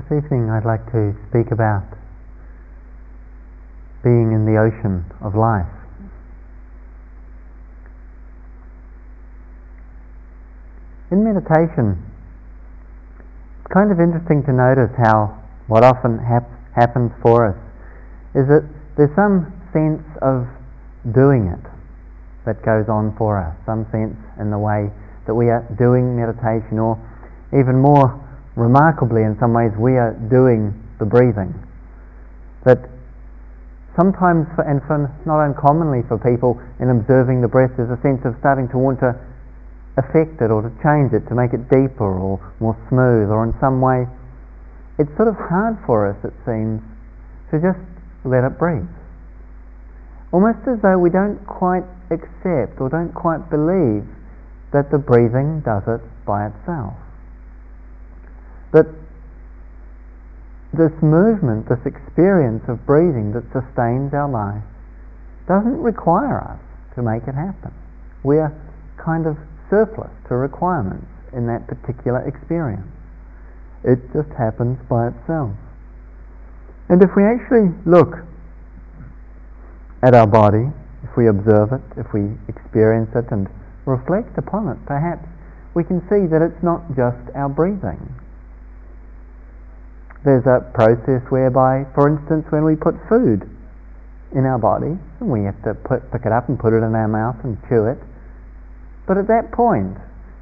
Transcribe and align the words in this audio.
This 0.00 0.24
evening 0.24 0.48
I'd 0.48 0.64
like 0.64 0.86
to 0.92 1.12
speak 1.28 1.52
about 1.52 1.84
being 4.02 4.32
in 4.32 4.46
the 4.46 4.56
ocean 4.56 5.04
of 5.20 5.34
life. 5.34 5.68
In 11.10 11.22
meditation, 11.22 12.00
it's 13.60 13.72
kind 13.74 13.92
of 13.92 14.00
interesting 14.00 14.42
to 14.44 14.52
notice 14.54 14.88
how 14.96 15.36
what 15.66 15.84
often 15.84 16.16
hap- 16.18 16.48
happens 16.74 17.12
for 17.20 17.48
us 17.48 17.58
is 18.34 18.48
that 18.48 18.64
there's 18.96 19.14
some 19.14 19.52
sense 19.74 20.06
of 20.22 20.46
doing 21.12 21.48
it 21.48 21.66
that 22.46 22.64
goes 22.64 22.88
on 22.88 23.14
for 23.18 23.36
us, 23.36 23.54
some 23.66 23.84
sense 23.92 24.16
in 24.40 24.50
the 24.50 24.58
way 24.58 24.90
that 25.26 25.34
we 25.34 25.50
are 25.50 25.66
doing 25.76 26.16
meditation, 26.16 26.78
or 26.78 26.96
even 27.52 27.76
more 27.76 28.19
remarkably, 28.56 29.22
in 29.22 29.36
some 29.38 29.54
ways, 29.54 29.70
we 29.78 29.94
are 29.96 30.14
doing 30.28 30.74
the 30.98 31.06
breathing. 31.06 31.54
That 32.64 32.78
sometimes, 33.96 34.46
for, 34.54 34.66
and 34.66 34.82
for 34.84 35.08
not 35.24 35.40
uncommonly 35.40 36.02
for 36.08 36.18
people 36.18 36.60
in 36.80 36.90
observing 36.90 37.40
the 37.40 37.48
breath, 37.48 37.70
there's 37.76 37.90
a 37.90 38.00
sense 38.02 38.24
of 38.24 38.34
starting 38.40 38.68
to 38.70 38.78
want 38.78 39.00
to 39.00 39.14
affect 39.96 40.40
it 40.42 40.50
or 40.50 40.62
to 40.62 40.72
change 40.82 41.12
it, 41.12 41.26
to 41.28 41.34
make 41.34 41.52
it 41.52 41.68
deeper 41.70 42.06
or 42.06 42.38
more 42.60 42.76
smooth, 42.88 43.30
or 43.30 43.44
in 43.44 43.54
some 43.60 43.80
way. 43.80 44.06
It's 44.98 45.10
sort 45.16 45.28
of 45.28 45.36
hard 45.36 45.78
for 45.86 46.06
us, 46.10 46.18
it 46.24 46.34
seems, 46.44 46.82
to 47.50 47.58
just 47.58 47.80
let 48.24 48.44
it 48.44 48.58
breathe. 48.58 48.88
Almost 50.32 50.62
as 50.68 50.78
though 50.82 50.98
we 50.98 51.10
don't 51.10 51.40
quite 51.46 51.82
accept 52.12 52.78
or 52.78 52.88
don't 52.90 53.14
quite 53.14 53.50
believe 53.50 54.06
that 54.72 54.90
the 54.92 54.98
breathing 54.98 55.62
does 55.64 55.82
it 55.88 56.00
by 56.24 56.46
itself 56.46 56.94
that 58.72 58.86
this 60.72 60.94
movement, 61.02 61.68
this 61.68 61.82
experience 61.84 62.62
of 62.68 62.86
breathing 62.86 63.32
that 63.34 63.42
sustains 63.50 64.14
our 64.14 64.30
life, 64.30 64.62
doesn't 65.48 65.82
require 65.82 66.38
us 66.38 66.60
to 66.94 67.02
make 67.02 67.26
it 67.26 67.34
happen. 67.34 67.74
We 68.22 68.38
are 68.38 68.54
kind 68.96 69.26
of 69.26 69.36
surplus 69.68 70.10
to 70.28 70.36
requirements 70.36 71.10
in 71.32 71.46
that 71.46 71.66
particular 71.66 72.22
experience. 72.26 72.86
It 73.82 73.98
just 74.12 74.30
happens 74.38 74.78
by 74.88 75.08
itself. 75.08 75.56
And 76.88 77.02
if 77.02 77.10
we 77.16 77.24
actually 77.24 77.74
look 77.86 78.22
at 80.02 80.14
our 80.14 80.26
body, 80.26 80.70
if 81.02 81.16
we 81.16 81.26
observe 81.26 81.72
it, 81.72 81.82
if 81.96 82.12
we 82.12 82.30
experience 82.46 83.10
it 83.14 83.26
and 83.32 83.48
reflect 83.86 84.38
upon 84.38 84.68
it, 84.68 84.78
perhaps 84.86 85.26
we 85.74 85.82
can 85.82 86.00
see 86.10 86.26
that 86.30 86.42
it's 86.42 86.62
not 86.62 86.86
just 86.94 87.18
our 87.34 87.48
breathing 87.48 88.19
there's 90.24 90.44
a 90.44 90.60
process 90.74 91.24
whereby, 91.30 91.88
for 91.94 92.08
instance, 92.08 92.44
when 92.50 92.64
we 92.64 92.76
put 92.76 92.94
food 93.08 93.48
in 94.36 94.44
our 94.44 94.58
body, 94.58 94.94
and 95.20 95.28
we 95.28 95.44
have 95.44 95.56
to 95.64 95.74
put, 95.74 96.04
pick 96.12 96.22
it 96.26 96.32
up 96.32 96.48
and 96.48 96.58
put 96.58 96.72
it 96.72 96.84
in 96.84 96.94
our 96.94 97.08
mouth 97.08 97.36
and 97.42 97.56
chew 97.68 97.86
it. 97.86 97.98
But 99.08 99.18
at 99.18 99.26
that 99.26 99.50
point, 99.50 99.96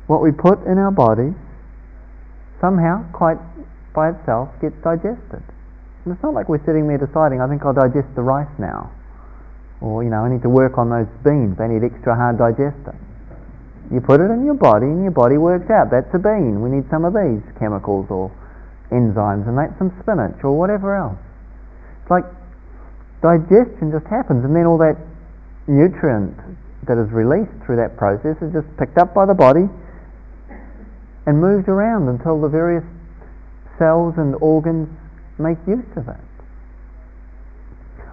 what 0.09 0.21
we 0.21 0.33
put 0.33 0.67
in 0.67 0.77
our 0.77 0.91
body 0.91 1.33
somehow, 2.61 3.07
quite 3.13 3.39
by 3.95 4.11
itself, 4.11 4.51
gets 4.61 4.77
digested. 4.83 5.43
And 6.05 6.13
it's 6.13 6.23
not 6.23 6.35
like 6.35 6.49
we're 6.49 6.65
sitting 6.67 6.89
there 6.89 6.99
deciding, 6.99 7.41
I 7.41 7.49
think 7.49 7.63
I'll 7.65 7.77
digest 7.77 8.13
the 8.17 8.23
rice 8.23 8.51
now. 8.59 8.91
Or, 9.81 10.03
you 10.03 10.11
know, 10.11 10.27
I 10.27 10.29
need 10.29 10.43
to 10.43 10.51
work 10.51 10.77
on 10.77 10.91
those 10.91 11.09
beans, 11.23 11.57
they 11.57 11.69
need 11.71 11.87
extra 11.87 12.19
hard 12.19 12.37
digesting. 12.37 12.99
You 13.95 14.03
put 14.03 14.21
it 14.21 14.29
in 14.29 14.45
your 14.45 14.59
body 14.59 14.85
and 14.85 15.07
your 15.07 15.15
body 15.15 15.39
works 15.39 15.71
out, 15.71 15.89
that's 15.89 16.13
a 16.13 16.19
bean, 16.19 16.61
we 16.61 16.69
need 16.69 16.85
some 16.91 17.07
of 17.07 17.15
these 17.15 17.41
chemicals 17.57 18.11
or 18.11 18.29
enzymes 18.91 19.47
and 19.47 19.57
make 19.57 19.71
some 19.79 19.93
spinach 20.01 20.43
or 20.43 20.57
whatever 20.57 20.97
else. 20.97 21.19
It's 22.03 22.11
like 22.11 22.25
digestion 23.21 23.93
just 23.93 24.07
happens 24.07 24.45
and 24.45 24.55
then 24.55 24.65
all 24.65 24.79
that 24.79 24.97
nutrient 25.67 26.37
that 26.87 26.97
is 26.97 27.13
released 27.13 27.53
through 27.65 27.77
that 27.77 27.97
process 27.97 28.41
is 28.41 28.53
just 28.53 28.67
picked 28.79 28.97
up 28.97 29.13
by 29.13 29.27
the 29.27 29.35
body 29.35 29.69
and 31.27 31.37
moved 31.37 31.69
around 31.69 32.09
until 32.09 32.41
the 32.41 32.49
various 32.49 32.85
cells 33.79 34.15
and 34.17 34.35
organs 34.41 34.89
make 35.39 35.59
use 35.69 35.85
of 35.97 36.09
it. 36.09 36.17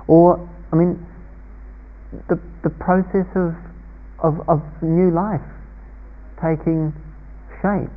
Or, 0.08 0.38
I 0.72 0.76
mean, 0.76 1.00
the, 2.28 2.40
the 2.64 2.70
process 2.70 3.26
of, 3.36 3.56
of, 4.20 4.44
of 4.50 4.62
new 4.82 5.12
life 5.12 5.42
taking 6.44 6.94
shape 7.64 7.95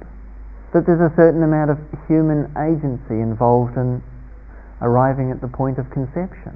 that 0.72 0.84
there's 0.84 1.00
a 1.00 1.14
certain 1.16 1.42
amount 1.42 1.72
of 1.72 1.78
human 2.06 2.52
agency 2.60 3.16
involved 3.16 3.76
in 3.76 4.02
arriving 4.82 5.30
at 5.32 5.40
the 5.40 5.48
point 5.48 5.78
of 5.78 5.88
conception. 5.90 6.52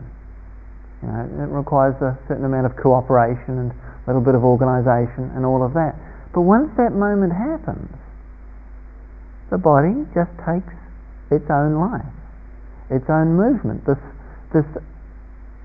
You 1.01 1.09
know, 1.09 1.49
it 1.49 1.51
requires 1.51 1.97
a 2.03 2.19
certain 2.29 2.45
amount 2.45 2.67
of 2.67 2.77
cooperation 2.77 3.59
and 3.59 3.73
a 3.73 4.05
little 4.07 4.21
bit 4.21 4.35
of 4.35 4.45
organisation 4.45 5.33
and 5.35 5.47
all 5.47 5.65
of 5.65 5.73
that. 5.75 5.97
But 6.35 6.43
once 6.43 6.71
that 6.77 6.93
moment 6.93 7.33
happens, 7.33 7.89
the 9.51 9.59
body 9.59 10.05
just 10.15 10.33
takes 10.45 10.73
its 11.31 11.49
own 11.51 11.81
life, 11.81 12.13
its 12.91 13.09
own 13.09 13.37
movement. 13.37 13.85
This, 13.87 14.01
this 14.53 14.69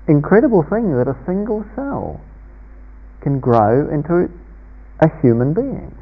incredible 0.08 0.64
thing 0.64 0.96
that 0.96 1.06
a 1.06 1.16
single 1.26 1.64
cell 1.76 2.20
can 3.20 3.40
grow 3.40 3.88
into 3.92 4.30
a 5.00 5.08
human 5.20 5.52
being 5.52 5.97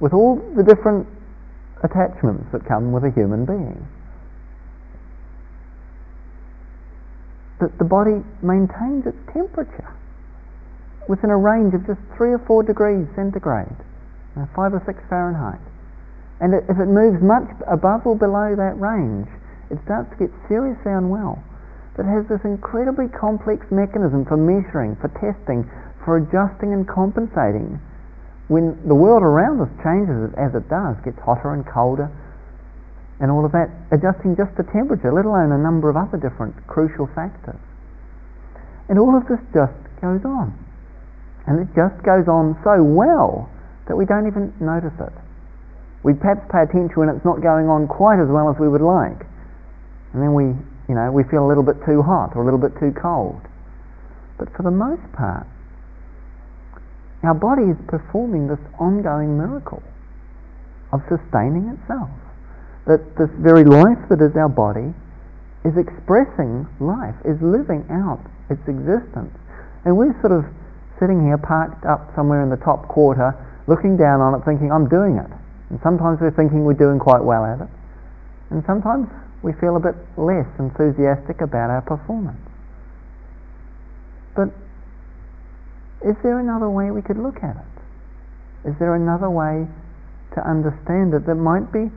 with 0.00 0.12
all 0.12 0.36
the 0.56 0.62
different 0.62 1.06
attachments 1.82 2.46
that 2.52 2.66
come 2.66 2.92
with 2.92 3.04
a 3.04 3.10
human 3.10 3.44
being. 3.44 3.86
That 7.60 7.76
the 7.78 7.84
body 7.84 8.22
maintains 8.42 9.06
its 9.06 9.18
temperature 9.32 9.90
within 11.08 11.30
a 11.30 11.36
range 11.36 11.74
of 11.74 11.86
just 11.86 11.98
three 12.16 12.30
or 12.30 12.38
four 12.46 12.62
degrees 12.62 13.06
centigrade, 13.16 13.74
uh, 14.36 14.46
five 14.54 14.74
or 14.74 14.82
six 14.86 15.02
Fahrenheit. 15.08 15.62
And 16.38 16.54
if 16.54 16.78
it 16.78 16.86
moves 16.86 17.18
much 17.18 17.50
above 17.66 18.06
or 18.06 18.14
below 18.14 18.54
that 18.54 18.78
range, 18.78 19.26
it 19.70 19.82
starts 19.82 20.06
to 20.14 20.16
get 20.16 20.30
seriously 20.46 20.94
unwell. 20.94 21.42
But 21.98 22.06
it 22.06 22.14
has 22.14 22.30
this 22.30 22.46
incredibly 22.46 23.10
complex 23.10 23.66
mechanism 23.74 24.22
for 24.22 24.38
measuring, 24.38 24.94
for 25.02 25.10
testing, 25.18 25.66
for 26.04 26.22
adjusting 26.22 26.70
and 26.70 26.86
compensating 26.86 27.82
when 28.48 28.80
the 28.88 28.96
world 28.96 29.22
around 29.22 29.60
us 29.60 29.68
changes 29.84 30.32
as 30.36 30.56
it 30.56 30.68
does, 30.72 30.96
gets 31.04 31.20
hotter 31.20 31.52
and 31.52 31.64
colder, 31.68 32.08
and 33.20 33.30
all 33.30 33.44
of 33.44 33.52
that, 33.52 33.68
adjusting 33.92 34.36
just 34.36 34.56
the 34.56 34.64
temperature, 34.72 35.12
let 35.12 35.28
alone 35.28 35.52
a 35.52 35.60
number 35.60 35.90
of 35.90 35.96
other 35.96 36.16
different 36.16 36.54
crucial 36.66 37.06
factors. 37.12 37.60
And 38.88 38.98
all 38.98 39.12
of 39.16 39.28
this 39.28 39.42
just 39.52 39.76
goes 40.00 40.24
on. 40.24 40.54
And 41.46 41.60
it 41.60 41.68
just 41.76 42.00
goes 42.04 42.28
on 42.28 42.56
so 42.64 42.80
well 42.80 43.50
that 43.88 43.96
we 43.96 44.06
don't 44.06 44.26
even 44.28 44.54
notice 44.60 44.94
it. 45.00 45.12
We 46.04 46.14
perhaps 46.14 46.46
pay 46.48 46.62
attention 46.62 46.94
when 46.94 47.08
it's 47.08 47.24
not 47.24 47.42
going 47.42 47.68
on 47.68 47.88
quite 47.88 48.22
as 48.22 48.28
well 48.28 48.48
as 48.48 48.56
we 48.56 48.68
would 48.68 48.84
like. 48.84 49.26
And 50.14 50.22
then 50.22 50.32
we, 50.32 50.54
you 50.88 50.94
know, 50.94 51.10
we 51.10 51.24
feel 51.24 51.44
a 51.44 51.48
little 51.48 51.66
bit 51.66 51.76
too 51.84 52.00
hot 52.00 52.36
or 52.36 52.42
a 52.42 52.44
little 52.46 52.60
bit 52.60 52.78
too 52.78 52.94
cold. 52.94 53.42
But 54.38 54.54
for 54.56 54.62
the 54.62 54.70
most 54.70 55.04
part, 55.12 55.44
our 57.22 57.34
body 57.34 57.66
is 57.70 57.78
performing 57.88 58.46
this 58.46 58.60
ongoing 58.78 59.36
miracle 59.36 59.82
of 60.92 61.02
sustaining 61.08 61.68
itself. 61.74 62.10
That 62.86 63.02
this 63.18 63.28
very 63.42 63.64
life 63.64 63.98
that 64.08 64.22
is 64.22 64.36
our 64.36 64.48
body 64.48 64.94
is 65.66 65.74
expressing 65.76 66.64
life, 66.80 67.14
is 67.26 67.36
living 67.42 67.84
out 67.90 68.22
its 68.48 68.62
existence. 68.70 69.34
And 69.84 69.96
we're 69.98 70.14
sort 70.22 70.32
of 70.32 70.46
sitting 70.98 71.26
here 71.26 71.38
parked 71.38 71.84
up 71.84 72.14
somewhere 72.14 72.42
in 72.42 72.50
the 72.50 72.60
top 72.62 72.88
quarter, 72.88 73.34
looking 73.66 73.96
down 73.96 74.20
on 74.20 74.34
it, 74.34 74.44
thinking, 74.44 74.70
I'm 74.72 74.88
doing 74.88 75.18
it. 75.18 75.30
And 75.70 75.78
sometimes 75.82 76.20
we're 76.20 76.34
thinking 76.34 76.64
we're 76.64 76.78
doing 76.78 76.98
quite 76.98 77.22
well 77.22 77.44
at 77.44 77.60
it. 77.60 77.70
And 78.50 78.64
sometimes 78.64 79.06
we 79.42 79.52
feel 79.60 79.76
a 79.76 79.80
bit 79.80 79.94
less 80.16 80.48
enthusiastic 80.58 81.42
about 81.42 81.68
our 81.68 81.82
performance. 81.82 82.40
But 84.34 84.48
is 86.04 86.16
there 86.22 86.38
another 86.38 86.70
way 86.70 86.90
we 86.90 87.02
could 87.02 87.18
look 87.18 87.42
at 87.42 87.56
it? 87.56 88.70
Is 88.70 88.74
there 88.78 88.94
another 88.94 89.30
way 89.30 89.66
to 90.34 90.40
understand 90.48 91.14
it 91.14 91.26
that 91.26 91.34
might 91.34 91.72
be 91.72 91.90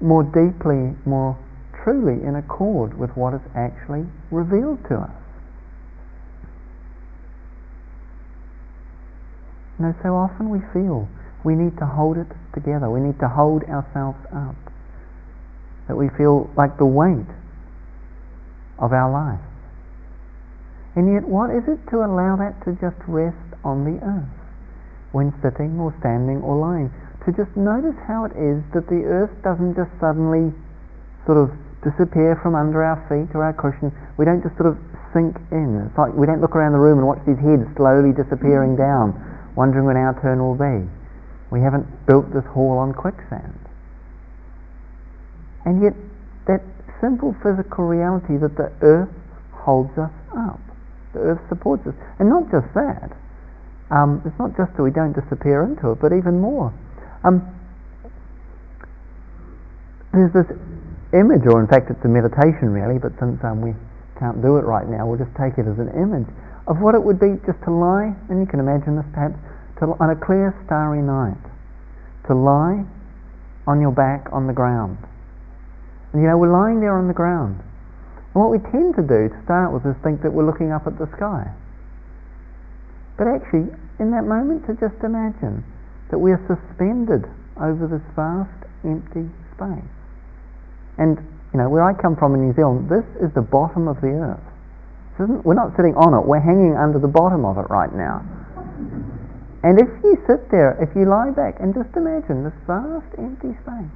more 0.00 0.22
deeply, 0.22 0.94
more 1.06 1.38
truly 1.84 2.22
in 2.22 2.34
accord 2.34 2.98
with 2.98 3.10
what 3.16 3.34
is 3.34 3.40
actually 3.54 4.06
revealed 4.30 4.82
to 4.88 4.96
us? 4.96 5.10
Know, 9.78 9.94
so 10.02 10.14
often 10.16 10.50
we 10.50 10.58
feel 10.72 11.08
we 11.44 11.54
need 11.54 11.78
to 11.78 11.86
hold 11.86 12.18
it 12.18 12.26
together, 12.52 12.90
we 12.90 13.00
need 13.00 13.18
to 13.20 13.28
hold 13.28 13.62
ourselves 13.64 14.18
up, 14.34 14.56
that 15.86 15.94
we 15.94 16.08
feel 16.18 16.50
like 16.56 16.76
the 16.78 16.86
weight 16.86 17.30
of 18.78 18.92
our 18.92 19.10
life. 19.10 19.47
And 20.98 21.14
yet, 21.14 21.22
what 21.22 21.54
is 21.54 21.62
it 21.70 21.78
to 21.94 22.02
allow 22.02 22.34
that 22.42 22.58
to 22.66 22.74
just 22.82 22.98
rest 23.06 23.38
on 23.62 23.86
the 23.86 24.02
earth 24.02 24.34
when 25.14 25.30
sitting 25.38 25.78
or 25.78 25.94
standing 26.02 26.42
or 26.42 26.58
lying? 26.58 26.90
To 27.22 27.30
just 27.30 27.54
notice 27.54 27.94
how 28.10 28.26
it 28.26 28.34
is 28.34 28.66
that 28.74 28.90
the 28.90 29.06
earth 29.06 29.30
doesn't 29.46 29.78
just 29.78 29.94
suddenly 30.02 30.50
sort 31.22 31.38
of 31.38 31.54
disappear 31.86 32.34
from 32.42 32.58
under 32.58 32.82
our 32.82 32.98
feet 33.06 33.30
or 33.30 33.46
our 33.46 33.54
cushion. 33.54 33.94
We 34.18 34.26
don't 34.26 34.42
just 34.42 34.58
sort 34.58 34.74
of 34.74 34.76
sink 35.14 35.38
in. 35.54 35.86
It's 35.86 35.94
like 35.94 36.10
we 36.18 36.26
don't 36.26 36.42
look 36.42 36.58
around 36.58 36.74
the 36.74 36.82
room 36.82 36.98
and 36.98 37.06
watch 37.06 37.22
these 37.22 37.38
heads 37.38 37.62
slowly 37.78 38.10
disappearing 38.10 38.74
mm. 38.74 38.82
down, 38.82 39.14
wondering 39.54 39.86
when 39.86 39.94
our 39.94 40.18
turn 40.18 40.42
will 40.42 40.58
be. 40.58 40.82
We 41.54 41.62
haven't 41.62 41.86
built 42.10 42.34
this 42.34 42.44
hall 42.50 42.74
on 42.74 42.90
quicksand. 42.90 43.54
And 45.62 45.78
yet, 45.78 45.94
that 46.50 46.66
simple 46.98 47.38
physical 47.38 47.86
reality 47.86 48.34
that 48.42 48.58
the 48.58 48.74
earth 48.82 49.14
holds 49.54 49.94
us 49.94 50.10
up, 50.34 50.58
supports 51.48 51.86
us. 51.86 51.94
And 52.18 52.28
not 52.28 52.50
just 52.50 52.66
that, 52.74 53.12
um, 53.90 54.22
it's 54.24 54.38
not 54.38 54.56
just 54.56 54.76
that 54.76 54.82
we 54.82 54.90
don't 54.90 55.16
disappear 55.16 55.64
into 55.64 55.92
it, 55.92 55.98
but 56.00 56.12
even 56.12 56.40
more. 56.40 56.72
Um, 57.24 57.42
there's 60.12 60.32
this 60.32 60.48
image, 61.12 61.46
or 61.48 61.60
in 61.60 61.68
fact 61.68 61.90
it's 61.90 62.04
a 62.04 62.08
meditation 62.08 62.70
really, 62.70 62.98
but 62.98 63.12
since 63.18 63.40
um, 63.44 63.60
we 63.60 63.72
can't 64.18 64.42
do 64.42 64.56
it 64.58 64.64
right 64.64 64.88
now, 64.88 65.06
we'll 65.06 65.18
just 65.20 65.34
take 65.36 65.56
it 65.56 65.64
as 65.64 65.78
an 65.78 65.88
image 65.96 66.28
of 66.68 66.80
what 66.84 66.94
it 66.94 67.02
would 67.02 67.18
be 67.18 67.40
just 67.48 67.56
to 67.64 67.72
lie, 67.72 68.12
and 68.28 68.40
you 68.40 68.46
can 68.46 68.60
imagine 68.60 68.96
this 68.96 69.08
perhaps, 69.16 69.40
to, 69.80 69.96
on 70.00 70.12
a 70.12 70.18
clear 70.18 70.52
starry 70.66 71.00
night, 71.00 71.40
to 72.28 72.34
lie 72.36 72.84
on 73.66 73.80
your 73.80 73.92
back 73.92 74.28
on 74.32 74.46
the 74.46 74.52
ground. 74.52 74.98
And 76.12 76.20
you 76.20 76.28
know, 76.28 76.36
we're 76.36 76.52
lying 76.52 76.80
there 76.80 76.96
on 76.96 77.08
the 77.08 77.16
ground. 77.16 77.60
What 78.38 78.54
we 78.54 78.62
tend 78.70 78.94
to 78.94 79.02
do 79.02 79.26
to 79.26 79.38
start 79.42 79.74
with 79.74 79.82
is 79.82 79.98
think 80.06 80.22
that 80.22 80.30
we're 80.30 80.46
looking 80.46 80.70
up 80.70 80.86
at 80.86 80.94
the 80.94 81.10
sky. 81.18 81.50
But 83.18 83.26
actually, 83.26 83.66
in 83.98 84.14
that 84.14 84.30
moment, 84.30 84.62
to 84.70 84.78
just 84.78 84.94
imagine 85.02 85.66
that 86.14 86.22
we 86.22 86.30
are 86.30 86.38
suspended 86.46 87.26
over 87.58 87.90
this 87.90 88.06
vast 88.14 88.54
empty 88.86 89.26
space. 89.58 89.90
And 91.02 91.18
you 91.50 91.58
know, 91.58 91.66
where 91.66 91.82
I 91.82 91.90
come 91.98 92.14
from 92.14 92.38
in 92.38 92.46
New 92.46 92.54
Zealand, 92.54 92.86
this 92.86 93.02
is 93.18 93.34
the 93.34 93.42
bottom 93.42 93.90
of 93.90 93.98
the 93.98 94.14
earth. 94.14 94.46
we're 95.42 95.58
not 95.58 95.74
sitting 95.74 95.98
on 95.98 96.14
it, 96.14 96.22
we're 96.22 96.38
hanging 96.38 96.78
under 96.78 97.02
the 97.02 97.10
bottom 97.10 97.42
of 97.42 97.58
it 97.58 97.66
right 97.66 97.90
now. 97.90 98.22
And 99.66 99.82
if 99.82 99.90
you 100.06 100.14
sit 100.30 100.46
there, 100.54 100.78
if 100.78 100.94
you 100.94 101.10
lie 101.10 101.34
back 101.34 101.58
and 101.58 101.74
just 101.74 101.90
imagine 101.98 102.46
this 102.46 102.54
vast 102.70 103.10
empty 103.18 103.58
space, 103.66 103.94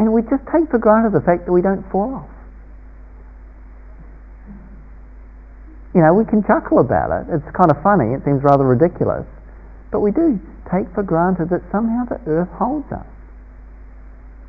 and 0.00 0.08
we 0.08 0.24
just 0.24 0.48
take 0.48 0.72
for 0.72 0.80
granted 0.80 1.12
the 1.12 1.20
fact 1.20 1.44
that 1.44 1.52
we 1.52 1.60
don't 1.60 1.84
fall 1.92 2.24
off. 2.24 2.33
You 5.94 6.02
know, 6.02 6.12
we 6.12 6.24
can 6.24 6.42
chuckle 6.42 6.80
about 6.80 7.14
it. 7.14 7.30
It's 7.30 7.56
kind 7.56 7.70
of 7.70 7.80
funny. 7.82 8.14
It 8.14 8.24
seems 8.24 8.42
rather 8.42 8.66
ridiculous. 8.66 9.26
But 9.94 10.00
we 10.00 10.10
do 10.10 10.40
take 10.66 10.90
for 10.92 11.02
granted 11.02 11.50
that 11.50 11.62
somehow 11.70 12.04
the 12.04 12.18
earth 12.26 12.50
holds 12.58 12.90
us. 12.90 13.06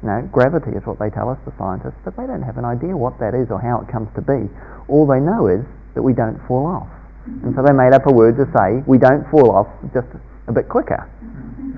Know, 0.01 0.21
gravity 0.31 0.69
is 0.77 0.85
what 0.85 0.99
they 0.99 1.09
tell 1.09 1.29
us, 1.29 1.39
the 1.45 1.53
scientists, 1.57 1.97
but 2.05 2.15
they 2.15 2.27
don't 2.27 2.43
have 2.43 2.57
an 2.57 2.65
idea 2.65 2.95
what 2.95 3.17
that 3.17 3.33
is 3.33 3.49
or 3.49 3.59
how 3.59 3.81
it 3.81 3.87
comes 3.89 4.09
to 4.13 4.21
be. 4.21 4.49
All 4.87 5.07
they 5.07 5.19
know 5.19 5.47
is 5.47 5.65
that 5.95 6.03
we 6.03 6.13
don't 6.13 6.37
fall 6.47 6.65
off. 6.67 6.89
And 7.25 7.55
so 7.55 7.63
they 7.65 7.73
made 7.73 7.93
up 7.93 8.05
a 8.05 8.13
word 8.13 8.37
to 8.37 8.45
say 8.53 8.85
we 8.85 8.99
don't 8.99 9.25
fall 9.31 9.49
off 9.49 9.67
just 9.93 10.05
a 10.47 10.53
bit 10.53 10.69
quicker. 10.69 11.09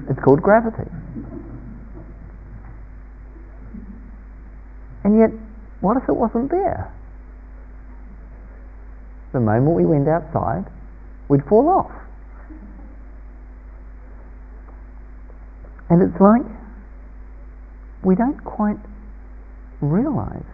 It's 0.09 0.19
called 0.19 0.41
gravity. 0.41 0.91
And 5.05 5.17
yet, 5.17 5.31
what 5.79 5.95
if 5.95 6.03
it 6.09 6.15
wasn't 6.15 6.51
there? 6.51 6.91
The 9.33 9.39
moment 9.39 9.75
we 9.75 9.85
went 9.85 10.07
outside, 10.07 10.65
we'd 11.27 11.44
fall 11.45 11.68
off. 11.68 11.91
And 15.89 16.01
it's 16.01 16.19
like 16.19 16.45
we 18.03 18.15
don't 18.15 18.44
quite 18.44 18.77
realize 19.81 20.45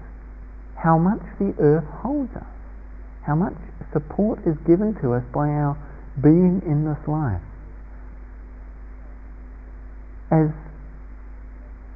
how 0.76 0.98
much 0.98 1.22
the 1.40 1.54
earth 1.60 1.86
holds 2.02 2.36
us, 2.36 2.44
how 3.26 3.36
much 3.36 3.54
support 3.92 4.40
is 4.46 4.58
given 4.68 4.96
to 5.02 5.14
us 5.14 5.24
by 5.34 5.48
our 5.48 5.78
being 6.22 6.62
in 6.66 6.86
this 6.86 7.08
life. 7.08 7.42
As 10.32 10.50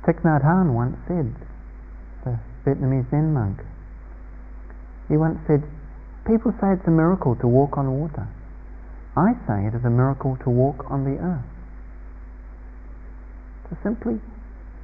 Thich 0.05 0.21
Nhat 0.21 0.43
Hanh 0.43 0.73
once 0.73 0.97
said, 1.07 1.33
the 2.23 2.39
Vietnamese 2.65 3.09
Zen 3.09 3.33
monk, 3.33 3.59
he 5.09 5.17
once 5.17 5.39
said, 5.47 5.63
People 6.27 6.51
say 6.59 6.75
it's 6.75 6.87
a 6.87 6.91
miracle 6.91 7.39
to 7.39 7.47
walk 7.47 7.77
on 7.79 7.87
water. 7.87 8.27
I 9.15 9.31
say 9.47 9.65
it 9.65 9.73
is 9.73 9.81
a 9.87 9.89
miracle 9.89 10.37
to 10.43 10.49
walk 10.51 10.83
on 10.91 11.07
the 11.07 11.15
earth. 11.15 11.47
To 13.71 13.77
simply 13.81 14.19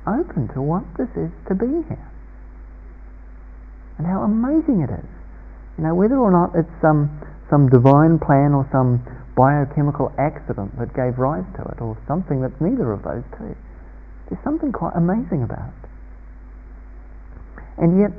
open 0.08 0.48
to 0.56 0.62
what 0.64 0.88
this 0.98 1.12
is 1.20 1.32
to 1.52 1.54
be 1.56 1.84
here. 1.92 2.08
And 4.00 4.08
how 4.08 4.24
amazing 4.24 4.82
it 4.88 4.90
is. 4.90 5.10
You 5.78 5.84
know, 5.84 5.96
whether 5.96 6.18
or 6.18 6.32
not 6.32 6.56
it's 6.56 6.72
some, 6.82 7.12
some 7.52 7.68
divine 7.68 8.20
plan 8.24 8.56
or 8.56 8.64
some 8.72 9.04
biochemical 9.36 10.14
accident 10.18 10.72
that 10.80 10.96
gave 10.96 11.18
rise 11.18 11.46
to 11.58 11.62
it, 11.68 11.82
or 11.82 11.98
something 12.08 12.42
that's 12.42 12.60
neither 12.62 12.94
of 12.94 13.04
those 13.04 13.26
two. 13.38 13.54
There's 14.30 14.44
something 14.44 14.72
quite 14.72 14.96
amazing 14.96 15.44
about 15.44 15.70
it. 15.70 15.90
And 17.78 18.00
yet, 18.00 18.14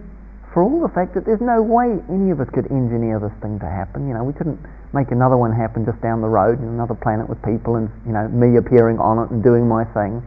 for 0.54 0.62
all 0.62 0.80
the 0.80 0.94
fact 0.94 1.12
that 1.18 1.26
there's 1.26 1.42
no 1.42 1.60
way 1.60 1.98
any 2.06 2.30
of 2.30 2.38
us 2.38 2.46
could 2.54 2.70
engineer 2.70 3.18
this 3.18 3.34
thing 3.42 3.58
to 3.58 3.66
happen, 3.66 4.06
you 4.06 4.14
know, 4.14 4.22
we 4.22 4.32
couldn't 4.32 4.62
make 4.94 5.10
another 5.10 5.36
one 5.36 5.50
happen 5.50 5.82
just 5.84 6.00
down 6.00 6.22
the 6.22 6.30
road 6.30 6.62
in 6.62 6.70
another 6.70 6.94
planet 6.94 7.28
with 7.28 7.42
people 7.42 7.74
and, 7.74 7.90
you 8.06 8.14
know, 8.14 8.30
me 8.30 8.54
appearing 8.56 9.02
on 9.02 9.18
it 9.18 9.34
and 9.34 9.42
doing 9.42 9.66
my 9.66 9.82
thing 9.90 10.22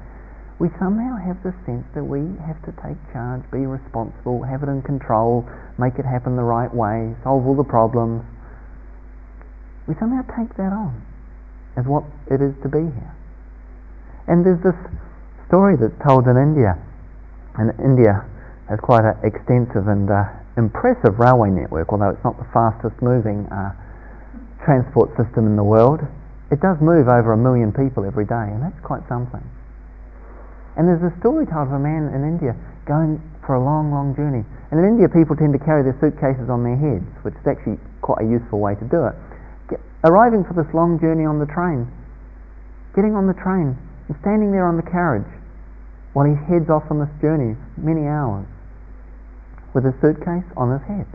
we 0.60 0.70
somehow 0.82 1.14
have 1.22 1.38
the 1.46 1.54
sense 1.70 1.86
that 1.94 2.02
we 2.02 2.26
have 2.42 2.58
to 2.66 2.74
take 2.82 2.98
charge, 3.14 3.46
be 3.54 3.70
responsible, 3.70 4.42
have 4.42 4.66
it 4.66 4.70
in 4.70 4.82
control, 4.82 5.46
make 5.78 6.02
it 6.02 6.06
happen 6.06 6.36
the 6.36 6.42
right 6.42 6.74
way, 6.74 7.14
solve 7.22 7.46
all 7.46 7.56
the 7.56 7.68
problems. 7.68 8.26
We 9.86 9.94
somehow 10.02 10.26
take 10.34 10.50
that 10.58 10.74
on 10.74 10.98
as 11.78 11.86
what 11.86 12.04
it 12.26 12.42
is 12.42 12.58
to 12.66 12.70
be 12.70 12.82
here. 12.90 13.14
And 14.26 14.42
there's 14.42 14.62
this 14.66 14.76
story 15.46 15.78
that's 15.78 15.96
told 16.02 16.26
in 16.26 16.36
India, 16.36 16.74
in 17.62 17.70
India 17.78 18.26
has 18.70 18.80
quite 18.84 19.08
an 19.08 19.16
extensive 19.24 19.88
and 19.88 20.12
uh, 20.12 20.28
impressive 20.60 21.16
railway 21.20 21.50
network, 21.50 21.88
although 21.92 22.12
it's 22.12 22.24
not 22.24 22.36
the 22.36 22.48
fastest 22.52 23.00
moving 23.00 23.48
uh, 23.48 23.72
transport 24.68 25.16
system 25.16 25.48
in 25.48 25.56
the 25.56 25.64
world. 25.64 26.04
It 26.52 26.60
does 26.60 26.80
move 26.84 27.08
over 27.08 27.32
a 27.32 27.40
million 27.40 27.72
people 27.72 28.04
every 28.04 28.28
day, 28.28 28.52
and 28.52 28.60
that's 28.60 28.80
quite 28.84 29.04
something. 29.08 29.44
And 30.76 30.88
there's 30.88 31.04
a 31.04 31.16
story 31.20 31.48
told 31.48 31.72
of 31.72 31.76
a 31.76 31.82
man 31.82 32.12
in 32.12 32.28
India 32.28 32.56
going 32.86 33.20
for 33.44 33.56
a 33.56 33.64
long, 33.64 33.92
long 33.92 34.16
journey. 34.16 34.44
And 34.72 34.80
in 34.80 34.86
India, 34.86 35.08
people 35.08 35.36
tend 35.36 35.56
to 35.56 35.64
carry 35.64 35.84
their 35.84 35.96
suitcases 36.04 36.52
on 36.52 36.64
their 36.64 36.76
heads, 36.76 37.08
which 37.24 37.36
is 37.36 37.46
actually 37.48 37.80
quite 38.04 38.24
a 38.24 38.28
useful 38.28 38.60
way 38.60 38.76
to 38.76 38.86
do 38.88 39.08
it. 39.08 39.16
Get, 39.72 39.80
arriving 40.04 40.44
for 40.44 40.56
this 40.56 40.68
long 40.76 41.00
journey 41.00 41.24
on 41.24 41.40
the 41.40 41.48
train, 41.48 41.88
getting 42.96 43.16
on 43.16 43.28
the 43.28 43.38
train 43.40 43.80
and 44.08 44.14
standing 44.20 44.52
there 44.52 44.68
on 44.68 44.76
the 44.76 44.88
carriage 44.88 45.28
while 46.12 46.28
he 46.28 46.36
heads 46.50 46.70
off 46.70 46.84
on 46.90 47.00
this 47.00 47.12
journey, 47.22 47.56
many 47.78 48.08
hours, 48.08 48.48
with 49.78 49.86
a 49.86 49.94
suitcase 50.02 50.50
on 50.58 50.74
his 50.74 50.82
head. 50.90 51.06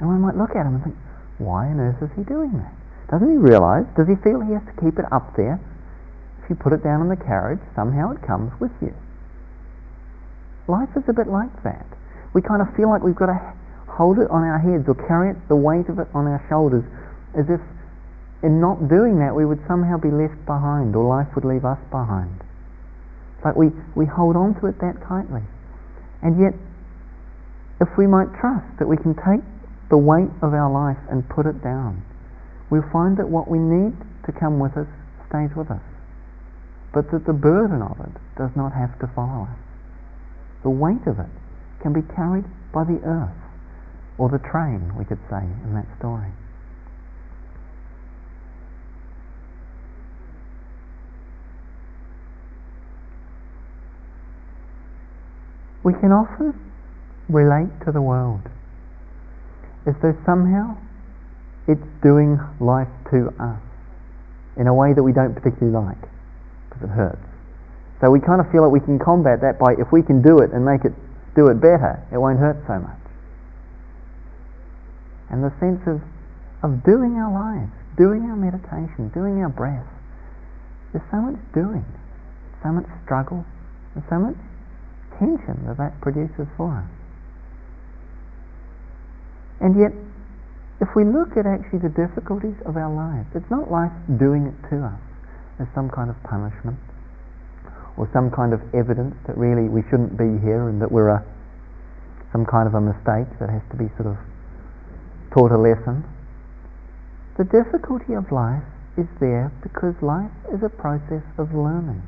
And 0.00 0.08
one 0.08 0.24
might 0.24 0.40
look 0.40 0.56
at 0.56 0.64
him 0.64 0.80
and 0.80 0.84
think, 0.88 0.96
why 1.36 1.68
on 1.68 1.76
earth 1.76 2.00
is 2.00 2.08
he 2.16 2.24
doing 2.24 2.56
that? 2.56 2.72
Doesn't 3.12 3.28
he 3.28 3.36
realize? 3.36 3.84
Does 3.92 4.08
he 4.08 4.16
feel 4.24 4.40
he 4.40 4.56
has 4.56 4.64
to 4.64 4.76
keep 4.80 4.96
it 4.96 5.04
up 5.12 5.36
there 5.36 5.60
if 6.42 6.50
you 6.50 6.56
put 6.56 6.72
it 6.72 6.82
down 6.82 7.02
in 7.02 7.08
the 7.08 7.16
carriage, 7.16 7.60
somehow 7.74 8.10
it 8.10 8.22
comes 8.26 8.50
with 8.58 8.72
you. 8.80 8.94
Life 10.66 10.90
is 10.96 11.04
a 11.06 11.12
bit 11.12 11.28
like 11.28 11.52
that. 11.62 11.86
We 12.34 12.42
kind 12.42 12.62
of 12.62 12.74
feel 12.74 12.88
like 12.88 13.02
we've 13.02 13.14
got 13.14 13.30
to 13.30 13.38
hold 13.86 14.18
it 14.18 14.30
on 14.30 14.42
our 14.42 14.58
heads 14.58 14.88
or 14.88 14.94
carry 15.06 15.30
it, 15.30 15.36
the 15.48 15.56
weight 15.56 15.88
of 15.88 15.98
it 15.98 16.08
on 16.14 16.26
our 16.26 16.42
shoulders, 16.48 16.84
as 17.38 17.46
if 17.46 17.60
in 18.42 18.58
not 18.58 18.88
doing 18.88 19.20
that 19.20 19.36
we 19.36 19.44
would 19.44 19.62
somehow 19.68 19.98
be 19.98 20.10
left 20.10 20.40
behind 20.46 20.96
or 20.96 21.06
life 21.06 21.28
would 21.34 21.44
leave 21.44 21.64
us 21.64 21.78
behind. 21.90 22.42
It's 23.36 23.44
like 23.44 23.54
we, 23.54 23.70
we 23.94 24.06
hold 24.06 24.34
on 24.34 24.58
to 24.60 24.66
it 24.66 24.80
that 24.80 24.98
tightly. 25.06 25.42
And 26.22 26.40
yet, 26.40 26.54
if 27.80 27.88
we 27.98 28.06
might 28.06 28.32
trust 28.38 28.78
that 28.78 28.86
we 28.86 28.96
can 28.96 29.14
take 29.14 29.42
the 29.90 29.98
weight 29.98 30.30
of 30.40 30.54
our 30.54 30.70
life 30.70 31.02
and 31.10 31.28
put 31.28 31.46
it 31.46 31.62
down, 31.62 32.02
we'll 32.70 32.88
find 32.92 33.16
that 33.18 33.28
what 33.28 33.50
we 33.50 33.58
need 33.58 33.92
to 34.26 34.32
come 34.32 34.58
with 34.58 34.76
us 34.76 34.86
stays 35.28 35.50
with 35.56 35.70
us 35.70 35.82
but 36.92 37.10
that 37.10 37.24
the 37.26 37.32
burden 37.32 37.80
of 37.82 37.98
it 38.00 38.12
does 38.36 38.50
not 38.54 38.72
have 38.72 38.98
to 39.00 39.06
follow 39.16 39.44
us. 39.44 39.58
The 40.62 40.70
weight 40.70 41.06
of 41.06 41.18
it 41.18 41.32
can 41.80 41.92
be 41.92 42.02
carried 42.14 42.44
by 42.72 42.84
the 42.84 43.00
earth, 43.04 43.40
or 44.18 44.28
the 44.28 44.38
train, 44.38 44.92
we 44.96 45.04
could 45.04 45.20
say 45.28 45.42
in 45.64 45.74
that 45.74 45.86
story. 45.98 46.30
We 55.84 55.92
can 55.94 56.12
often 56.12 56.54
relate 57.28 57.70
to 57.86 57.92
the 57.92 58.02
world 58.02 58.42
as 59.86 59.94
though 60.02 60.14
somehow 60.24 60.78
it's 61.66 61.82
doing 62.02 62.38
life 62.60 62.90
to 63.10 63.34
us 63.38 63.58
in 64.56 64.66
a 64.66 64.74
way 64.74 64.94
that 64.94 65.02
we 65.02 65.12
don't 65.12 65.34
particularly 65.34 65.74
like 65.74 66.02
because 66.68 66.82
it 66.86 66.92
hurts. 66.92 67.26
So 68.00 68.10
we 68.10 68.20
kind 68.20 68.40
of 68.40 68.50
feel 68.50 68.62
like 68.62 68.72
we 68.72 68.82
can 68.82 68.98
combat 68.98 69.40
that 69.42 69.58
by 69.58 69.74
if 69.78 69.90
we 69.90 70.02
can 70.02 70.22
do 70.22 70.38
it 70.38 70.50
and 70.52 70.64
make 70.64 70.84
it 70.84 70.92
do 71.34 71.48
it 71.48 71.58
better, 71.62 72.02
it 72.12 72.18
won't 72.18 72.38
hurt 72.38 72.58
so 72.66 72.78
much. 72.78 73.02
And 75.30 75.42
the 75.42 75.54
sense 75.58 75.80
of, 75.86 76.02
of 76.62 76.84
doing 76.84 77.16
our 77.16 77.32
lives, 77.32 77.72
doing 77.96 78.28
our 78.28 78.36
meditation, 78.36 79.08
doing 79.14 79.40
our 79.40 79.48
breath, 79.48 79.86
there's 80.92 81.04
so 81.10 81.18
much 81.22 81.40
doing, 81.54 81.86
so 82.62 82.68
much 82.68 82.84
struggle, 83.02 83.46
and 83.94 84.04
so 84.10 84.18
much 84.18 84.36
tension 85.18 85.66
that 85.66 85.76
that 85.76 86.00
produces 86.00 86.46
for 86.56 86.70
us. 86.82 86.90
And 89.60 89.78
yet, 89.78 89.94
if 90.82 90.90
we 90.98 91.06
look 91.06 91.38
at 91.38 91.46
actually 91.46 91.78
the 91.86 91.94
difficulties 91.94 92.58
of 92.66 92.74
our 92.74 92.90
lives, 92.90 93.30
it's 93.38 93.50
not 93.50 93.70
life 93.70 93.94
doing 94.18 94.50
it 94.50 94.58
to 94.74 94.82
us 94.82 94.98
as 95.62 95.70
some 95.74 95.86
kind 95.86 96.10
of 96.10 96.18
punishment 96.26 96.74
or 97.96 98.10
some 98.10 98.34
kind 98.34 98.50
of 98.50 98.58
evidence 98.74 99.14
that 99.30 99.38
really 99.38 99.68
we 99.70 99.86
shouldn't 99.86 100.18
be 100.18 100.40
here 100.42 100.66
and 100.66 100.82
that 100.82 100.90
we're 100.90 101.14
a, 101.14 101.22
some 102.32 102.42
kind 102.42 102.66
of 102.66 102.74
a 102.74 102.82
mistake 102.82 103.30
that 103.38 103.46
has 103.46 103.62
to 103.70 103.76
be 103.78 103.86
sort 103.94 104.10
of 104.10 104.18
taught 105.30 105.54
a 105.54 105.60
lesson. 105.60 106.02
The 107.38 107.46
difficulty 107.46 108.18
of 108.18 108.32
life 108.32 108.66
is 108.98 109.06
there 109.20 109.52
because 109.62 109.94
life 110.02 110.34
is 110.52 110.60
a 110.66 110.68
process 110.68 111.24
of 111.38 111.54
learning. 111.54 112.02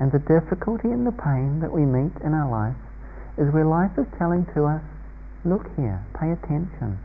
And 0.00 0.12
the 0.12 0.22
difficulty 0.22 0.88
and 0.88 1.06
the 1.06 1.12
pain 1.12 1.58
that 1.60 1.72
we 1.72 1.82
meet 1.82 2.14
in 2.22 2.32
our 2.34 2.50
life 2.50 2.78
is 3.36 3.52
where 3.52 3.66
life 3.66 3.98
is 3.98 4.06
telling 4.18 4.46
to 4.54 4.64
us, 4.64 4.82
look 5.44 5.66
here, 5.76 6.04
pay 6.14 6.30
attention 6.30 6.98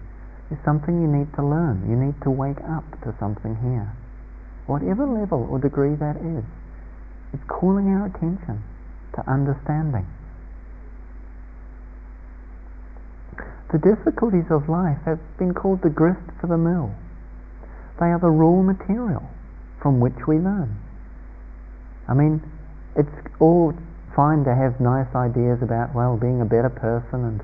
is 0.52 0.58
something 0.64 1.02
you 1.02 1.10
need 1.10 1.34
to 1.34 1.44
learn. 1.44 1.82
You 1.90 1.98
need 1.98 2.22
to 2.22 2.30
wake 2.30 2.62
up 2.70 2.86
to 3.02 3.16
something 3.20 3.58
here. 3.66 3.90
Whatever 4.70 5.06
level 5.06 5.48
or 5.50 5.58
degree 5.58 5.96
that 5.96 6.18
is, 6.18 6.46
it's 7.34 7.44
calling 7.50 7.90
our 7.90 8.06
attention 8.06 8.62
to 9.18 9.26
understanding. 9.30 10.06
The 13.74 13.82
difficulties 13.82 14.46
of 14.52 14.70
life 14.70 15.02
have 15.06 15.20
been 15.40 15.54
called 15.54 15.82
the 15.82 15.90
grist 15.90 16.22
for 16.40 16.46
the 16.46 16.62
mill. 16.62 16.94
They 18.00 18.14
are 18.14 18.20
the 18.22 18.30
raw 18.30 18.62
material 18.62 19.26
from 19.82 20.00
which 20.00 20.28
we 20.28 20.38
learn. 20.38 20.78
I 22.08 22.14
mean, 22.14 22.44
all 23.40 23.74
fine 24.16 24.44
to 24.46 24.54
have 24.54 24.80
nice 24.80 25.10
ideas 25.16 25.62
about, 25.62 25.94
well, 25.96 26.18
being 26.18 26.42
a 26.42 26.46
better 26.46 26.70
person 26.70 27.26
and 27.26 27.42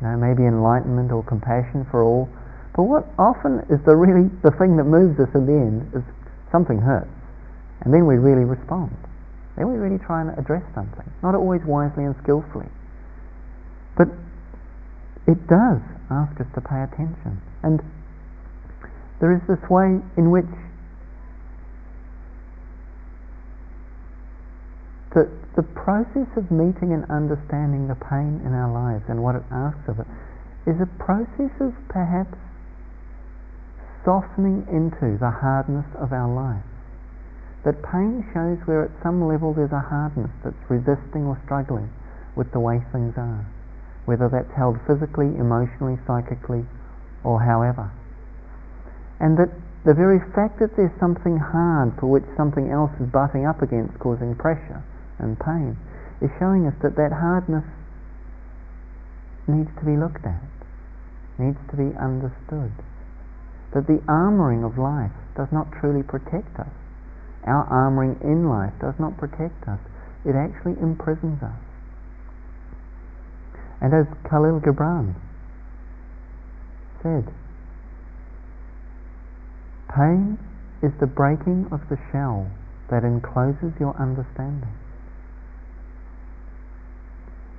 you 0.00 0.06
know, 0.06 0.16
maybe 0.16 0.46
enlightenment 0.46 1.10
or 1.10 1.22
compassion 1.22 1.86
for 1.90 2.02
all. 2.02 2.28
But 2.74 2.84
what 2.84 3.04
often 3.18 3.60
is 3.68 3.82
the 3.84 3.94
really 3.94 4.30
the 4.42 4.50
thing 4.56 4.76
that 4.76 4.84
moves 4.84 5.18
us 5.20 5.28
in 5.34 5.44
the 5.46 5.58
end 5.58 5.92
is 5.92 6.02
something 6.50 6.78
hurts, 6.78 7.10
and 7.82 7.92
then 7.92 8.06
we 8.06 8.16
really 8.16 8.44
respond. 8.44 8.96
Then 9.56 9.68
we 9.68 9.76
really 9.76 9.98
try 9.98 10.22
and 10.22 10.30
address 10.38 10.64
something, 10.74 11.04
not 11.22 11.34
always 11.34 11.60
wisely 11.66 12.04
and 12.04 12.16
skillfully, 12.22 12.70
but 13.96 14.08
it 15.28 15.46
does 15.46 15.80
ask 16.10 16.40
us 16.40 16.48
to 16.54 16.60
pay 16.60 16.82
attention. 16.82 17.40
And 17.62 17.82
there 19.20 19.32
is 19.32 19.42
this 19.46 19.62
way 19.68 20.00
in 20.16 20.30
which 20.30 20.48
the, 25.12 25.28
the 25.60 25.66
process 25.76 26.28
of 26.40 26.48
meeting 26.48 26.96
and 26.96 27.04
understanding 27.12 27.84
the 27.84 27.98
pain 28.08 28.40
in 28.40 28.56
our 28.56 28.72
lives 28.72 29.04
and 29.12 29.20
what 29.20 29.36
it 29.36 29.44
asks 29.52 29.84
of 29.88 30.00
it 30.00 30.08
is 30.64 30.80
a 30.80 30.88
process 30.96 31.52
of 31.60 31.76
perhaps 31.92 32.32
softening 34.08 34.64
into 34.72 35.20
the 35.20 35.28
hardness 35.28 35.86
of 36.00 36.16
our 36.16 36.30
life. 36.32 36.64
That 37.68 37.84
pain 37.84 38.24
shows 38.32 38.58
where 38.64 38.88
at 38.88 38.94
some 39.04 39.28
level 39.28 39.52
there's 39.52 39.70
a 39.70 39.84
hardness 39.84 40.32
that's 40.42 40.58
resisting 40.72 41.28
or 41.28 41.38
struggling 41.44 41.92
with 42.34 42.50
the 42.50 42.58
way 42.58 42.80
things 42.90 43.14
are, 43.20 43.46
whether 44.08 44.32
that's 44.32 44.50
held 44.56 44.80
physically, 44.88 45.30
emotionally, 45.36 46.00
psychically, 46.08 46.64
or 47.22 47.38
however. 47.44 47.92
And 49.20 49.38
that 49.38 49.52
the 49.84 49.94
very 49.94 50.18
fact 50.34 50.58
that 50.58 50.74
there's 50.74 50.94
something 50.98 51.38
hard 51.38 51.94
for 52.00 52.08
which 52.08 52.26
something 52.34 52.72
else 52.72 52.90
is 52.98 53.06
butting 53.12 53.46
up 53.46 53.62
against, 53.62 53.98
causing 54.00 54.34
pressure 54.34 54.82
and 55.18 55.38
pain, 55.38 55.76
is 56.20 56.30
showing 56.38 56.66
us 56.66 56.74
that 56.82 56.96
that 56.96 57.12
hardness 57.12 57.64
needs 59.48 59.70
to 59.78 59.84
be 59.84 59.96
looked 59.96 60.24
at, 60.24 60.42
needs 61.38 61.58
to 61.70 61.76
be 61.76 61.90
understood 61.98 62.72
that 63.72 63.86
the 63.86 64.00
armoring 64.06 64.64
of 64.64 64.78
life 64.78 65.12
does 65.36 65.48
not 65.50 65.72
truly 65.80 66.02
protect 66.02 66.60
us. 66.60 66.70
Our 67.44 67.66
armoring 67.66 68.20
in 68.22 68.48
life 68.48 68.72
does 68.80 68.94
not 69.00 69.16
protect 69.18 69.66
us, 69.66 69.80
it 70.24 70.36
actually 70.36 70.76
imprisons 70.80 71.42
us. 71.42 71.58
And 73.80 73.92
as 73.92 74.06
Kahlil 74.22 74.62
Gibran 74.62 75.16
said, 77.02 77.26
pain 79.90 80.38
is 80.82 80.92
the 81.00 81.06
breaking 81.06 81.66
of 81.72 81.80
the 81.90 81.98
shell 82.12 82.46
that 82.90 83.02
encloses 83.02 83.72
your 83.80 83.96
understanding. 83.98 84.70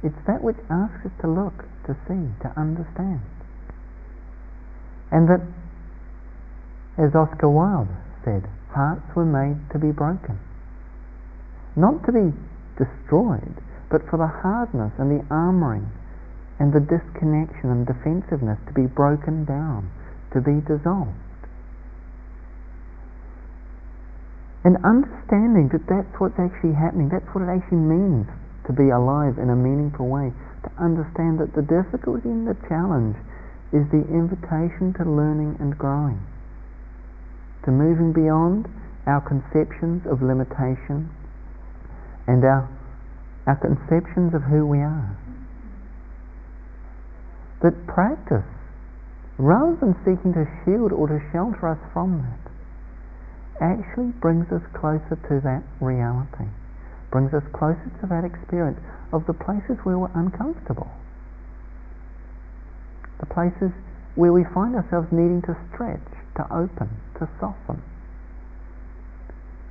It's 0.03 0.19
that 0.27 0.43
which 0.43 0.59
asks 0.69 1.07
us 1.07 1.15
to 1.21 1.27
look, 1.31 1.63
to 1.87 1.95
see, 2.07 2.27
to 2.43 2.51
understand. 2.59 3.23
And 5.11 5.29
that 5.29 5.41
as 6.97 7.15
Oscar 7.15 7.49
Wilde 7.49 7.89
said, 8.23 8.45
hearts 8.69 9.07
were 9.15 9.25
made 9.25 9.57
to 9.71 9.79
be 9.79 9.91
broken. 9.91 10.37
Not 11.75 12.05
to 12.05 12.11
be 12.11 12.35
destroyed, 12.77 13.57
but 13.89 14.05
for 14.09 14.17
the 14.17 14.29
hardness 14.29 14.93
and 14.99 15.09
the 15.09 15.25
armoring 15.33 15.89
and 16.59 16.73
the 16.73 16.83
disconnection 16.83 17.71
and 17.71 17.87
defensiveness 17.87 18.59
to 18.67 18.73
be 18.73 18.85
broken 18.85 19.45
down, 19.45 19.89
to 20.33 20.41
be 20.41 20.61
dissolved. 20.61 21.17
And 24.63 24.77
understanding 24.85 25.69
that 25.73 25.87
that's 25.89 26.13
what's 26.21 26.39
actually 26.39 26.77
happening, 26.77 27.09
that's 27.09 27.27
what 27.33 27.43
it 27.43 27.51
actually 27.51 27.83
means 27.83 28.27
to 28.67 28.73
be 28.73 28.89
alive 28.89 29.37
in 29.37 29.49
a 29.49 29.55
meaningful 29.55 30.07
way, 30.07 30.31
to 30.63 30.71
understand 30.79 31.39
that 31.39 31.53
the 31.55 31.65
difficulty 31.65 32.29
and 32.29 32.47
the 32.47 32.57
challenge 32.67 33.17
is 33.75 33.83
the 33.91 34.05
invitation 34.11 34.93
to 34.95 35.03
learning 35.03 35.57
and 35.59 35.77
growing 35.77 36.21
to 37.63 37.71
moving 37.71 38.11
beyond 38.11 38.67
our 39.07 39.23
conceptions 39.23 40.03
of 40.07 40.21
limitation 40.21 41.07
and 42.27 42.43
our, 42.43 42.67
our 43.47 43.59
conceptions 43.59 44.35
of 44.35 44.43
who 44.43 44.67
we 44.67 44.79
are. 44.79 45.15
That 47.63 47.75
practice, 47.87 48.47
rather 49.39 49.75
than 49.79 49.95
seeking 50.03 50.35
to 50.35 50.43
shield 50.63 50.91
or 50.91 51.07
to 51.07 51.19
shelter 51.31 51.71
us 51.71 51.79
from 51.91 52.23
that, 52.23 52.43
actually 53.63 54.11
brings 54.19 54.47
us 54.51 54.63
closer 54.75 55.15
to 55.15 55.39
that 55.43 55.63
reality, 55.79 56.51
brings 57.13 57.29
us 57.29 57.45
closer 57.53 57.93
to 58.01 58.09
that 58.09 58.25
experience 58.25 58.81
of 59.13 59.21
the 59.29 59.37
places 59.37 59.77
where 59.85 60.01
we're 60.01 60.11
uncomfortable, 60.17 60.89
the 63.21 63.29
places 63.29 63.69
where 64.17 64.33
we 64.33 64.41
find 64.49 64.73
ourselves 64.73 65.05
needing 65.13 65.37
to 65.45 65.53
stretch, 65.69 66.01
to 66.33 66.43
open, 66.49 66.89
to 67.21 67.29
soften. 67.37 67.77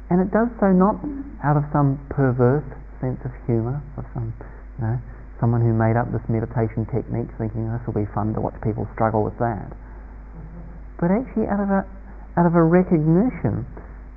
And 0.06 0.22
it 0.22 0.30
does 0.30 0.46
so 0.62 0.70
not 0.70 1.02
out 1.42 1.58
of 1.58 1.66
some 1.74 1.98
perverse 2.14 2.66
sense 3.02 3.18
of 3.26 3.34
humour, 3.50 3.82
of 3.98 4.06
some, 4.14 4.30
you 4.78 4.82
know, 4.86 4.96
someone 5.42 5.66
who 5.66 5.74
made 5.74 5.98
up 5.98 6.06
this 6.14 6.22
meditation 6.30 6.86
technique 6.94 7.26
thinking 7.42 7.66
this 7.66 7.82
will 7.82 7.98
be 7.98 8.06
fun 8.14 8.30
to 8.38 8.40
watch 8.40 8.54
people 8.62 8.86
struggle 8.94 9.26
with 9.26 9.34
that. 9.42 9.74
But 11.02 11.10
actually 11.10 11.50
out 11.50 11.58
of 11.58 11.70
a, 11.74 11.82
out 12.38 12.46
of 12.46 12.54
a 12.54 12.62
recognition 12.62 13.66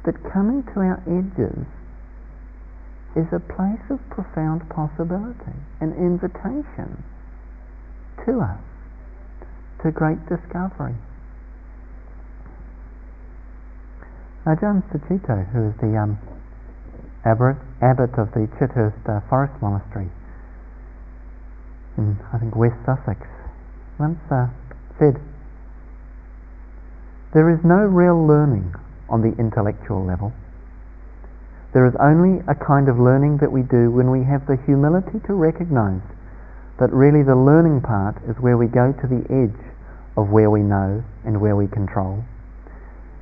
that 0.05 0.13
coming 0.29 0.61
to 0.77 0.85
our 0.85 1.01
edges 1.09 1.65
is 3.15 3.27
a 3.31 3.39
place 3.39 3.83
of 3.89 3.99
profound 4.09 4.67
possibility, 4.69 5.55
an 5.79 5.95
invitation 5.95 7.03
to 8.25 8.39
us, 8.39 8.59
to 9.83 9.91
great 9.91 10.19
discovery. 10.27 10.95
Ajahn 14.45 14.83
Sucitto, 14.91 15.49
who 15.51 15.69
is 15.69 15.75
the 15.81 15.97
um, 15.97 16.19
abbot, 17.25 17.57
abbot 17.81 18.13
of 18.19 18.29
the 18.33 18.47
Chithurst 18.59 19.01
uh, 19.09 19.21
Forest 19.29 19.53
Monastery 19.61 20.11
in, 21.97 22.19
I 22.33 22.37
think, 22.37 22.55
West 22.55 22.75
Sussex, 22.85 23.25
once 23.97 24.19
uh, 24.29 24.47
said, 24.99 25.15
There 27.33 27.49
is 27.49 27.59
no 27.63 27.87
real 27.87 28.27
learning 28.27 28.75
on 29.09 29.21
the 29.21 29.33
intellectual 29.39 30.05
level. 30.05 30.33
There 31.75 31.85
is 31.85 31.99
only 31.99 32.39
a 32.47 32.55
kind 32.55 32.87
of 32.87 32.95
learning 32.97 33.43
that 33.43 33.51
we 33.51 33.61
do 33.61 33.91
when 33.91 34.09
we 34.09 34.23
have 34.23 34.47
the 34.47 34.55
humility 34.63 35.19
to 35.27 35.33
recognize 35.35 36.01
that 36.79 36.95
really 36.95 37.21
the 37.21 37.35
learning 37.35 37.81
part 37.83 38.15
is 38.23 38.39
where 38.39 38.55
we 38.55 38.67
go 38.71 38.95
to 38.95 39.07
the 39.07 39.27
edge 39.27 39.59
of 40.15 40.31
where 40.31 40.49
we 40.49 40.63
know 40.63 41.03
and 41.27 41.43
where 41.43 41.55
we 41.59 41.67
control 41.67 42.23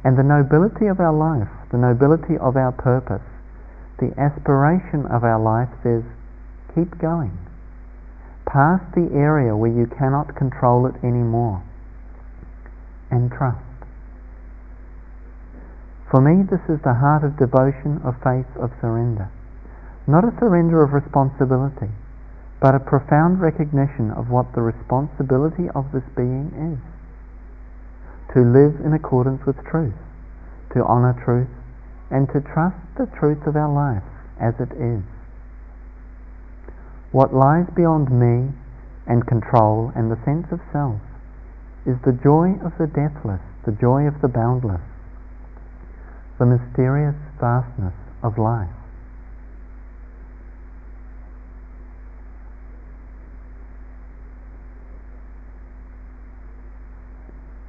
and 0.03 0.17
the 0.17 0.24
nobility 0.24 0.88
of 0.88 1.00
our 1.00 1.15
life, 1.15 1.48
the 1.72 1.77
nobility 1.77 2.38
of 2.38 2.55
our 2.57 2.72
purpose, 2.72 3.24
the 4.00 4.12
aspiration 4.19 5.05
of 5.07 5.24
our 5.24 5.39
life 5.39 5.69
says, 5.81 6.03
keep 6.75 7.00
going. 7.00 7.38
Past 8.45 8.83
the 8.93 9.10
area 9.15 9.55
where 9.55 9.72
you 9.72 9.88
cannot 9.88 10.36
control 10.36 10.86
it 10.88 10.95
anymore. 11.03 11.63
And 13.10 13.31
trust. 13.31 13.73
For 16.13 16.22
me, 16.22 16.46
this 16.46 16.62
is 16.70 16.77
the 16.86 16.93
heart 16.93 17.25
of 17.25 17.41
devotion, 17.41 17.98
of 18.05 18.13
faith, 18.22 18.46
of 18.62 18.70
surrender. 18.77 19.34
Not 20.05 20.22
a 20.22 20.38
surrender 20.38 20.86
of 20.86 20.93
responsibility, 20.93 21.89
but 22.62 22.75
a 22.77 22.86
profound 22.86 23.41
recognition 23.41 24.13
of 24.13 24.29
what 24.29 24.53
the 24.53 24.62
responsibility 24.62 25.74
of 25.74 25.89
this 25.89 26.05
being 26.15 26.53
is. 26.53 26.77
To 28.38 28.46
live 28.46 28.77
in 28.86 28.93
accordance 28.93 29.41
with 29.48 29.58
truth, 29.65 29.98
to 30.77 30.86
honor 30.86 31.17
truth, 31.25 31.50
and 32.12 32.29
to 32.29 32.46
trust 32.46 32.77
the 32.93 33.10
truth 33.17 33.48
of 33.50 33.58
our 33.58 33.74
life 33.74 34.05
as 34.38 34.53
it 34.62 34.70
is. 34.77 35.01
What 37.10 37.34
lies 37.34 37.65
beyond 37.74 38.13
me 38.13 38.53
and 39.10 39.25
control 39.25 39.91
and 39.96 40.12
the 40.12 40.22
sense 40.22 40.46
of 40.53 40.62
self 40.72 41.01
is 41.89 41.98
the 42.05 42.13
joy 42.13 42.53
of 42.62 42.77
the 42.77 42.86
deathless, 42.86 43.41
the 43.65 43.74
joy 43.74 44.05
of 44.05 44.22
the 44.22 44.29
boundless, 44.29 44.93
the 46.44 46.60
mysterious 46.60 47.16
vastness 47.40 47.94
of 48.22 48.38
life. 48.38 48.68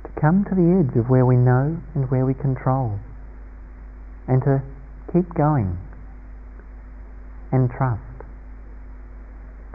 To 0.03 0.21
come 0.21 0.45
to 0.51 0.55
the 0.57 0.83
edge 0.83 0.99
of 0.99 1.09
where 1.09 1.25
we 1.25 1.37
know 1.37 1.79
and 1.95 2.11
where 2.11 2.27
we 2.27 2.35
control 2.35 2.99
and 4.27 4.43
to 4.43 4.61
keep 5.13 5.33
going 5.35 5.79
and 7.53 7.71
trust. 7.71 8.03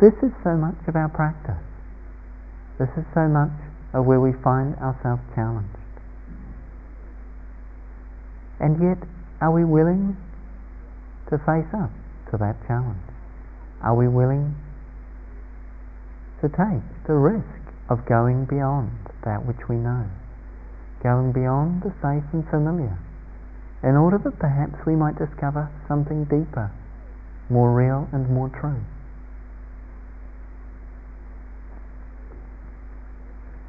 This 0.02 0.14
is 0.22 0.36
so 0.44 0.58
much 0.58 0.76
of 0.90 0.98
our 0.98 1.08
practice. 1.08 1.64
This 2.78 2.90
is 2.98 3.06
so 3.14 3.30
much 3.30 3.56
of 3.94 4.06
where 4.06 4.20
we 4.20 4.34
find 4.44 4.76
ourselves 4.76 5.22
challenged. 5.36 5.80
And 8.60 8.82
yet, 8.82 8.98
are 9.42 9.52
we 9.52 9.64
willing 9.64 10.18
to 11.30 11.38
face 11.38 11.72
up 11.74 11.92
to 12.32 12.38
that 12.38 12.56
challenge? 12.68 13.02
Are 13.82 13.96
we 13.96 14.08
willing 14.08 14.56
to 16.42 16.50
take 16.50 16.84
the 17.08 17.14
risk 17.14 17.46
of 17.90 18.06
going 18.06 18.46
beyond 18.46 18.92
that 19.24 19.46
which 19.46 19.68
we 19.70 19.76
know, 19.76 20.06
going 21.02 21.32
beyond 21.32 21.84
the 21.84 21.94
safe 22.02 22.24
and 22.34 22.48
familiar? 22.50 22.98
in 23.84 23.96
order 23.96 24.18
that 24.18 24.40
perhaps 24.40 24.76
we 24.86 24.96
might 24.96 25.18
discover 25.18 25.70
something 25.88 26.26
deeper, 26.26 26.72
more 27.50 27.74
real, 27.74 28.10
and 28.12 28.30
more 28.30 28.50
true. 28.50 28.84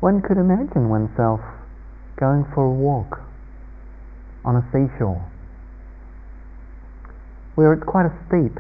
One 0.01 0.23
could 0.23 0.39
imagine 0.39 0.89
oneself 0.89 1.41
going 2.17 2.45
for 2.55 2.65
a 2.65 2.71
walk 2.71 3.21
on 4.45 4.57
a 4.57 4.65
seashore 4.73 5.21
where 7.55 7.73
it's 7.73 7.85
quite 7.85 8.07
a 8.07 8.15
steep 8.29 8.57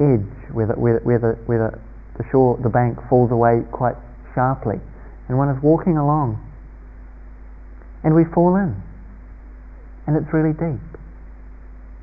edge 0.00 0.52
where 0.52 0.66
the, 0.66 0.74
where, 0.74 1.00
where, 1.00 1.18
the, 1.18 1.32
where 1.46 1.70
the, 1.70 2.22
the 2.22 2.24
shore, 2.30 2.58
the 2.62 2.70
bank 2.70 2.98
falls 3.08 3.30
away 3.30 3.60
quite 3.72 3.96
sharply 4.34 4.80
and 5.28 5.36
one 5.36 5.48
is 5.48 5.62
walking 5.62 5.96
along 5.96 6.38
and 8.04 8.14
we 8.14 8.24
fall 8.32 8.56
in 8.56 8.82
and 10.08 10.16
it's 10.16 10.32
really 10.32 10.56
deep, 10.56 10.80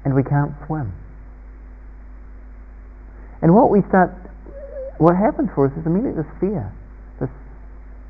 and 0.06 0.14
we 0.14 0.22
can't 0.22 0.54
swim. 0.70 0.94
And 3.42 3.50
what 3.58 3.74
we 3.74 3.82
start, 3.90 4.14
what 5.02 5.18
happens 5.18 5.50
for 5.58 5.66
us 5.66 5.74
is 5.74 5.90
immediately 5.90 6.22
this 6.22 6.32
fear. 6.38 6.70
This, 7.18 7.34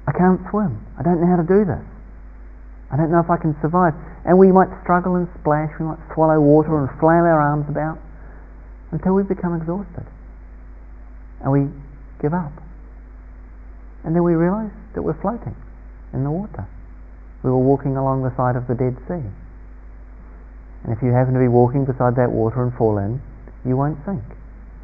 I 0.04 0.12
can't 0.12 0.44
swim. 0.52 0.84
I 1.00 1.02
don't 1.02 1.24
know 1.24 1.32
how 1.32 1.40
to 1.40 1.48
do 1.48 1.64
this. 1.64 1.80
I 2.92 3.00
don't 3.00 3.08
know 3.08 3.24
if 3.24 3.32
I 3.32 3.40
can 3.40 3.56
survive. 3.64 3.96
And 4.26 4.40
we 4.40 4.52
might 4.52 4.74
struggle 4.82 5.16
and 5.16 5.30
splash. 5.40 5.70
We 5.80 5.86
might 5.86 6.02
swallow 6.14 6.42
water 6.42 6.74
and 6.82 6.90
flail 7.00 7.30
our 7.30 7.40
arms 7.40 7.70
about 7.70 8.00
until 8.92 9.14
we 9.14 9.24
become 9.24 9.54
exhausted. 9.54 10.06
And 11.42 11.52
we 11.52 11.70
give 12.22 12.34
up. 12.34 12.52
And 14.04 14.16
then 14.16 14.24
we 14.24 14.34
realize 14.34 14.74
that 14.94 15.02
we're 15.02 15.20
floating 15.22 15.56
in 16.14 16.24
the 16.24 16.32
water. 16.32 16.66
We 17.44 17.52
were 17.52 17.62
walking 17.62 17.98
along 17.98 18.24
the 18.24 18.34
side 18.36 18.56
of 18.56 18.66
the 18.66 18.74
Dead 18.74 18.98
Sea. 19.06 19.22
And 20.84 20.90
if 20.90 21.02
you 21.02 21.14
happen 21.14 21.34
to 21.34 21.40
be 21.40 21.48
walking 21.48 21.86
beside 21.86 22.16
that 22.18 22.32
water 22.32 22.64
and 22.64 22.74
fall 22.74 22.98
in, 22.98 23.22
you 23.66 23.78
won't 23.78 23.98
sink. 24.06 24.24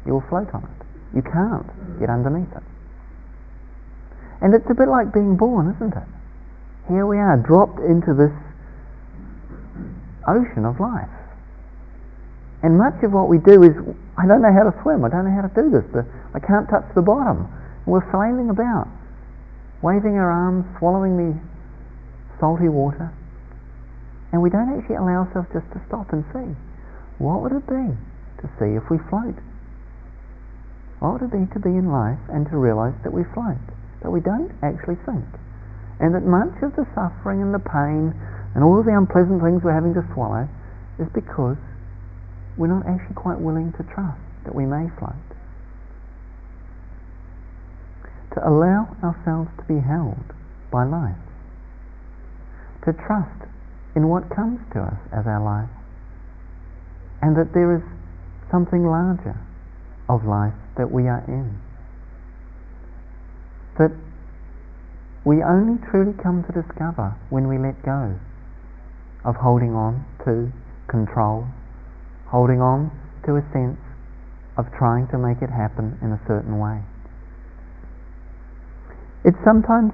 You 0.06 0.14
will 0.14 0.26
float 0.28 0.54
on 0.54 0.62
it. 0.62 0.86
You 1.14 1.22
can't 1.22 1.66
get 1.98 2.10
underneath 2.10 2.50
it. 2.54 2.62
And 4.40 4.54
it's 4.54 4.66
a 4.70 4.74
bit 4.74 4.88
like 4.88 5.12
being 5.12 5.36
born, 5.36 5.74
isn't 5.74 5.94
it? 5.94 6.08
Here 6.88 7.06
we 7.06 7.18
are, 7.18 7.36
dropped 7.36 7.78
into 7.78 8.14
this 8.14 8.34
ocean 10.28 10.64
of 10.64 10.80
life. 10.80 11.10
And 12.62 12.78
much 12.78 13.02
of 13.02 13.10
what 13.10 13.28
we 13.28 13.38
do 13.38 13.62
is, 13.66 13.74
I 14.14 14.26
don't 14.26 14.42
know 14.42 14.54
how 14.54 14.62
to 14.62 14.74
swim, 14.82 15.04
I 15.04 15.10
don't 15.10 15.26
know 15.26 15.34
how 15.34 15.46
to 15.46 15.54
do 15.54 15.66
this, 15.66 15.82
I 16.34 16.38
can't 16.38 16.70
touch 16.70 16.86
the 16.94 17.02
bottom. 17.02 17.50
We're 17.86 18.06
flailing 18.14 18.50
about, 18.50 18.86
waving 19.82 20.14
our 20.14 20.30
arms, 20.30 20.62
swallowing 20.78 21.18
the 21.18 21.34
salty 22.38 22.70
water. 22.70 23.10
And 24.30 24.40
we 24.40 24.48
don't 24.48 24.70
actually 24.70 24.96
allow 24.96 25.26
ourselves 25.26 25.50
just 25.52 25.66
to 25.74 25.82
stop 25.90 26.14
and 26.14 26.24
see. 26.30 26.54
What 27.18 27.42
would 27.42 27.52
it 27.52 27.66
be 27.66 27.90
to 28.42 28.46
see 28.58 28.78
if 28.78 28.86
we 28.88 29.02
float? 29.10 29.34
What 31.02 31.18
would 31.18 31.26
it 31.26 31.34
be 31.34 31.44
to 31.52 31.58
be 31.58 31.74
in 31.74 31.90
life 31.90 32.22
and 32.30 32.46
to 32.50 32.56
realize 32.56 32.94
that 33.02 33.12
we 33.12 33.26
float, 33.34 33.58
that 34.02 34.10
we 34.10 34.22
don't 34.22 34.54
actually 34.62 35.02
sink? 35.02 35.26
And 35.98 36.14
that 36.14 36.22
much 36.22 36.54
of 36.62 36.74
the 36.78 36.86
suffering 36.94 37.42
and 37.42 37.52
the 37.52 37.62
pain 37.62 38.14
and 38.54 38.62
all 38.62 38.78
of 38.78 38.84
the 38.84 38.92
unpleasant 38.92 39.40
things 39.40 39.62
we're 39.64 39.72
having 39.72 39.94
to 39.94 40.04
swallow 40.12 40.48
is 41.00 41.08
because 41.14 41.56
we're 42.56 42.68
not 42.68 42.84
actually 42.84 43.16
quite 43.16 43.40
willing 43.40 43.72
to 43.72 43.82
trust 43.94 44.20
that 44.44 44.54
we 44.54 44.66
may 44.66 44.92
float. 44.98 45.16
To 48.36 48.40
allow 48.44 48.92
ourselves 49.02 49.48
to 49.56 49.64
be 49.64 49.80
held 49.80 50.20
by 50.70 50.84
life. 50.84 51.16
To 52.84 52.92
trust 52.92 53.48
in 53.96 54.08
what 54.08 54.28
comes 54.28 54.60
to 54.74 54.80
us 54.80 55.00
as 55.12 55.24
our 55.26 55.40
life. 55.40 55.72
And 57.22 57.36
that 57.36 57.54
there 57.54 57.76
is 57.76 57.82
something 58.50 58.84
larger 58.84 59.38
of 60.08 60.24
life 60.24 60.56
that 60.76 60.90
we 60.90 61.08
are 61.08 61.24
in. 61.28 61.56
That 63.78 63.92
we 65.24 65.42
only 65.42 65.80
truly 65.88 66.12
come 66.20 66.44
to 66.44 66.52
discover 66.52 67.16
when 67.30 67.48
we 67.48 67.56
let 67.56 67.80
go 67.82 68.18
of 69.24 69.36
holding 69.36 69.74
on 69.74 70.04
to 70.24 70.50
control, 70.88 71.46
holding 72.26 72.60
on 72.60 72.90
to 73.24 73.36
a 73.36 73.44
sense 73.52 73.78
of 74.58 74.66
trying 74.76 75.06
to 75.08 75.18
make 75.18 75.40
it 75.40 75.50
happen 75.50 75.98
in 76.02 76.12
a 76.12 76.20
certain 76.26 76.58
way. 76.58 76.82
It's 79.24 79.38
sometimes 79.44 79.92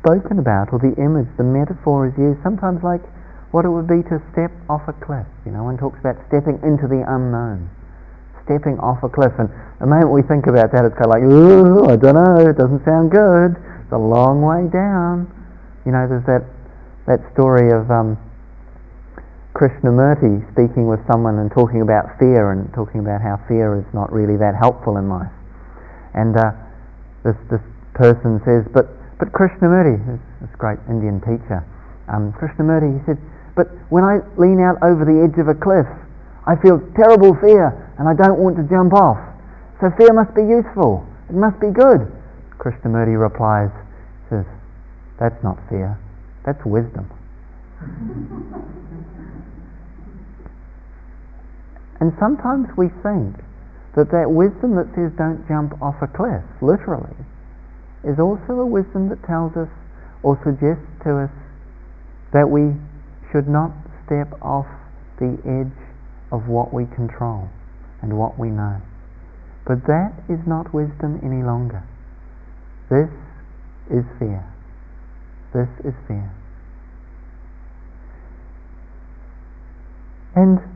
spoken 0.00 0.40
about, 0.40 0.72
or 0.72 0.80
the 0.80 0.96
image, 0.96 1.28
the 1.36 1.44
metaphor 1.44 2.08
is 2.08 2.14
used 2.16 2.42
sometimes 2.42 2.82
like 2.82 3.04
what 3.52 3.68
it 3.68 3.70
would 3.70 3.86
be 3.86 4.00
to 4.08 4.16
step 4.32 4.50
off 4.66 4.82
a 4.88 4.96
cliff. 4.96 5.28
You 5.44 5.52
know, 5.52 5.68
one 5.68 5.76
talks 5.76 6.00
about 6.00 6.16
stepping 6.26 6.58
into 6.64 6.88
the 6.88 7.04
unknown, 7.04 7.68
stepping 8.48 8.80
off 8.80 9.04
a 9.04 9.12
cliff. 9.12 9.36
And 9.36 9.52
the 9.78 9.86
moment 9.86 10.10
we 10.10 10.24
think 10.24 10.48
about 10.48 10.72
that, 10.72 10.88
it's 10.88 10.96
kind 10.96 11.12
of 11.12 11.14
like, 11.14 11.22
ooh, 11.22 11.84
I 11.86 11.94
don't 12.00 12.16
know, 12.16 12.48
it 12.48 12.56
doesn't 12.56 12.82
sound 12.88 13.12
good. 13.12 13.54
It's 13.84 13.92
a 13.92 14.00
long 14.00 14.40
way 14.40 14.66
down. 14.72 15.28
You 15.84 15.92
know, 15.92 16.08
there's 16.08 16.24
that 16.26 16.48
that 17.04 17.20
story 17.34 17.74
of 17.74 17.90
um, 17.90 18.16
Krishnamurti 19.52 20.40
speaking 20.56 20.88
with 20.88 21.00
someone 21.06 21.36
and 21.36 21.52
talking 21.52 21.82
about 21.84 22.16
fear 22.18 22.52
and 22.52 22.72
talking 22.72 23.00
about 23.00 23.20
how 23.20 23.36
fear 23.48 23.76
is 23.76 23.84
not 23.92 24.08
really 24.08 24.40
that 24.40 24.56
helpful 24.56 24.96
in 24.96 25.08
life. 25.12 25.32
And 26.16 26.32
uh, 26.36 26.56
this 27.20 27.36
this 27.52 27.60
person 27.92 28.40
says, 28.48 28.64
but 28.72 28.88
but 29.20 29.28
Krishnamurti, 29.36 30.00
this, 30.08 30.20
this 30.40 30.54
great 30.56 30.80
Indian 30.88 31.20
teacher, 31.20 31.60
um, 32.08 32.32
Krishnamurti, 32.32 32.96
he 32.96 33.00
said, 33.04 33.20
but 33.54 33.68
when 33.92 34.04
I 34.04 34.24
lean 34.40 34.58
out 34.58 34.80
over 34.80 35.04
the 35.04 35.20
edge 35.20 35.38
of 35.38 35.48
a 35.48 35.54
cliff, 35.54 35.86
I 36.48 36.56
feel 36.56 36.80
terrible 36.96 37.36
fear 37.36 37.76
and 38.00 38.08
I 38.08 38.16
don't 38.16 38.40
want 38.40 38.56
to 38.56 38.64
jump 38.72 38.96
off. 38.96 39.20
So 39.84 39.92
fear 40.00 40.16
must 40.16 40.34
be 40.34 40.42
useful. 40.42 41.04
It 41.28 41.36
must 41.36 41.60
be 41.60 41.68
good. 41.68 42.08
Krishnamurti 42.56 43.20
replies, 43.20 43.70
says, 44.30 44.48
that's 45.20 45.38
not 45.44 45.60
fear, 45.68 46.00
that's 46.44 46.64
wisdom. 46.64 47.04
and 52.02 52.10
sometimes 52.18 52.66
we 52.74 52.90
think 53.06 53.30
that 53.94 54.10
that 54.10 54.26
wisdom 54.26 54.74
that 54.74 54.90
says 54.90 55.14
don't 55.14 55.46
jump 55.46 55.78
off 55.78 55.94
a 56.02 56.10
cliff, 56.10 56.42
literally, 56.58 57.14
is 58.02 58.18
also 58.18 58.58
a 58.58 58.66
wisdom 58.66 59.06
that 59.06 59.22
tells 59.22 59.54
us 59.54 59.70
or 60.26 60.34
suggests 60.42 60.82
to 61.06 61.30
us 61.30 61.34
that 62.34 62.42
we 62.42 62.74
should 63.30 63.46
not 63.46 63.70
step 64.02 64.34
off 64.42 64.66
the 65.22 65.38
edge 65.46 65.78
of 66.34 66.50
what 66.50 66.74
we 66.74 66.90
control 66.90 67.46
and 68.02 68.18
what 68.18 68.34
we 68.34 68.50
know. 68.50 68.82
But 69.62 69.86
that 69.86 70.10
is 70.26 70.42
not 70.42 70.74
wisdom 70.74 71.22
any 71.22 71.46
longer. 71.46 71.86
This 72.90 73.14
is 73.94 74.02
fear. 74.18 74.42
This 75.54 75.70
is 75.86 75.94
fear. 76.10 76.34
And 80.34 80.71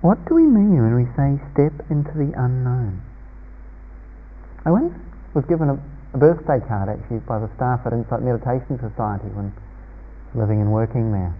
what 0.00 0.16
do 0.28 0.34
we 0.34 0.42
mean 0.42 0.80
when 0.80 0.94
we 0.96 1.06
say 1.16 1.36
step 1.52 1.72
into 1.90 2.12
the 2.16 2.32
unknown? 2.36 3.02
I 4.64 4.70
once 4.70 4.94
was 5.34 5.44
given 5.44 5.68
a, 5.68 5.76
a 6.14 6.18
birthday 6.18 6.60
card 6.66 6.88
actually 6.88 7.20
by 7.24 7.38
the 7.38 7.48
staff 7.56 7.80
at 7.86 7.92
Insight 7.92 8.22
Meditation 8.22 8.80
Society 8.80 9.28
when 9.36 9.52
living 10.34 10.60
and 10.60 10.72
working 10.72 11.12
there 11.12 11.34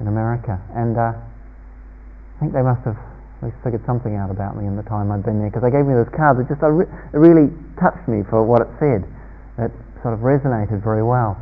in 0.00 0.08
America. 0.08 0.60
And 0.74 0.96
uh, 0.96 1.16
I 1.16 2.36
think 2.40 2.52
they 2.52 2.62
must 2.62 2.84
have 2.84 2.98
least 3.42 3.58
figured 3.64 3.82
something 3.86 4.14
out 4.14 4.30
about 4.30 4.56
me 4.56 4.66
in 4.66 4.76
the 4.76 4.86
time 4.86 5.10
I'd 5.10 5.26
been 5.26 5.38
there 5.42 5.50
because 5.50 5.66
they 5.66 5.74
gave 5.74 5.84
me 5.84 5.94
this 5.98 6.08
card 6.14 6.38
that 6.38 6.46
just 6.46 6.62
uh, 6.62 6.70
re- 6.70 6.86
really 7.12 7.50
touched 7.74 8.06
me 8.06 8.22
for 8.30 8.46
what 8.46 8.62
it 8.62 8.70
said. 8.78 9.02
It 9.58 9.74
sort 10.02 10.14
of 10.14 10.22
resonated 10.22 10.82
very 10.82 11.02
well. 11.02 11.34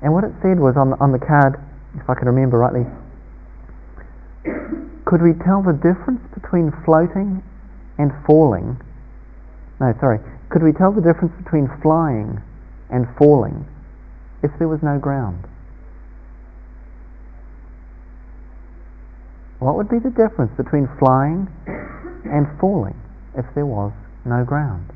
And 0.00 0.12
what 0.12 0.24
it 0.24 0.32
said 0.40 0.58
was 0.58 0.76
on 0.76 0.90
the, 0.90 0.96
on 1.04 1.12
the 1.12 1.20
card, 1.20 1.60
if 2.00 2.08
I 2.08 2.14
can 2.16 2.26
remember 2.26 2.58
rightly, 2.58 2.88
could 5.04 5.22
we 5.22 5.32
tell 5.44 5.62
the 5.62 5.72
difference 5.72 6.20
between 6.32 6.72
floating 6.84 7.42
and 7.98 8.10
falling? 8.26 8.80
No, 9.80 9.92
sorry. 10.00 10.18
Could 10.48 10.62
we 10.62 10.72
tell 10.72 10.92
the 10.92 11.02
difference 11.02 11.32
between 11.42 11.68
flying 11.82 12.40
and 12.90 13.06
falling 13.18 13.66
if 14.42 14.50
there 14.58 14.68
was 14.68 14.80
no 14.82 14.98
ground? 14.98 15.44
What 19.58 19.76
would 19.76 19.88
be 19.88 19.98
the 19.98 20.10
difference 20.10 20.52
between 20.56 20.88
flying 20.98 21.48
and 22.24 22.46
falling 22.60 23.00
if 23.36 23.46
there 23.54 23.66
was 23.66 23.92
no 24.24 24.44
ground? 24.44 24.90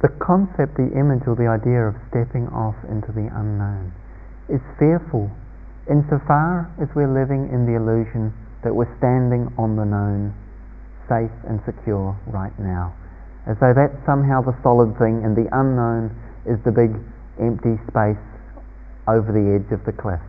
The 0.00 0.08
concept, 0.16 0.76
the 0.76 0.88
image, 0.96 1.28
or 1.28 1.36
the 1.36 1.48
idea 1.48 1.84
of 1.84 1.94
stepping 2.08 2.48
off 2.48 2.76
into 2.88 3.12
the 3.12 3.28
unknown 3.28 3.92
is 4.48 4.60
fearful 4.78 5.30
insofar 5.88 6.72
as 6.80 6.88
we're 6.96 7.10
living 7.10 7.52
in 7.52 7.66
the 7.66 7.76
illusion 7.76 8.32
that 8.64 8.74
we're 8.74 8.90
standing 8.96 9.52
on 9.58 9.76
the 9.76 9.84
known, 9.84 10.32
safe 11.08 11.32
and 11.44 11.60
secure 11.68 12.16
right 12.26 12.56
now. 12.58 12.94
As 13.46 13.56
though 13.60 13.72
that's 13.74 13.96
somehow 14.06 14.40
the 14.40 14.56
solid 14.62 14.96
thing 14.96 15.24
and 15.24 15.36
the 15.36 15.48
unknown 15.52 16.12
is 16.46 16.56
the 16.64 16.72
big 16.72 16.96
empty 17.40 17.76
space 17.88 18.20
over 19.08 19.32
the 19.32 19.56
edge 19.56 19.72
of 19.72 19.84
the 19.84 19.92
cliff. 19.92 20.20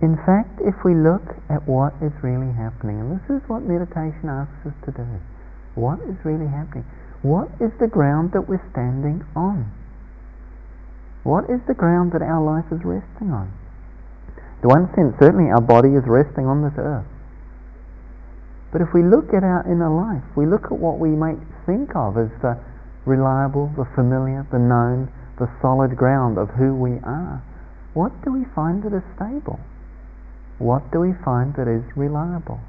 In 0.00 0.16
fact, 0.24 0.60
if 0.64 0.80
we 0.84 0.94
look 0.94 1.36
at 1.52 1.60
what 1.68 1.92
is 2.00 2.12
really 2.24 2.52
happening, 2.56 3.00
and 3.00 3.20
this 3.20 3.26
is 3.28 3.44
what 3.48 3.68
meditation 3.68 4.32
asks 4.32 4.64
us 4.64 4.76
to 4.88 4.92
do, 4.92 5.08
what 5.74 6.00
is 6.02 6.16
really 6.24 6.48
happening? 6.48 6.84
What 7.22 7.48
is 7.60 7.70
the 7.78 7.88
ground 7.88 8.32
that 8.32 8.48
we're 8.48 8.64
standing 8.72 9.24
on? 9.36 9.70
What 11.22 11.50
is 11.50 11.60
the 11.68 11.76
ground 11.76 12.12
that 12.12 12.22
our 12.22 12.40
life 12.40 12.72
is 12.72 12.80
resting 12.84 13.30
on? 13.30 13.52
In 14.62 14.68
one 14.68 14.88
sense, 14.96 15.14
certainly 15.20 15.50
our 15.50 15.60
body 15.60 15.92
is 15.92 16.04
resting 16.06 16.46
on 16.46 16.64
this 16.64 16.76
earth. 16.76 17.06
But 18.72 18.80
if 18.80 18.88
we 18.94 19.02
look 19.02 19.34
at 19.34 19.44
our 19.44 19.64
inner 19.68 19.90
life, 19.90 20.24
we 20.36 20.46
look 20.46 20.72
at 20.72 20.78
what 20.78 20.98
we 20.98 21.10
might 21.10 21.40
think 21.66 21.94
of 21.94 22.16
as 22.16 22.30
the 22.40 22.56
reliable, 23.04 23.72
the 23.76 23.88
familiar, 23.94 24.46
the 24.50 24.58
known, 24.58 25.12
the 25.38 25.50
solid 25.60 25.96
ground 25.96 26.38
of 26.38 26.48
who 26.56 26.74
we 26.74 27.00
are, 27.04 27.42
what 27.92 28.12
do 28.24 28.32
we 28.32 28.44
find 28.54 28.82
that 28.84 28.94
is 28.94 29.02
stable? 29.16 29.58
What 30.58 30.92
do 30.92 31.00
we 31.00 31.12
find 31.24 31.54
that 31.56 31.66
is 31.66 31.84
reliable, 31.96 32.60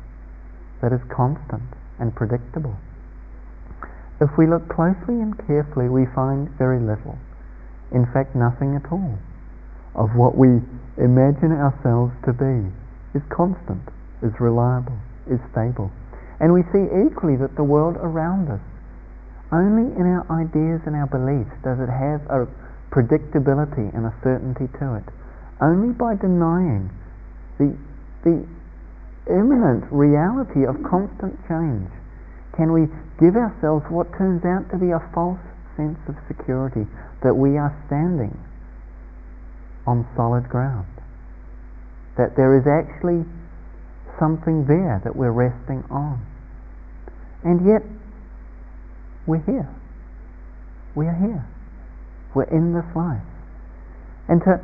that 0.81 0.91
is 0.91 1.01
constant 1.11 1.75
and 1.99 2.15
predictable? 2.15 2.75
If 4.21 4.29
we 4.37 4.45
look 4.45 4.69
closely 4.69 5.17
and 5.17 5.33
carefully, 5.49 5.89
we 5.89 6.05
find 6.13 6.47
very 6.61 6.79
little. 6.79 7.17
In 7.91 8.05
fact, 8.13 8.37
nothing 8.37 8.77
at 8.77 8.85
all 8.93 9.17
of 9.97 10.15
what 10.15 10.37
we 10.37 10.61
imagine 11.01 11.51
ourselves 11.51 12.13
to 12.23 12.31
be 12.31 12.69
is 13.17 13.25
constant, 13.33 13.81
is 14.21 14.31
reliable, 14.39 14.95
is 15.25 15.41
stable. 15.51 15.91
And 16.39 16.53
we 16.53 16.61
see 16.71 16.85
equally 17.09 17.35
that 17.41 17.57
the 17.57 17.65
world 17.65 17.97
around 17.97 18.47
us, 18.47 18.61
only 19.51 19.89
in 19.97 20.05
our 20.05 20.23
ideas 20.31 20.79
and 20.85 20.95
our 20.95 21.09
beliefs 21.09 21.51
does 21.65 21.81
it 21.81 21.89
have 21.91 22.23
a 22.29 22.47
predictability 22.93 23.89
and 23.91 24.05
a 24.05 24.13
certainty 24.23 24.69
to 24.79 25.01
it. 25.01 25.07
Only 25.59 25.91
by 25.97 26.15
denying 26.15 26.93
the, 27.57 27.75
the 28.23 28.45
imminent 29.27 29.83
reality 29.91 30.63
of 30.63 30.77
constant 30.87 31.35
change 31.49 31.89
can 32.55 32.71
we 32.71 32.87
give 33.21 33.37
ourselves 33.37 33.85
what 33.93 34.09
turns 34.17 34.41
out 34.41 34.65
to 34.73 34.81
be 34.81 34.89
a 34.89 34.99
false 35.13 35.39
sense 35.77 36.01
of 36.09 36.17
security 36.25 36.89
that 37.21 37.37
we 37.37 37.53
are 37.55 37.69
standing 37.85 38.33
on 39.85 40.09
solid 40.17 40.49
ground. 40.49 40.89
That 42.17 42.33
there 42.35 42.57
is 42.57 42.65
actually 42.65 43.21
something 44.17 44.65
there 44.65 44.99
that 45.05 45.15
we're 45.15 45.31
resting 45.31 45.85
on. 45.93 46.25
And 47.45 47.61
yet, 47.65 47.85
we're 49.27 49.45
here. 49.45 49.69
We 50.95 51.05
are 51.05 51.15
here. 51.15 51.45
We're 52.33 52.49
in 52.49 52.73
this 52.73 52.89
life. 52.95 53.21
And 54.27 54.41
to, 54.41 54.57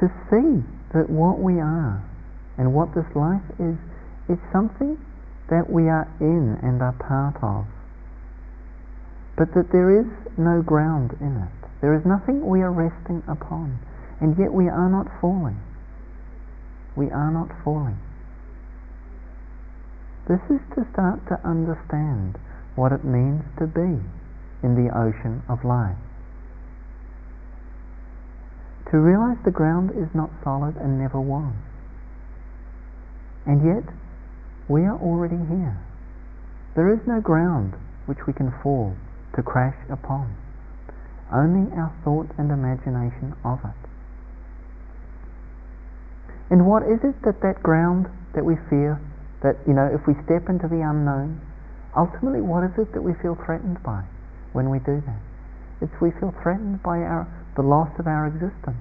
to 0.00 0.06
see 0.28 0.64
that 0.92 1.08
what 1.08 1.40
we 1.40 1.60
are 1.60 2.04
and 2.56 2.74
what 2.74 2.94
this 2.94 3.08
life 3.16 3.44
is, 3.58 3.76
is 4.28 4.38
something 4.52 5.00
that 5.50 5.70
we 5.70 5.88
are 5.88 6.08
in 6.20 6.58
and 6.62 6.82
are 6.82 6.92
part 6.92 7.36
of, 7.42 7.64
but 9.36 9.54
that 9.54 9.72
there 9.72 9.90
is 10.00 10.06
no 10.36 10.62
ground 10.62 11.16
in 11.20 11.36
it. 11.36 11.58
There 11.80 11.94
is 11.94 12.04
nothing 12.04 12.46
we 12.46 12.60
are 12.60 12.72
resting 12.72 13.22
upon, 13.28 13.78
and 14.20 14.36
yet 14.38 14.52
we 14.52 14.68
are 14.68 14.88
not 14.88 15.06
falling. 15.20 15.60
We 16.96 17.10
are 17.10 17.30
not 17.30 17.48
falling. 17.64 17.98
This 20.28 20.42
is 20.50 20.60
to 20.76 20.84
start 20.92 21.24
to 21.28 21.40
understand 21.46 22.36
what 22.74 22.92
it 22.92 23.04
means 23.04 23.42
to 23.58 23.66
be 23.66 24.04
in 24.62 24.74
the 24.74 24.90
ocean 24.92 25.42
of 25.48 25.64
life. 25.64 25.96
To 28.90 28.98
realize 28.98 29.36
the 29.44 29.50
ground 29.50 29.90
is 29.92 30.08
not 30.14 30.30
solid 30.42 30.76
and 30.76 30.98
never 30.98 31.20
was. 31.20 31.52
And 33.46 33.64
yet, 33.64 33.84
we 34.68 34.84
are 34.84 35.00
already 35.00 35.40
here. 35.48 35.76
There 36.76 36.92
is 36.92 37.00
no 37.08 37.20
ground 37.20 37.74
which 38.06 38.26
we 38.26 38.32
can 38.32 38.52
fall 38.62 38.94
to 39.34 39.42
crash 39.42 39.76
upon, 39.90 40.36
only 41.32 41.72
our 41.72 41.92
thought 42.04 42.28
and 42.38 42.52
imagination 42.52 43.34
of 43.44 43.58
it. 43.64 43.80
And 46.50 46.66
what 46.66 46.82
is 46.84 47.00
it 47.04 47.16
that 47.24 47.40
that 47.42 47.62
ground 47.62 48.08
that 48.34 48.44
we 48.44 48.56
fear, 48.68 49.00
that, 49.42 49.56
you 49.66 49.72
know, 49.72 49.88
if 49.88 50.06
we 50.06 50.14
step 50.24 50.48
into 50.48 50.68
the 50.68 50.80
unknown, 50.80 51.40
ultimately 51.96 52.40
what 52.40 52.64
is 52.64 52.72
it 52.78 52.92
that 52.92 53.02
we 53.02 53.12
feel 53.20 53.36
threatened 53.44 53.82
by 53.82 54.04
when 54.52 54.70
we 54.70 54.78
do 54.80 55.00
that? 55.04 55.20
It's 55.80 55.94
we 56.00 56.10
feel 56.20 56.34
threatened 56.42 56.82
by 56.82 57.04
our, 57.04 57.28
the 57.56 57.62
loss 57.62 57.92
of 57.98 58.06
our 58.06 58.26
existence, 58.26 58.80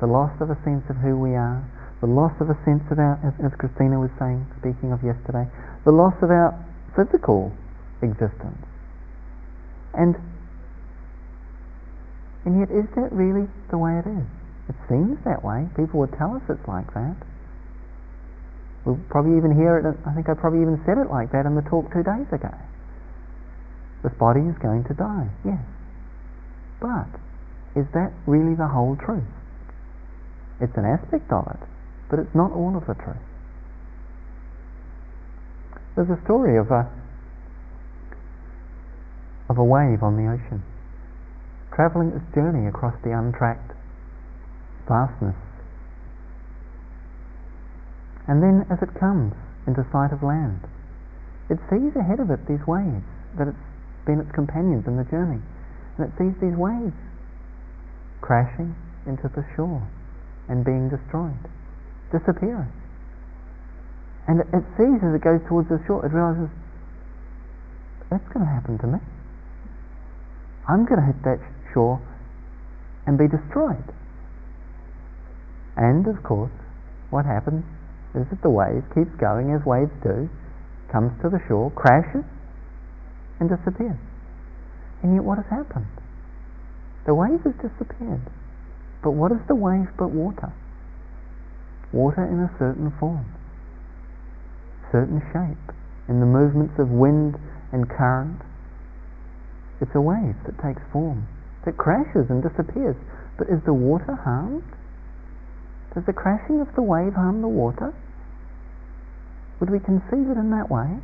the 0.00 0.06
loss 0.06 0.32
of 0.40 0.50
a 0.50 0.58
sense 0.64 0.86
of 0.88 0.96
who 1.02 1.18
we 1.18 1.34
are, 1.34 1.62
the 2.00 2.06
loss 2.06 2.32
of 2.40 2.48
a 2.50 2.58
sense 2.64 2.84
of 2.90 2.98
our, 2.98 3.18
as, 3.26 3.34
as 3.42 3.52
Christina 3.58 3.98
was 3.98 4.10
saying, 4.18 4.46
speaking 4.62 4.92
of 4.92 5.02
yesterday, 5.02 5.46
the 5.84 5.92
loss 5.92 6.14
of 6.22 6.30
our 6.30 6.54
physical 6.94 7.50
existence. 8.02 8.62
And 9.94 10.14
and 12.48 12.64
yet, 12.64 12.70
is 12.72 12.88
that 12.96 13.12
really 13.12 13.44
the 13.68 13.76
way 13.76 13.98
it 13.98 14.08
is? 14.08 14.24
It 14.72 14.76
seems 14.88 15.20
that 15.28 15.44
way. 15.44 15.68
People 15.76 16.00
would 16.00 16.16
tell 16.16 16.32
us 16.32 16.42
it's 16.48 16.64
like 16.64 16.88
that. 16.94 17.16
We'll 18.86 19.00
probably 19.10 19.36
even 19.36 19.52
hear 19.52 19.76
it. 19.76 19.84
I 19.84 20.14
think 20.14 20.28
I 20.30 20.34
probably 20.34 20.62
even 20.62 20.80
said 20.86 20.96
it 20.96 21.12
like 21.12 21.32
that 21.32 21.44
in 21.44 21.56
the 21.56 21.66
talk 21.68 21.92
two 21.92 22.00
days 22.00 22.24
ago. 22.32 22.48
This 24.00 24.16
body 24.16 24.40
is 24.48 24.56
going 24.64 24.84
to 24.88 24.94
die. 24.94 25.28
Yes. 25.44 25.60
But 26.80 27.10
is 27.76 27.84
that 27.92 28.16
really 28.24 28.54
the 28.54 28.68
whole 28.68 28.96
truth? 28.96 29.28
It's 30.60 30.72
an 30.76 30.86
aspect 30.88 31.28
of 31.28 31.44
it, 31.52 31.62
but 32.10 32.18
it's 32.18 32.34
not 32.34 32.52
all 32.52 32.76
of 32.76 32.86
the 32.86 32.94
truth. 32.94 33.16
There's 35.94 36.10
a 36.10 36.20
story 36.24 36.56
of 36.56 36.70
a 36.70 36.88
of 39.48 39.56
a 39.56 39.64
wave 39.64 40.02
on 40.02 40.16
the 40.16 40.28
ocean, 40.28 40.62
traveling 41.72 42.12
its 42.12 42.34
journey 42.34 42.68
across 42.68 42.94
the 43.02 43.16
untracked 43.16 43.72
vastness. 44.86 45.34
And 48.28 48.42
then, 48.42 48.66
as 48.68 48.82
it 48.82 48.92
comes 49.00 49.32
into 49.66 49.88
sight 49.90 50.12
of 50.12 50.22
land, 50.22 50.68
it 51.48 51.56
sees 51.72 51.96
ahead 51.96 52.20
of 52.20 52.30
it 52.30 52.44
these 52.46 52.60
waves 52.68 53.08
that 53.40 53.48
it's 53.48 53.66
been 54.04 54.20
its 54.20 54.30
companions 54.32 54.86
in 54.86 54.96
the 54.96 55.04
journey. 55.04 55.40
and 55.96 56.06
it 56.06 56.12
sees 56.16 56.36
these 56.40 56.54
waves 56.54 56.94
crashing 58.20 58.76
into 59.06 59.28
the 59.28 59.44
shore 59.56 59.82
and 60.48 60.64
being 60.64 60.88
destroyed, 60.88 61.48
disappearing. 62.10 62.72
And 64.28 64.40
it 64.40 64.64
sees 64.76 65.00
as 65.00 65.12
it 65.16 65.24
goes 65.24 65.40
towards 65.48 65.68
the 65.68 65.80
shore, 65.86 66.04
it 66.04 66.12
realizes 66.12 66.52
that's 68.10 68.28
going 68.32 68.44
to 68.44 68.52
happen 68.52 68.78
to 68.80 68.86
me. 68.86 69.00
I'm 70.68 70.84
going 70.84 71.00
to 71.00 71.06
hit 71.06 71.20
that 71.24 71.40
shore 71.72 72.00
and 73.06 73.16
be 73.16 73.24
destroyed. 73.28 73.88
And 75.76 76.04
of 76.08 76.22
course, 76.22 76.52
what 77.08 77.24
happens 77.24 77.64
is 78.14 78.28
that 78.28 78.42
the 78.42 78.50
wave 78.50 78.84
keeps 78.92 79.12
going 79.16 79.52
as 79.52 79.64
waves 79.64 79.92
do, 80.02 80.28
comes 80.92 81.12
to 81.22 81.28
the 81.28 81.40
shore, 81.48 81.70
crashes, 81.72 82.24
and 83.40 83.48
disappears. 83.48 83.96
And 85.02 85.14
yet, 85.14 85.24
what 85.24 85.38
has 85.38 85.46
happened? 85.48 85.88
The 87.06 87.14
wave 87.14 87.40
has 87.44 87.54
disappeared. 87.56 88.28
But 89.02 89.12
what 89.12 89.32
is 89.32 89.38
the 89.46 89.54
wave 89.54 89.88
but 89.96 90.10
water? 90.10 90.52
Water 91.92 92.24
in 92.24 92.40
a 92.40 92.50
certain 92.58 92.92
form, 93.00 93.24
certain 94.92 95.20
shape, 95.32 95.74
in 96.08 96.20
the 96.20 96.26
movements 96.26 96.74
of 96.78 96.90
wind 96.90 97.36
and 97.72 97.88
current. 97.88 98.42
It's 99.80 99.94
a 99.94 100.00
wave 100.00 100.36
that 100.44 100.60
takes 100.60 100.82
form, 100.92 101.28
that 101.64 101.76
crashes 101.76 102.28
and 102.28 102.42
disappears. 102.42 102.96
But 103.38 103.48
is 103.48 103.62
the 103.64 103.72
water 103.72 104.14
harmed? 104.14 104.64
Does 105.94 106.04
the 106.04 106.12
crashing 106.12 106.60
of 106.60 106.68
the 106.74 106.82
wave 106.82 107.14
harm 107.14 107.40
the 107.40 107.48
water? 107.48 107.94
Would 109.60 109.70
we 109.70 109.78
conceive 109.78 110.28
it 110.28 110.36
in 110.36 110.50
that 110.50 110.70
way? 110.70 110.98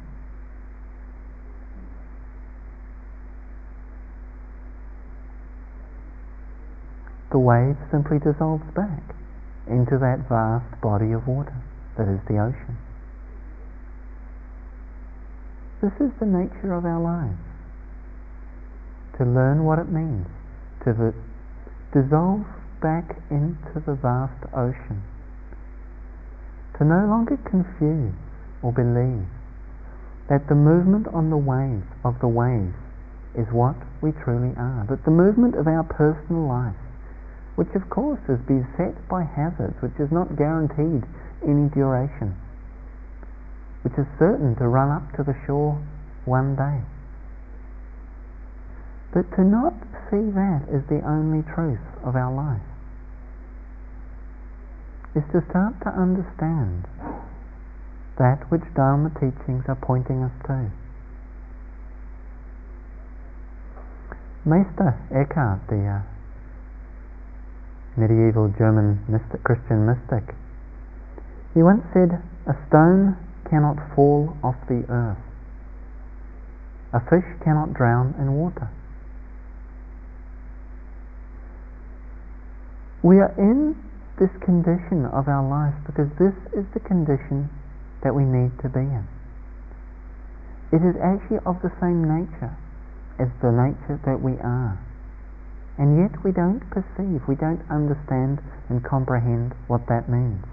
the 7.35 7.38
wave 7.40 7.77
simply 7.90 8.16
dissolves 8.20 8.62
back 8.77 9.03
into 9.66 9.96
that 9.98 10.29
vast 10.29 10.81
body 10.81 11.12
of 11.12 11.27
water 11.27 11.57
that 11.96 12.09
is 12.09 12.20
the 12.29 12.38
ocean. 12.38 12.77
This 15.81 15.94
is 16.00 16.12
the 16.18 16.27
nature 16.27 16.72
of 16.72 16.85
our 16.85 17.00
lives. 17.00 17.38
To 19.18 19.24
learn 19.24 19.64
what 19.64 19.79
it 19.79 19.88
means 19.88 20.27
to 20.85 20.92
dissolve 21.92 22.44
back 22.83 23.16
into 23.31 23.81
the 23.87 23.94
vast 23.94 24.42
ocean. 24.53 25.03
To 26.79 26.85
no 26.85 27.07
longer 27.07 27.38
confuse 27.48 28.12
or 28.62 28.72
believe 28.72 29.29
that 30.29 30.48
the 30.48 30.55
movement 30.55 31.07
on 31.12 31.31
the 31.31 31.40
waves 31.40 31.87
of 32.05 32.18
the 32.20 32.29
waves 32.29 32.74
is 33.37 33.46
what 33.53 33.77
we 34.03 34.12
truly 34.24 34.53
are, 34.57 34.85
but 34.88 35.05
the 35.05 35.11
movement 35.11 35.55
of 35.55 35.66
our 35.66 35.85
personal 35.85 36.48
life 36.48 36.84
which 37.57 37.71
of 37.75 37.88
course 37.88 38.21
is 38.29 38.38
beset 38.47 38.97
by 39.09 39.23
hazards, 39.23 39.77
which 39.81 39.95
is 39.99 40.11
not 40.11 40.37
guaranteed 40.37 41.07
any 41.47 41.69
duration, 41.71 42.35
which 43.83 43.95
is 43.95 44.07
certain 44.19 44.57
to 44.57 44.67
run 44.67 44.90
up 44.90 45.07
to 45.17 45.23
the 45.23 45.37
shore 45.47 45.79
one 46.25 46.57
day. 46.57 46.83
But 49.12 49.31
to 49.37 49.45
not 49.45 49.75
see 50.11 50.31
that 50.35 50.67
as 50.73 50.83
the 50.90 51.01
only 51.07 51.47
truth 51.55 51.85
of 52.03 52.17
our 52.17 52.35
life 52.35 52.67
is 55.14 55.23
to 55.31 55.38
start 55.51 55.79
to 55.87 55.90
understand 55.95 56.87
that 58.19 58.51
which 58.51 58.62
Dharma 58.75 59.11
teachings 59.14 59.62
are 59.69 59.79
pointing 59.81 60.23
us 60.23 60.35
to. 60.47 60.71
Meister 64.45 64.99
Eckhart, 65.14 65.61
the 65.69 66.03
uh, 66.03 66.13
medieval 67.96 68.52
German 68.59 69.02
mystic, 69.09 69.42
Christian 69.44 69.87
mystic. 69.87 70.35
He 71.54 71.62
once 71.62 71.83
said, 71.94 72.22
A 72.46 72.54
stone 72.68 73.16
cannot 73.48 73.78
fall 73.94 74.37
off 74.42 74.59
the 74.66 74.83
earth. 74.90 75.22
A 76.92 77.00
fish 77.11 77.26
cannot 77.42 77.74
drown 77.74 78.14
in 78.18 78.35
water. 78.35 78.70
We 83.02 83.18
are 83.18 83.35
in 83.37 83.76
this 84.18 84.30
condition 84.40 85.04
of 85.04 85.28
our 85.28 85.42
life 85.42 85.74
because 85.87 86.09
this 86.18 86.35
is 86.54 86.64
the 86.72 86.80
condition 86.80 87.50
that 88.02 88.14
we 88.14 88.24
need 88.24 88.54
to 88.62 88.68
be 88.70 88.80
in. 88.80 89.07
It 90.72 90.83
is 90.83 90.96
actually 90.98 91.38
of 91.46 91.61
the 91.62 91.70
same 91.80 92.02
nature 92.02 92.57
as 93.18 93.28
the 93.42 93.50
nature 93.50 94.00
that 94.07 94.18
we 94.22 94.38
are. 94.42 94.78
And 95.79 95.99
yet 95.99 96.23
we 96.23 96.31
don't 96.31 96.63
perceive, 96.71 97.27
we 97.27 97.35
don't 97.35 97.63
understand 97.67 98.39
and 98.71 98.85
comprehend 98.85 99.55
what 99.67 99.87
that 99.89 100.09
means. 100.09 100.45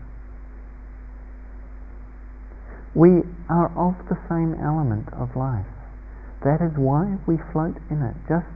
We 2.94 3.24
are 3.48 3.70
of 3.78 3.96
the 4.10 4.18
same 4.28 4.58
element 4.58 5.14
of 5.14 5.38
life. 5.38 5.70
That 6.44 6.60
is 6.60 6.74
why 6.76 7.22
we 7.30 7.38
float 7.54 7.78
in 7.90 8.02
it, 8.02 8.18
just 8.28 8.50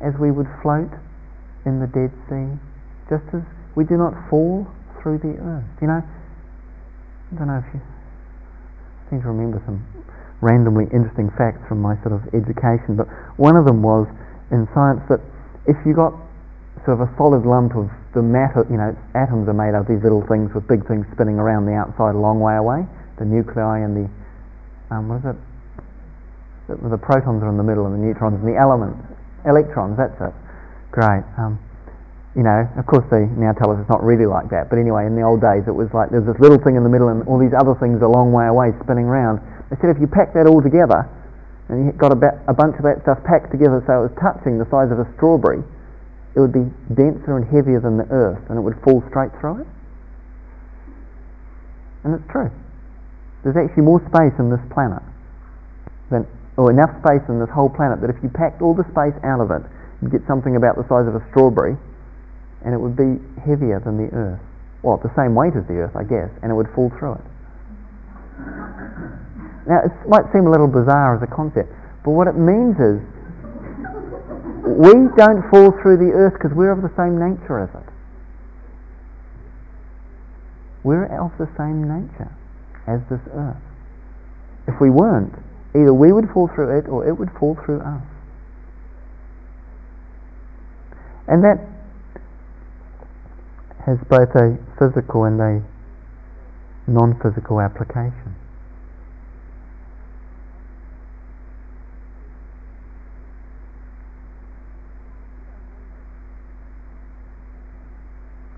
as 0.00 0.14
we 0.16 0.30
would 0.30 0.48
float 0.62 0.94
in 1.66 1.82
the 1.82 1.90
Dead 1.90 2.14
Sea, 2.30 2.56
just 3.10 3.26
as 3.34 3.42
we 3.74 3.84
do 3.84 3.98
not 3.98 4.14
fall 4.30 4.70
through 5.02 5.18
the 5.18 5.36
earth. 5.42 5.68
You 5.82 5.88
know, 5.90 6.00
I 6.00 7.32
don't 7.36 7.48
know 7.50 7.60
if 7.60 7.68
you 7.74 7.82
seem 9.10 9.20
to 9.22 9.28
remember 9.28 9.60
some 9.66 9.84
randomly 10.40 10.86
interesting 10.94 11.28
facts 11.36 11.60
from 11.68 11.82
my 11.82 12.00
sort 12.00 12.14
of 12.14 12.22
education, 12.32 12.96
but 12.96 13.10
one 13.36 13.56
of 13.56 13.66
them 13.66 13.82
was 13.82 14.06
in 14.50 14.64
science 14.72 15.02
that 15.10 15.20
if 15.70 15.78
you 15.86 15.94
got 15.94 16.12
sort 16.84 16.98
of 16.98 17.06
a 17.06 17.10
solid 17.14 17.46
lump 17.46 17.78
of 17.78 17.86
the 18.14 18.22
matter, 18.22 18.66
you 18.66 18.76
know, 18.76 18.90
atoms 19.14 19.46
are 19.46 19.54
made 19.54 19.78
of 19.78 19.86
these 19.86 20.02
little 20.02 20.26
things 20.26 20.50
with 20.50 20.66
big 20.66 20.82
things 20.90 21.06
spinning 21.14 21.38
around 21.38 21.66
the 21.66 21.76
outside 21.78 22.18
a 22.18 22.18
long 22.18 22.42
way 22.42 22.58
away, 22.58 22.82
the 23.22 23.24
nuclei 23.24 23.86
and 23.86 23.94
the, 23.94 24.06
um, 24.90 25.06
what 25.06 25.22
is 25.22 25.26
it? 25.30 25.38
The, 26.66 26.74
the, 26.90 26.98
protons 26.98 27.42
are 27.42 27.50
in 27.50 27.58
the 27.58 27.66
middle 27.66 27.86
and 27.86 27.94
the 27.94 28.02
neutrons 28.02 28.42
and 28.42 28.48
the 28.48 28.58
elements, 28.58 28.98
electrons, 29.46 29.94
that's 29.94 30.18
it. 30.18 30.34
Great. 30.90 31.22
Um, 31.38 31.58
you 32.34 32.42
know, 32.42 32.66
of 32.78 32.86
course 32.86 33.06
they 33.10 33.26
now 33.38 33.50
tell 33.54 33.74
us 33.74 33.78
it's 33.82 33.90
not 33.90 34.02
really 34.02 34.26
like 34.26 34.50
that, 34.50 34.70
but 34.70 34.78
anyway, 34.78 35.06
in 35.06 35.14
the 35.14 35.22
old 35.22 35.42
days 35.42 35.66
it 35.66 35.74
was 35.74 35.90
like 35.94 36.10
there's 36.10 36.26
this 36.26 36.38
little 36.38 36.58
thing 36.58 36.78
in 36.78 36.82
the 36.82 36.90
middle 36.90 37.10
and 37.10 37.26
all 37.26 37.38
these 37.38 37.54
other 37.54 37.74
things 37.78 38.02
a 38.02 38.10
long 38.10 38.30
way 38.30 38.46
away 38.46 38.70
spinning 38.82 39.06
around. 39.06 39.42
They 39.70 39.76
said 39.82 39.90
if 39.90 39.98
you 39.98 40.06
pack 40.06 40.34
that 40.34 40.46
all 40.46 40.62
together, 40.62 41.10
and 41.70 41.86
you 41.86 41.92
got 41.94 42.10
a, 42.10 42.18
a 42.50 42.54
bunch 42.54 42.74
of 42.76 42.82
that 42.82 42.98
stuff 43.06 43.22
packed 43.22 43.54
together 43.54 43.78
so 43.86 44.02
it 44.02 44.10
was 44.10 44.16
touching 44.18 44.58
the 44.58 44.66
size 44.66 44.90
of 44.90 44.98
a 44.98 45.06
strawberry, 45.14 45.62
it 46.34 46.40
would 46.42 46.50
be 46.50 46.66
denser 46.90 47.38
and 47.38 47.46
heavier 47.46 47.78
than 47.78 47.94
the 47.94 48.10
earth 48.10 48.42
and 48.50 48.58
it 48.58 48.62
would 48.62 48.74
fall 48.82 48.98
straight 49.06 49.30
through 49.38 49.62
it. 49.62 49.68
And 52.02 52.18
it's 52.18 52.26
true. 52.26 52.50
There's 53.46 53.54
actually 53.54 53.86
more 53.86 54.02
space 54.10 54.34
in 54.42 54.50
this 54.50 54.60
planet 54.74 55.02
than, 56.10 56.26
or 56.58 56.74
enough 56.74 56.90
space 57.06 57.22
in 57.30 57.38
this 57.38 57.50
whole 57.54 57.70
planet 57.70 58.02
that 58.02 58.10
if 58.10 58.18
you 58.18 58.28
packed 58.34 58.60
all 58.60 58.74
the 58.74 58.84
space 58.90 59.14
out 59.22 59.38
of 59.38 59.54
it, 59.54 59.62
you'd 60.02 60.10
get 60.10 60.26
something 60.26 60.58
about 60.58 60.74
the 60.74 60.82
size 60.90 61.06
of 61.06 61.14
a 61.14 61.22
strawberry 61.30 61.78
and 62.66 62.74
it 62.74 62.80
would 62.82 62.98
be 62.98 63.22
heavier 63.46 63.78
than 63.78 63.94
the 63.94 64.10
earth. 64.10 64.42
Well, 64.82 64.98
the 64.98 65.14
same 65.14 65.38
weight 65.38 65.54
as 65.54 65.62
the 65.70 65.86
earth, 65.86 65.94
I 65.94 66.02
guess, 66.02 66.34
and 66.42 66.50
it 66.50 66.54
would 66.58 66.68
fall 66.74 66.90
through 66.98 67.22
it. 67.22 67.26
Now, 69.66 69.84
it 69.84 69.92
might 70.08 70.24
seem 70.32 70.46
a 70.46 70.50
little 70.50 70.68
bizarre 70.68 71.16
as 71.16 71.22
a 71.22 71.26
concept, 71.26 71.72
but 72.04 72.12
what 72.12 72.26
it 72.26 72.36
means 72.36 72.76
is 72.80 72.98
we 74.64 74.92
don't 75.16 75.42
fall 75.50 75.72
through 75.82 75.98
the 75.98 76.12
earth 76.12 76.34
because 76.34 76.56
we're 76.56 76.72
of 76.72 76.82
the 76.82 76.92
same 76.96 77.18
nature 77.18 77.60
as 77.60 77.68
it. 77.74 77.88
We're 80.82 81.04
of 81.04 81.32
the 81.38 81.48
same 81.58 81.84
nature 81.84 82.32
as 82.86 83.00
this 83.10 83.20
earth. 83.32 83.60
If 84.66 84.80
we 84.80 84.88
weren't, 84.88 85.34
either 85.74 85.92
we 85.92 86.12
would 86.12 86.30
fall 86.32 86.48
through 86.48 86.78
it 86.78 86.88
or 86.88 87.06
it 87.06 87.18
would 87.18 87.30
fall 87.38 87.56
through 87.64 87.80
us. 87.80 88.02
And 91.28 91.44
that 91.44 91.60
has 93.86 93.98
both 94.08 94.34
a 94.34 94.58
physical 94.78 95.24
and 95.24 95.40
a 95.40 95.62
non 96.86 97.18
physical 97.20 97.60
application. 97.60 98.39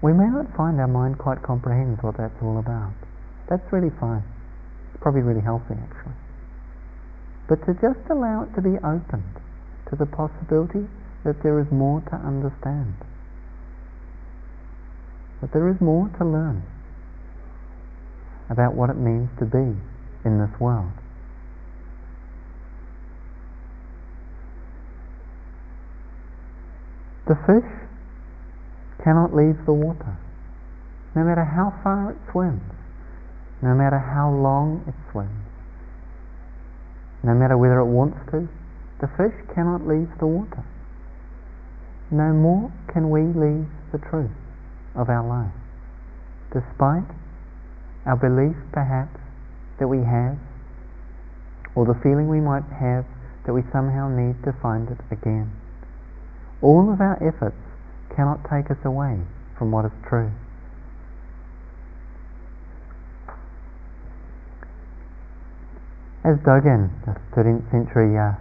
We 0.02 0.12
may 0.12 0.26
not 0.26 0.50
find 0.56 0.80
our 0.82 0.90
mind 0.90 1.16
quite 1.16 1.42
comprehends 1.42 2.02
what 2.02 2.18
that's 2.18 2.34
all 2.42 2.58
about. 2.58 2.92
That's 3.48 3.62
really 3.70 3.94
fine. 4.00 4.26
It's 4.90 5.00
probably 5.00 5.22
really 5.22 5.40
healthy, 5.40 5.78
actually. 5.78 6.18
But 7.48 7.62
to 7.66 7.74
just 7.78 8.02
allow 8.10 8.42
it 8.42 8.54
to 8.58 8.62
be 8.62 8.76
opened 8.82 9.38
to 9.90 9.96
the 9.96 10.06
possibility 10.06 10.90
that 11.24 11.42
there 11.42 11.60
is 11.60 11.70
more 11.70 12.02
to 12.10 12.16
understand, 12.18 12.98
that 15.40 15.52
there 15.52 15.70
is 15.70 15.78
more 15.80 16.10
to 16.18 16.24
learn 16.26 16.66
about 18.50 18.74
what 18.74 18.90
it 18.90 18.98
means 18.98 19.30
to 19.38 19.46
be 19.46 19.78
in 20.26 20.38
this 20.38 20.50
world. 20.58 20.90
The 27.28 27.38
fish 27.46 27.81
cannot 29.02 29.34
leave 29.34 29.58
the 29.66 29.72
water, 29.72 30.16
no 31.14 31.22
matter 31.24 31.44
how 31.44 31.74
far 31.82 32.12
it 32.12 32.18
swims, 32.30 32.62
no 33.60 33.74
matter 33.74 33.98
how 33.98 34.30
long 34.30 34.82
it 34.86 34.94
swims, 35.10 35.46
no 37.22 37.34
matter 37.34 37.56
whether 37.58 37.78
it 37.78 37.86
wants 37.86 38.18
to. 38.30 38.48
The 39.00 39.10
fish 39.18 39.34
cannot 39.54 39.86
leave 39.86 40.08
the 40.18 40.26
water. 40.26 40.62
No 42.10 42.32
more 42.32 42.70
can 42.92 43.10
we 43.10 43.22
leave 43.22 43.66
the 43.90 43.98
truth 43.98 44.30
of 44.94 45.08
our 45.08 45.26
life, 45.26 45.54
despite 46.52 47.10
our 48.06 48.16
belief 48.16 48.54
perhaps 48.72 49.18
that 49.78 49.88
we 49.88 49.98
have, 49.98 50.38
or 51.74 51.86
the 51.86 51.98
feeling 52.02 52.28
we 52.28 52.40
might 52.40 52.66
have 52.78 53.06
that 53.46 53.54
we 53.54 53.62
somehow 53.72 54.06
need 54.08 54.38
to 54.44 54.52
find 54.62 54.88
it 54.90 55.00
again. 55.10 55.50
All 56.60 56.92
of 56.92 57.00
our 57.00 57.18
efforts 57.18 57.58
cannot 58.14 58.42
take 58.48 58.70
us 58.70 58.78
away 58.84 59.20
from 59.58 59.70
what 59.70 59.84
is 59.84 59.92
true. 60.08 60.30
As 66.24 66.38
Dogen, 66.46 66.90
the 67.04 67.18
13th 67.34 67.66
century 67.70 68.14
uh, 68.14 68.38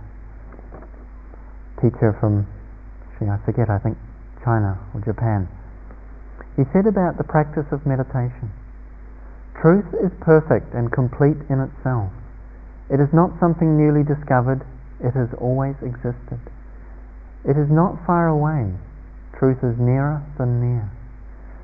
teacher 1.82 2.14
from, 2.20 2.46
actually, 3.10 3.30
I 3.30 3.38
forget, 3.44 3.70
I 3.70 3.80
think 3.80 3.98
China 4.46 4.78
or 4.94 5.02
Japan, 5.02 5.50
he 6.56 6.64
said 6.74 6.86
about 6.86 7.18
the 7.18 7.24
practice 7.24 7.66
of 7.72 7.86
meditation 7.86 8.54
Truth 9.62 9.94
is 10.02 10.10
perfect 10.22 10.74
and 10.74 10.92
complete 10.92 11.38
in 11.50 11.62
itself. 11.62 12.10
It 12.90 13.00
is 13.00 13.14
not 13.14 13.38
something 13.40 13.78
newly 13.78 14.02
discovered, 14.02 14.66
it 15.00 15.14
has 15.14 15.30
always 15.38 15.76
existed. 15.86 16.42
It 17.46 17.58
is 17.58 17.70
not 17.70 18.02
far 18.06 18.28
away, 18.28 18.74
truth 19.42 19.66
is 19.66 19.74
nearer 19.82 20.22
than 20.38 20.62
near. 20.62 20.86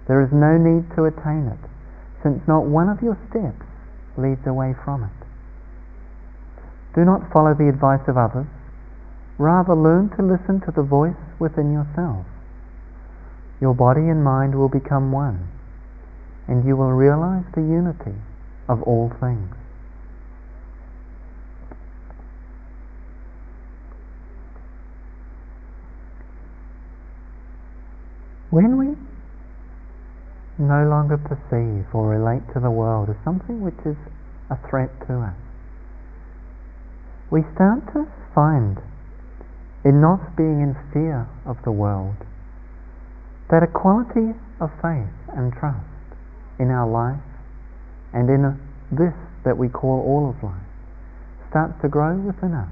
There 0.09 0.25
is 0.25 0.33
no 0.33 0.57
need 0.57 0.89
to 0.97 1.05
attain 1.05 1.45
it, 1.45 1.61
since 2.25 2.41
not 2.49 2.65
one 2.65 2.89
of 2.89 3.05
your 3.05 3.13
steps 3.29 3.61
leads 4.17 4.41
away 4.49 4.73
from 4.83 5.05
it. 5.05 5.17
Do 6.97 7.05
not 7.05 7.29
follow 7.31 7.53
the 7.53 7.69
advice 7.69 8.01
of 8.09 8.17
others, 8.17 8.49
rather 9.37 9.77
learn 9.77 10.09
to 10.17 10.25
listen 10.25 10.57
to 10.65 10.73
the 10.73 10.81
voice 10.81 11.21
within 11.37 11.71
yourself. 11.71 12.25
Your 13.61 13.75
body 13.75 14.09
and 14.09 14.23
mind 14.23 14.57
will 14.57 14.73
become 14.73 15.11
one, 15.11 15.45
and 16.47 16.65
you 16.65 16.75
will 16.75 16.97
realize 16.97 17.45
the 17.53 17.61
unity 17.61 18.17
of 18.67 18.81
all 18.89 19.13
things. 19.21 19.53
When 28.49 28.77
we 28.77 28.95
no 30.57 30.87
longer 30.87 31.17
perceive 31.17 31.93
or 31.93 32.07
relate 32.07 32.47
to 32.53 32.59
the 32.59 32.71
world 32.71 33.09
as 33.09 33.15
something 33.23 33.61
which 33.61 33.77
is 33.85 33.97
a 34.49 34.57
threat 34.69 34.89
to 35.07 35.19
us, 35.19 35.35
we 37.29 37.43
start 37.53 37.83
to 37.93 38.07
find 38.33 38.77
in 39.83 39.99
not 39.99 40.35
being 40.37 40.61
in 40.61 40.75
fear 40.93 41.27
of 41.45 41.57
the 41.63 41.71
world 41.71 42.15
that 43.51 43.63
a 43.63 43.67
quality 43.67 44.31
of 44.59 44.71
faith 44.81 45.11
and 45.35 45.51
trust 45.53 45.83
in 46.57 46.71
our 46.71 46.87
life 46.87 47.23
and 48.13 48.29
in 48.29 48.59
this 48.91 49.13
that 49.43 49.57
we 49.57 49.67
call 49.67 49.99
all 50.07 50.29
of 50.29 50.41
life 50.43 50.67
starts 51.49 51.73
to 51.81 51.87
grow 51.87 52.15
within 52.15 52.53
us 52.53 52.71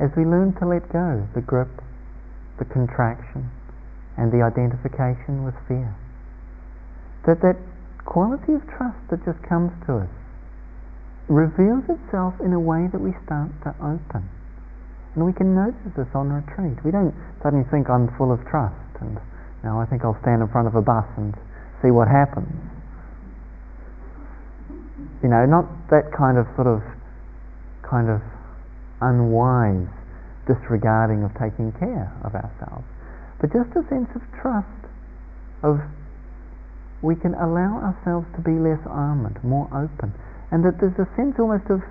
as 0.00 0.10
we 0.16 0.24
learn 0.24 0.52
to 0.58 0.66
let 0.66 0.82
go 0.92 1.26
the 1.34 1.40
grip, 1.40 1.70
the 2.58 2.64
contraction, 2.64 3.50
and 4.16 4.30
the 4.30 4.42
identification 4.42 5.44
with 5.44 5.54
fear. 5.68 5.94
That 7.26 7.40
that 7.42 7.56
quality 8.04 8.52
of 8.54 8.62
trust 8.66 8.98
that 9.10 9.24
just 9.24 9.40
comes 9.46 9.70
to 9.86 10.04
us 10.04 10.12
reveals 11.28 11.86
itself 11.88 12.34
in 12.42 12.52
a 12.52 12.60
way 12.60 12.90
that 12.90 13.00
we 13.00 13.14
start 13.24 13.50
to 13.62 13.72
open. 13.80 14.26
And 15.14 15.24
we 15.24 15.32
can 15.32 15.54
notice 15.54 15.92
this 15.96 16.08
on 16.14 16.32
retreat. 16.32 16.82
We 16.84 16.90
don't 16.90 17.14
suddenly 17.42 17.64
think 17.70 17.88
I'm 17.88 18.10
full 18.16 18.32
of 18.32 18.40
trust 18.48 18.74
and 19.00 19.20
now 19.62 19.80
I 19.80 19.86
think 19.86 20.02
I'll 20.04 20.18
stand 20.22 20.42
in 20.42 20.48
front 20.48 20.66
of 20.66 20.74
a 20.74 20.82
bus 20.82 21.06
and 21.16 21.34
see 21.80 21.90
what 21.90 22.08
happens. 22.08 22.50
You 25.22 25.30
know, 25.30 25.46
not 25.46 25.70
that 25.90 26.10
kind 26.10 26.36
of 26.36 26.46
sort 26.58 26.66
of 26.66 26.82
kind 27.86 28.10
of 28.10 28.20
unwise 29.00 29.86
disregarding 30.46 31.22
of 31.22 31.30
taking 31.38 31.70
care 31.78 32.10
of 32.26 32.34
ourselves, 32.34 32.86
but 33.42 33.50
just 33.50 33.74
a 33.74 33.82
sense 33.90 34.06
of 34.14 34.22
trust 34.40 34.86
of 35.66 35.82
we 37.02 37.18
can 37.18 37.34
allow 37.34 37.82
ourselves 37.82 38.30
to 38.38 38.40
be 38.40 38.54
less 38.54 38.78
armored, 38.86 39.42
more 39.42 39.66
open, 39.74 40.14
and 40.54 40.62
that 40.62 40.78
there's 40.78 40.94
a 41.02 41.10
sense 41.18 41.34
almost 41.42 41.66
of 41.66 41.82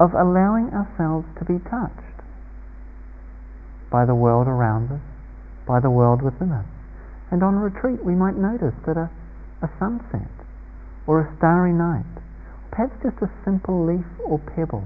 of 0.00 0.10
allowing 0.12 0.74
ourselves 0.74 1.24
to 1.38 1.46
be 1.46 1.62
touched 1.70 2.18
by 3.90 4.04
the 4.04 4.14
world 4.14 4.48
around 4.48 4.90
us, 4.90 5.00
by 5.68 5.78
the 5.78 5.90
world 5.90 6.20
within 6.20 6.50
us. 6.50 6.66
And 7.30 7.42
on 7.44 7.54
retreat, 7.54 8.04
we 8.04 8.14
might 8.14 8.34
notice 8.34 8.74
that 8.86 8.96
a, 8.98 9.08
a 9.62 9.70
sunset 9.78 10.34
or 11.06 11.22
a 11.22 11.36
starry 11.38 11.72
night, 11.72 12.10
perhaps 12.72 12.98
just 13.06 13.22
a 13.22 13.30
simple 13.44 13.86
leaf 13.86 14.06
or 14.26 14.42
pebble, 14.42 14.82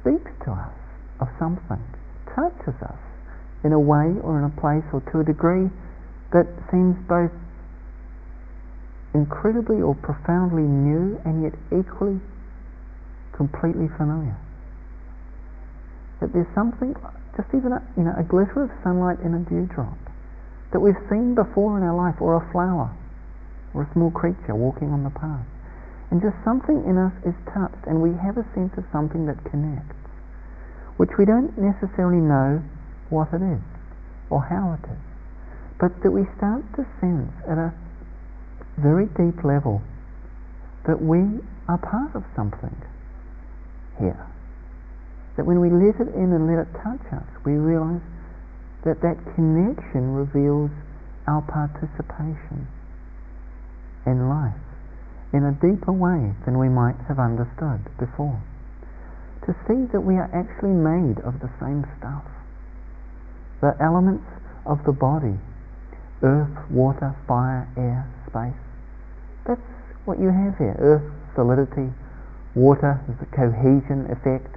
speaks 0.00 0.32
to 0.48 0.52
us 0.52 0.72
of 1.20 1.28
something, 1.38 1.84
touches 2.34 2.76
us 2.82 3.00
in 3.64 3.72
a 3.72 3.80
way 3.80 4.12
or 4.20 4.38
in 4.38 4.44
a 4.44 4.54
place 4.60 4.84
or 4.92 5.00
to 5.12 5.20
a 5.20 5.24
degree 5.24 5.70
that 6.32 6.46
seems 6.70 6.98
both 7.08 7.32
incredibly 9.14 9.80
or 9.80 9.94
profoundly 9.94 10.66
new 10.66 11.16
and 11.24 11.46
yet 11.46 11.54
equally 11.70 12.18
completely 13.32 13.86
familiar. 13.96 14.36
That 16.20 16.34
there's 16.34 16.50
something, 16.54 16.94
just 17.36 17.48
even 17.54 17.72
a, 17.72 17.80
you 17.96 18.02
know, 18.02 18.14
a 18.18 18.26
glitter 18.26 18.66
of 18.66 18.70
sunlight 18.82 19.22
in 19.22 19.34
a 19.34 19.42
dewdrop 19.46 19.98
that 20.72 20.80
we've 20.80 20.98
seen 21.08 21.34
before 21.34 21.78
in 21.78 21.86
our 21.86 21.94
life, 21.94 22.18
or 22.20 22.34
a 22.34 22.44
flower, 22.50 22.90
or 23.74 23.86
a 23.86 23.88
small 23.94 24.10
creature 24.10 24.54
walking 24.54 24.90
on 24.90 25.06
the 25.06 25.14
path. 25.14 25.46
And 26.10 26.20
just 26.20 26.34
something 26.42 26.82
in 26.82 26.98
us 26.98 27.14
is 27.22 27.34
touched, 27.54 27.86
and 27.86 28.02
we 28.02 28.10
have 28.18 28.38
a 28.38 28.46
sense 28.54 28.74
of 28.76 28.82
something 28.90 29.26
that 29.26 29.38
connects, 29.46 29.94
which 30.96 31.10
we 31.18 31.24
don't 31.24 31.56
necessarily 31.58 32.20
know 32.20 32.62
what 33.10 33.28
it 33.32 33.42
is 33.42 33.62
or 34.30 34.42
how 34.42 34.78
it 34.78 34.84
is, 34.88 35.02
but 35.78 35.90
that 36.02 36.10
we 36.10 36.22
start 36.36 36.62
to 36.76 36.86
sense 37.00 37.32
at 37.46 37.58
a 37.58 37.74
very 38.78 39.06
deep 39.18 39.44
level 39.44 39.82
that 40.86 41.00
we 41.00 41.22
are 41.68 41.78
part 41.78 42.14
of 42.14 42.22
something 42.36 42.74
here. 43.98 44.26
That 45.36 45.46
when 45.46 45.60
we 45.60 45.70
let 45.70 45.98
it 45.98 46.14
in 46.14 46.30
and 46.30 46.46
let 46.46 46.62
it 46.62 46.70
touch 46.82 47.02
us, 47.12 47.26
we 47.44 47.52
realize 47.52 48.02
that 48.84 49.00
that 49.00 49.16
connection 49.34 50.14
reveals 50.14 50.70
our 51.26 51.42
participation 51.42 52.68
in 54.06 54.28
life 54.28 54.60
in 55.32 55.42
a 55.42 55.52
deeper 55.52 55.90
way 55.90 56.34
than 56.44 56.58
we 56.58 56.68
might 56.68 56.94
have 57.08 57.18
understood 57.18 57.80
before. 57.98 58.38
To 59.46 59.52
see 59.68 59.84
that 59.92 60.00
we 60.00 60.14
are 60.14 60.30
actually 60.32 60.72
made 60.72 61.20
of 61.20 61.40
the 61.40 61.50
same 61.60 61.84
stuff. 61.98 62.24
The 63.60 63.76
elements 63.80 64.24
of 64.64 64.84
the 64.84 64.92
body 64.92 65.36
earth, 66.22 66.70
water, 66.70 67.14
fire, 67.28 67.68
air, 67.76 68.08
space 68.26 68.56
that's 69.46 69.60
what 70.04 70.18
you 70.18 70.32
have 70.32 70.56
here. 70.56 70.76
Earth, 70.80 71.04
solidity, 71.36 71.92
water 72.56 73.00
is 73.08 73.16
the 73.20 73.28
cohesion 73.28 74.08
effect. 74.08 74.56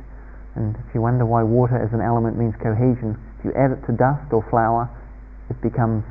And 0.56 0.76
if 0.76 0.96
you 0.96 1.02
wonder 1.02 1.26
why 1.26 1.44
water 1.44 1.78
as 1.78 1.94
an 1.94 2.02
element 2.02 2.40
means 2.40 2.56
cohesion, 2.56 3.20
if 3.40 3.46
you 3.46 3.54
add 3.54 3.72
it 3.72 3.86
to 3.86 3.94
dust 3.94 4.32
or 4.32 4.42
flour, 4.50 4.90
it 5.52 5.62
becomes 5.62 6.04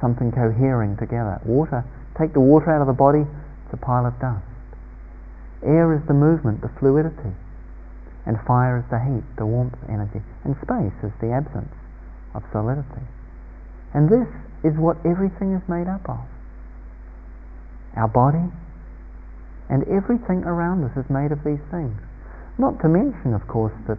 something 0.00 0.30
cohering 0.30 0.96
together. 0.96 1.40
Water, 1.44 1.82
take 2.16 2.32
the 2.32 2.44
water 2.44 2.70
out 2.70 2.80
of 2.80 2.86
the 2.86 2.96
body, 2.96 3.26
it's 3.66 3.74
a 3.74 3.80
pile 3.80 4.06
of 4.06 4.14
dust. 4.20 4.44
Air 5.64 5.90
is 5.96 6.06
the 6.06 6.14
movement, 6.14 6.62
the 6.62 6.70
fluidity. 6.78 7.34
And 8.28 8.36
fire 8.44 8.84
is 8.84 8.86
the 8.92 9.00
heat, 9.00 9.24
the 9.40 9.48
warmth 9.48 9.80
energy. 9.88 10.20
And 10.44 10.52
space 10.60 10.92
is 11.00 11.16
the 11.18 11.32
absence 11.32 11.72
of 12.36 12.44
solidity. 12.52 13.02
And 13.96 14.04
this 14.12 14.28
is 14.68 14.76
what 14.76 15.00
everything 15.08 15.56
is 15.56 15.64
made 15.64 15.88
up 15.88 16.04
of 16.04 16.20
our 17.96 18.06
body, 18.06 18.46
and 19.72 19.82
everything 19.90 20.44
around 20.46 20.84
us 20.84 20.94
is 20.94 21.08
made 21.10 21.32
of 21.32 21.42
these 21.42 21.62
things. 21.72 21.96
Not 22.58 22.78
to 22.84 22.88
mention, 22.88 23.34
of 23.34 23.42
course, 23.48 23.74
that 23.88 23.98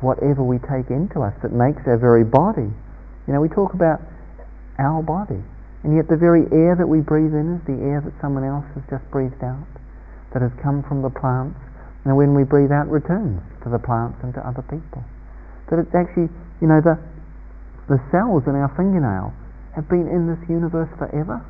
whatever 0.00 0.42
we 0.42 0.58
take 0.58 0.90
into 0.90 1.22
us 1.22 1.34
that 1.42 1.52
makes 1.52 1.86
our 1.86 1.98
very 2.00 2.24
body, 2.24 2.66
you 3.28 3.32
know, 3.32 3.40
we 3.40 3.48
talk 3.48 3.74
about 3.74 4.02
our 4.80 5.02
body, 5.02 5.38
and 5.84 5.94
yet 5.94 6.08
the 6.10 6.18
very 6.18 6.42
air 6.50 6.74
that 6.74 6.88
we 6.88 6.98
breathe 6.98 7.30
in 7.30 7.54
is 7.54 7.62
the 7.70 7.78
air 7.78 8.02
that 8.02 8.14
someone 8.18 8.42
else 8.42 8.66
has 8.74 8.82
just 8.90 9.06
breathed 9.14 9.44
out, 9.44 9.70
that 10.34 10.42
has 10.42 10.50
come 10.58 10.82
from 10.82 11.02
the 11.02 11.10
plants, 11.10 11.61
and 12.04 12.16
when 12.16 12.34
we 12.34 12.42
breathe 12.42 12.74
out, 12.74 12.90
returns 12.90 13.38
to 13.62 13.70
the 13.70 13.78
plants 13.78 14.18
and 14.22 14.34
to 14.34 14.42
other 14.42 14.62
people. 14.66 15.02
that 15.70 15.78
it's 15.78 15.94
actually, 15.94 16.28
you 16.60 16.66
know, 16.66 16.82
the, 16.82 16.98
the 17.86 17.98
cells 18.10 18.42
in 18.50 18.58
our 18.58 18.68
fingernail 18.74 19.30
have 19.78 19.88
been 19.88 20.10
in 20.10 20.26
this 20.26 20.42
universe 20.50 20.90
forever. 20.98 21.40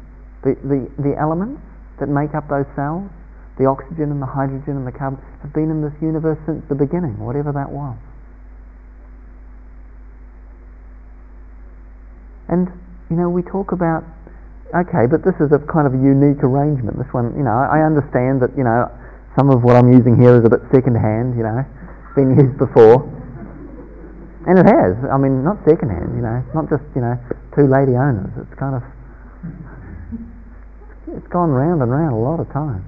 The, 0.45 0.55
the, 0.63 0.81
the 1.01 1.15
elements 1.17 1.63
that 1.99 2.13
make 2.13 2.37
up 2.37 2.47
those 2.53 2.69
cells, 2.77 3.09
the 3.57 3.65
oxygen 3.65 4.13
and 4.13 4.21
the 4.21 4.29
hydrogen 4.29 4.77
and 4.77 4.87
the 4.87 4.93
carbon, 4.93 5.19
have 5.41 5.53
been 5.57 5.73
in 5.73 5.81
this 5.81 5.97
universe 6.05 6.39
since 6.45 6.63
the 6.69 6.77
beginning, 6.77 7.17
whatever 7.19 7.51
that 7.53 7.71
was. 7.73 7.97
And, 12.53 12.69
you 13.09 13.17
know, 13.17 13.33
we 13.33 13.41
talk 13.41 13.73
about, 13.73 14.05
okay, 14.77 15.09
but 15.09 15.25
this 15.25 15.37
is 15.41 15.49
a 15.57 15.61
kind 15.73 15.89
of 15.89 15.97
a 15.97 16.01
unique 16.01 16.45
arrangement. 16.45 17.01
This 17.01 17.09
one, 17.17 17.33
you 17.33 17.45
know, 17.47 17.55
I 17.55 17.81
understand 17.81 18.45
that, 18.45 18.53
you 18.59 18.65
know, 18.65 18.93
some 19.37 19.51
of 19.51 19.63
what 19.65 19.77
I'm 19.77 19.93
using 19.93 20.21
here 20.21 20.37
is 20.37 20.45
a 20.45 20.51
bit 20.51 20.61
second 20.73 20.97
hand, 20.97 21.37
you 21.37 21.43
know, 21.43 21.65
it's 21.65 22.15
been 22.15 22.37
used 22.37 22.59
before. 22.59 23.09
And 24.45 24.59
it 24.59 24.67
has. 24.67 24.99
I 25.09 25.17
mean, 25.17 25.45
not 25.47 25.63
second 25.65 25.89
hand, 25.89 26.19
you 26.19 26.23
know, 26.23 26.43
not 26.53 26.69
just, 26.69 26.83
you 26.95 27.01
know, 27.01 27.15
two 27.55 27.71
lady 27.71 27.95
owners. 27.95 28.29
It's 28.37 28.55
kind 28.59 28.75
of, 28.75 28.83
it's 31.17 31.29
gone 31.31 31.51
round 31.55 31.81
and 31.81 31.91
round 31.91 32.13
a 32.13 32.19
lot 32.19 32.41
of 32.41 32.51
times. 32.53 32.85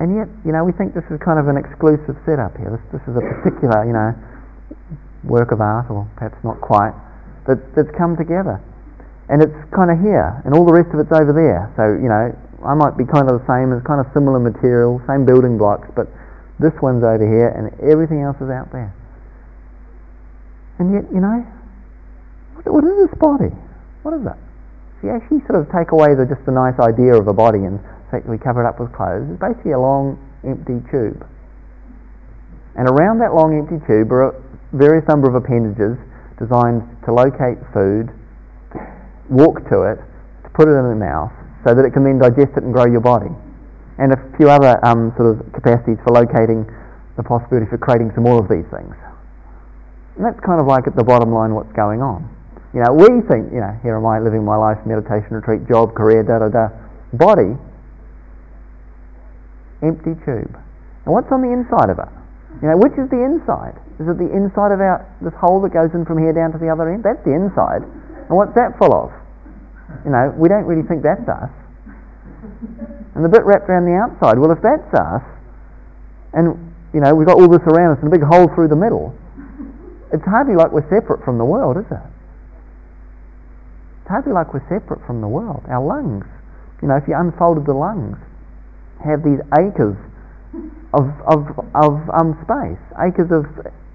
And 0.00 0.16
yet, 0.16 0.28
you 0.44 0.52
know, 0.52 0.64
we 0.64 0.72
think 0.72 0.94
this 0.94 1.04
is 1.12 1.20
kind 1.20 1.36
of 1.36 1.48
an 1.48 1.60
exclusive 1.60 2.16
setup 2.24 2.56
here. 2.56 2.72
This, 2.72 3.00
this 3.00 3.04
is 3.04 3.16
a 3.16 3.24
particular, 3.24 3.84
you 3.84 3.92
know, 3.92 4.16
work 5.24 5.52
of 5.52 5.60
art, 5.60 5.90
or 5.90 6.08
perhaps 6.16 6.40
not 6.44 6.60
quite, 6.60 6.96
that, 7.44 7.60
that's 7.76 7.92
come 7.96 8.16
together. 8.16 8.60
And 9.28 9.44
it's 9.44 9.56
kind 9.76 9.92
of 9.92 10.00
here, 10.00 10.40
and 10.44 10.56
all 10.56 10.64
the 10.64 10.72
rest 10.72 10.88
of 10.92 11.00
it's 11.00 11.12
over 11.12 11.32
there. 11.36 11.68
So, 11.76 11.96
you 12.00 12.08
know, 12.08 12.32
I 12.64 12.74
might 12.74 12.96
be 12.96 13.04
kind 13.04 13.30
of 13.30 13.40
the 13.40 13.46
same, 13.48 13.72
it's 13.72 13.86
kind 13.86 14.00
of 14.00 14.06
similar 14.12 14.38
material, 14.38 15.00
same 15.08 15.24
building 15.24 15.56
blocks, 15.56 15.88
but 15.96 16.08
this 16.60 16.76
one's 16.82 17.02
over 17.02 17.24
here, 17.24 17.48
and 17.56 17.72
everything 17.80 18.20
else 18.20 18.36
is 18.40 18.52
out 18.52 18.70
there. 18.70 18.92
And 20.78 20.92
yet, 20.92 21.04
you 21.12 21.20
know, 21.20 21.40
what 22.64 22.84
is 22.84 23.08
this 23.08 23.18
body? 23.18 23.52
What 24.02 24.12
is 24.12 24.24
that? 24.24 24.36
If 24.98 25.04
you 25.04 25.10
actually 25.10 25.40
sort 25.48 25.56
of 25.60 25.72
take 25.72 25.92
away 25.92 26.12
the, 26.12 26.28
just 26.28 26.44
the 26.44 26.52
nice 26.52 26.76
idea 26.80 27.16
of 27.16 27.28
a 27.28 27.32
body 27.32 27.64
and 27.64 27.80
we 28.28 28.36
cover 28.36 28.60
it 28.60 28.68
up 28.68 28.80
with 28.80 28.92
clothes, 28.92 29.24
it's 29.32 29.40
basically 29.40 29.72
a 29.72 29.80
long, 29.80 30.20
empty 30.44 30.84
tube. 30.92 31.24
And 32.76 32.88
around 32.88 33.18
that 33.20 33.32
long, 33.32 33.56
empty 33.56 33.80
tube 33.88 34.12
are 34.12 34.28
a 34.28 34.32
various 34.72 35.08
number 35.08 35.28
of 35.28 35.34
appendages 35.34 35.96
designed 36.36 36.84
to 37.04 37.12
locate 37.12 37.56
food, 37.72 38.12
walk 39.28 39.64
to 39.72 39.88
it, 39.88 39.98
to 40.44 40.48
put 40.52 40.68
it 40.68 40.76
in 40.76 40.88
the 40.88 41.00
mouth, 41.00 41.32
so 41.64 41.74
that 41.74 41.84
it 41.84 41.92
can 41.92 42.04
then 42.04 42.18
digest 42.18 42.56
it 42.56 42.64
and 42.64 42.72
grow 42.72 42.86
your 42.86 43.00
body. 43.00 43.30
And 43.98 44.12
a 44.12 44.20
few 44.36 44.48
other 44.48 44.80
um, 44.84 45.12
sort 45.16 45.36
of 45.36 45.52
capacities 45.52 45.98
for 46.04 46.12
locating 46.12 46.64
the 47.16 47.22
possibility 47.22 47.68
for 47.68 47.76
creating 47.76 48.12
some 48.14 48.24
more 48.24 48.40
of 48.40 48.48
these 48.48 48.64
things. 48.72 48.96
And 50.16 50.24
that's 50.24 50.40
kind 50.40 50.60
of 50.60 50.66
like 50.66 50.86
at 50.86 50.96
the 50.96 51.04
bottom 51.04 51.32
line 51.32 51.54
what's 51.54 51.72
going 51.72 52.00
on. 52.00 52.24
You 52.72 52.80
know, 52.80 52.92
we 52.94 53.20
think, 53.26 53.52
you 53.52 53.60
know, 53.60 53.74
here 53.82 53.96
am 53.96 54.06
I 54.06 54.20
living 54.20 54.44
my 54.44 54.56
life, 54.56 54.78
meditation 54.86 55.36
retreat, 55.36 55.66
job, 55.68 55.94
career, 55.94 56.22
da 56.22 56.38
da 56.38 56.48
da. 56.48 56.68
Body, 57.12 57.58
empty 59.82 60.14
tube. 60.24 60.54
And 61.04 61.10
what's 61.12 61.28
on 61.32 61.42
the 61.42 61.50
inside 61.50 61.90
of 61.90 61.98
it? 61.98 62.08
You 62.62 62.68
know, 62.68 62.78
which 62.78 62.94
is 62.94 63.08
the 63.10 63.20
inside? 63.20 63.74
Is 63.98 64.08
it 64.08 64.16
the 64.16 64.30
inside 64.30 64.72
of 64.72 64.80
our 64.80 65.04
this 65.20 65.34
hole 65.36 65.60
that 65.62 65.72
goes 65.72 65.90
in 65.92 66.04
from 66.04 66.18
here 66.18 66.32
down 66.32 66.52
to 66.52 66.58
the 66.58 66.68
other 66.68 66.88
end? 66.88 67.04
That's 67.04 67.20
the 67.24 67.34
inside. 67.34 67.82
And 67.82 68.32
what's 68.32 68.54
that 68.54 68.78
full 68.78 68.92
of? 68.94 69.12
You 70.04 70.10
know, 70.12 70.34
we 70.36 70.48
don't 70.48 70.64
really 70.64 70.86
think 70.86 71.02
that's 71.02 71.28
us. 71.28 71.50
And 73.14 73.24
the 73.24 73.28
bit 73.28 73.44
wrapped 73.44 73.68
around 73.68 73.84
the 73.84 73.96
outside, 73.98 74.38
well, 74.38 74.50
if 74.50 74.62
that's 74.62 74.94
us, 74.94 75.22
and 76.32 76.72
you 76.94 77.00
know 77.00 77.14
we've 77.14 77.26
got 77.26 77.36
all 77.36 77.48
this 77.48 77.62
around 77.66 77.98
us 77.98 77.98
and 78.02 78.08
a 78.08 78.10
big 78.10 78.22
hole 78.22 78.48
through 78.54 78.68
the 78.68 78.78
middle, 78.78 79.14
it's 80.12 80.24
hardly 80.24 80.54
like 80.54 80.72
we're 80.72 80.88
separate 80.88 81.24
from 81.24 81.38
the 81.38 81.44
world, 81.44 81.76
is 81.76 81.86
it? 81.90 82.06
It's 84.00 84.08
hardly 84.08 84.32
like 84.32 84.54
we're 84.54 84.66
separate 84.68 85.04
from 85.06 85.20
the 85.20 85.28
world. 85.28 85.62
Our 85.68 85.84
lungs, 85.84 86.26
you 86.82 86.88
know, 86.88 86.96
if 86.96 87.06
you 87.06 87.14
unfolded 87.14 87.66
the 87.66 87.74
lungs, 87.74 88.16
have 89.04 89.22
these 89.22 89.40
acres 89.58 89.96
of 90.94 91.10
of 91.26 91.46
of 91.74 92.00
um, 92.10 92.38
space, 92.42 92.80
acres 92.98 93.30
of 93.30 93.46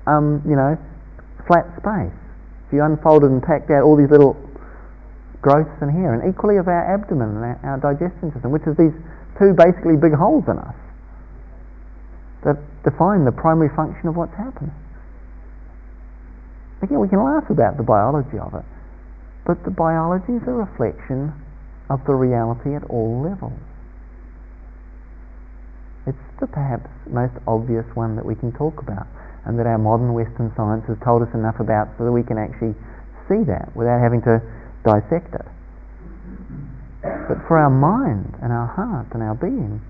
um, 0.08 0.44
you 0.48 0.56
know, 0.56 0.78
flat 1.48 1.66
space. 1.80 2.16
If 2.68 2.74
you 2.74 2.84
unfolded 2.84 3.32
and 3.32 3.42
packed 3.42 3.72
out 3.72 3.84
all 3.84 3.96
these 3.96 4.10
little 4.10 4.38
growths 5.46 5.78
in 5.78 5.94
here, 5.94 6.18
and 6.18 6.26
equally 6.26 6.58
of 6.58 6.66
our 6.66 6.82
abdomen 6.90 7.38
and 7.38 7.46
our, 7.46 7.78
our 7.78 7.78
digestion 7.78 8.34
system, 8.34 8.50
which 8.50 8.66
is 8.66 8.74
these 8.82 8.98
two 9.38 9.54
basically 9.54 9.94
big 9.94 10.18
holes 10.18 10.42
in 10.50 10.58
us 10.58 10.74
that 12.42 12.58
define 12.82 13.30
the 13.30 13.32
primary 13.32 13.70
function 13.78 14.10
of 14.10 14.18
what's 14.18 14.34
happening. 14.34 14.74
Again, 16.82 16.98
we 16.98 17.10
can 17.10 17.22
laugh 17.22 17.46
about 17.54 17.78
the 17.78 17.86
biology 17.86 18.42
of 18.42 18.58
it, 18.58 18.66
but 19.46 19.62
the 19.66 19.74
biology 19.74 20.34
is 20.34 20.46
a 20.50 20.54
reflection 20.54 21.30
of 21.94 22.02
the 22.10 22.18
reality 22.18 22.74
at 22.74 22.82
all 22.90 23.22
levels. 23.22 23.62
It's 26.10 26.26
the 26.42 26.50
perhaps 26.50 26.90
most 27.10 27.34
obvious 27.46 27.86
one 27.94 28.18
that 28.18 28.26
we 28.26 28.34
can 28.34 28.54
talk 28.54 28.82
about 28.82 29.06
and 29.46 29.58
that 29.58 29.66
our 29.66 29.78
modern 29.78 30.14
Western 30.14 30.54
science 30.58 30.86
has 30.90 30.98
told 31.06 31.22
us 31.22 31.30
enough 31.34 31.62
about 31.62 31.90
so 31.98 32.06
that 32.06 32.14
we 32.14 32.22
can 32.22 32.38
actually 32.38 32.74
see 33.30 33.42
that 33.46 33.70
without 33.74 34.02
having 34.02 34.22
to 34.26 34.42
dissect 34.86 35.34
it. 35.34 35.48
But 37.02 37.42
for 37.50 37.58
our 37.58 37.70
mind 37.70 38.38
and 38.42 38.54
our 38.54 38.70
heart 38.70 39.08
and 39.14 39.22
our 39.22 39.36
being, 39.36 39.82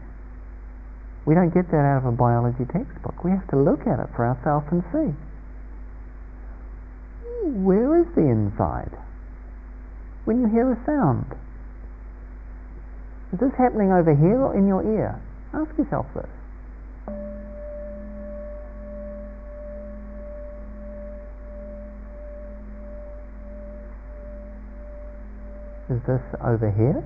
we 1.26 1.36
don't 1.36 1.54
get 1.54 1.70
that 1.72 1.84
out 1.84 2.00
of 2.00 2.06
a 2.06 2.16
biology 2.16 2.66
textbook. 2.72 3.24
We 3.24 3.32
have 3.32 3.48
to 3.52 3.58
look 3.60 3.84
at 3.88 4.00
it 4.00 4.08
for 4.16 4.26
ourselves 4.26 4.68
and 4.72 4.84
see. 4.96 5.12
Where 7.60 8.00
is 8.00 8.08
the 8.16 8.24
inside? 8.24 8.96
When 10.26 10.42
you 10.42 10.48
hear 10.48 10.72
a 10.72 10.80
sound, 10.86 11.36
is 13.34 13.40
this 13.40 13.54
happening 13.58 13.92
over 13.92 14.16
here 14.16 14.42
or 14.42 14.56
in 14.58 14.68
your 14.68 14.82
ear? 14.82 15.22
Ask 15.54 15.78
yourself 15.78 16.08
this. 16.16 16.30
Is 25.88 26.02
this 26.08 26.22
over 26.42 26.72
here 26.72 27.04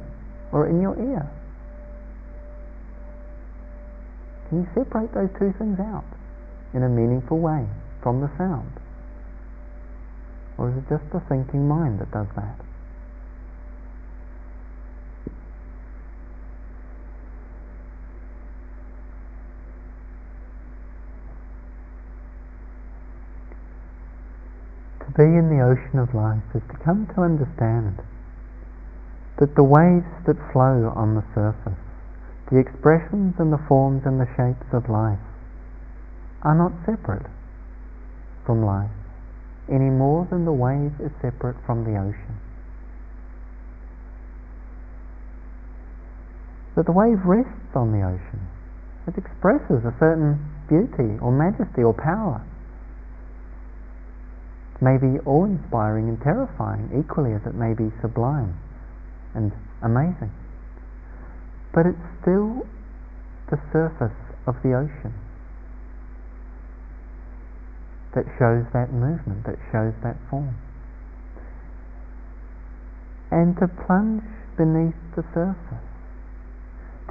or 0.53 0.67
in 0.67 0.81
your 0.81 0.95
ear? 0.95 1.29
Can 4.47 4.63
you 4.63 4.67
separate 4.73 5.13
those 5.13 5.29
two 5.37 5.53
things 5.59 5.79
out 5.79 6.05
in 6.73 6.83
a 6.83 6.89
meaningful 6.89 7.39
way 7.39 7.67
from 8.01 8.21
the 8.21 8.31
sound? 8.37 8.71
Or 10.57 10.69
is 10.69 10.77
it 10.77 10.89
just 10.89 11.03
the 11.11 11.19
thinking 11.27 11.67
mind 11.67 11.99
that 11.99 12.11
does 12.11 12.27
that? 12.35 12.55
To 25.05 25.11
be 25.17 25.23
in 25.23 25.49
the 25.49 25.61
ocean 25.61 25.99
of 25.99 26.15
life 26.15 26.43
is 26.55 26.61
to 26.71 26.77
come 26.83 27.07
to 27.15 27.21
understand 27.21 27.99
that 29.39 29.55
the 29.55 29.63
waves 29.63 30.11
that 30.27 30.35
flow 30.51 30.91
on 30.99 31.15
the 31.15 31.23
surface, 31.31 31.79
the 32.51 32.59
expressions 32.59 33.31
and 33.39 33.55
the 33.55 33.63
forms 33.71 34.03
and 34.03 34.19
the 34.19 34.27
shapes 34.35 34.67
of 34.75 34.91
life, 34.91 35.23
are 36.43 36.55
not 36.55 36.75
separate 36.83 37.27
from 38.45 38.63
life 38.63 38.91
any 39.71 39.87
more 39.87 40.27
than 40.29 40.43
the 40.43 40.51
wave 40.51 40.91
is 40.99 41.11
separate 41.21 41.55
from 41.65 41.85
the 41.85 41.95
ocean. 41.95 42.35
That 46.75 46.85
the 46.85 46.95
wave 46.95 47.21
rests 47.23 47.75
on 47.75 47.91
the 47.91 48.03
ocean. 48.03 48.41
It 49.07 49.15
expresses 49.15 49.85
a 49.85 49.93
certain 49.99 50.41
beauty 50.67 51.21
or 51.21 51.31
majesty 51.31 51.83
or 51.83 51.93
power. 51.93 52.41
It 54.75 54.81
may 54.81 54.97
be 54.97 55.19
awe 55.23 55.45
inspiring 55.45 56.09
and 56.09 56.19
terrifying 56.19 56.89
equally 56.97 57.33
as 57.33 57.45
it 57.45 57.53
may 57.53 57.73
be 57.73 57.93
sublime 58.01 58.57
and 59.35 59.51
amazing. 59.83 60.31
But 61.73 61.85
it's 61.85 62.07
still 62.21 62.65
the 63.49 63.57
surface 63.71 64.17
of 64.47 64.55
the 64.63 64.73
ocean 64.73 65.13
that 68.15 68.25
shows 68.41 68.65
that 68.73 68.91
movement, 68.91 69.45
that 69.45 69.57
shows 69.71 69.93
that 70.01 70.17
form. 70.29 70.57
And 73.29 73.53
to 73.61 73.69
plunge 73.85 74.25
beneath 74.57 74.97
the 75.15 75.21
surface, 75.33 75.85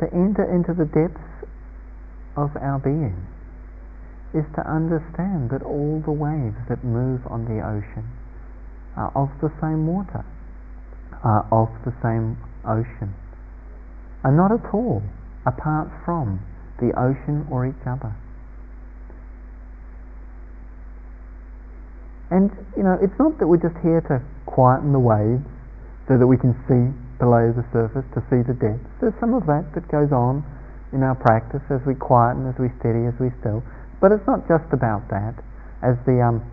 to 0.02 0.06
enter 0.10 0.42
into 0.42 0.74
the 0.74 0.86
depths 0.86 1.46
of 2.36 2.50
our 2.58 2.78
being, 2.82 3.26
is 4.34 4.44
to 4.54 4.62
understand 4.66 5.50
that 5.50 5.62
all 5.62 6.02
the 6.04 6.12
waves 6.12 6.58
that 6.68 6.82
move 6.82 7.22
on 7.30 7.46
the 7.46 7.62
ocean 7.62 8.10
are 8.96 9.12
of 9.14 9.30
the 9.40 9.50
same 9.62 9.86
water 9.86 10.26
are 11.24 11.46
of 11.50 11.68
the 11.84 11.94
same 12.02 12.38
ocean, 12.64 13.14
are 14.24 14.34
not 14.34 14.52
at 14.52 14.74
all 14.74 15.02
apart 15.46 15.88
from 16.04 16.40
the 16.78 16.92
ocean 16.94 17.46
or 17.50 17.66
each 17.66 17.84
other. 17.86 18.14
And, 22.30 22.52
you 22.76 22.84
know, 22.84 23.00
it's 23.00 23.16
not 23.18 23.40
that 23.40 23.48
we're 23.48 23.62
just 23.62 23.78
here 23.80 24.04
to 24.12 24.20
quieten 24.44 24.92
the 24.92 25.00
waves 25.00 25.48
so 26.06 26.20
that 26.20 26.28
we 26.28 26.36
can 26.36 26.52
see 26.68 26.92
below 27.16 27.50
the 27.56 27.64
surface, 27.72 28.04
to 28.14 28.20
see 28.28 28.44
the 28.44 28.52
depths. 28.52 28.84
There's 29.00 29.16
some 29.16 29.32
of 29.32 29.48
that 29.48 29.72
that 29.74 29.88
goes 29.88 30.12
on 30.12 30.44
in 30.92 31.02
our 31.02 31.16
practice 31.16 31.64
as 31.72 31.80
we 31.88 31.96
quieten, 31.96 32.44
as 32.48 32.56
we 32.60 32.68
steady, 32.80 33.08
as 33.08 33.16
we 33.16 33.32
still. 33.40 33.64
But 34.00 34.12
it's 34.12 34.24
not 34.28 34.44
just 34.46 34.68
about 34.76 35.08
that. 35.08 35.40
As 35.80 35.96
the, 36.04 36.20
um, 36.20 36.44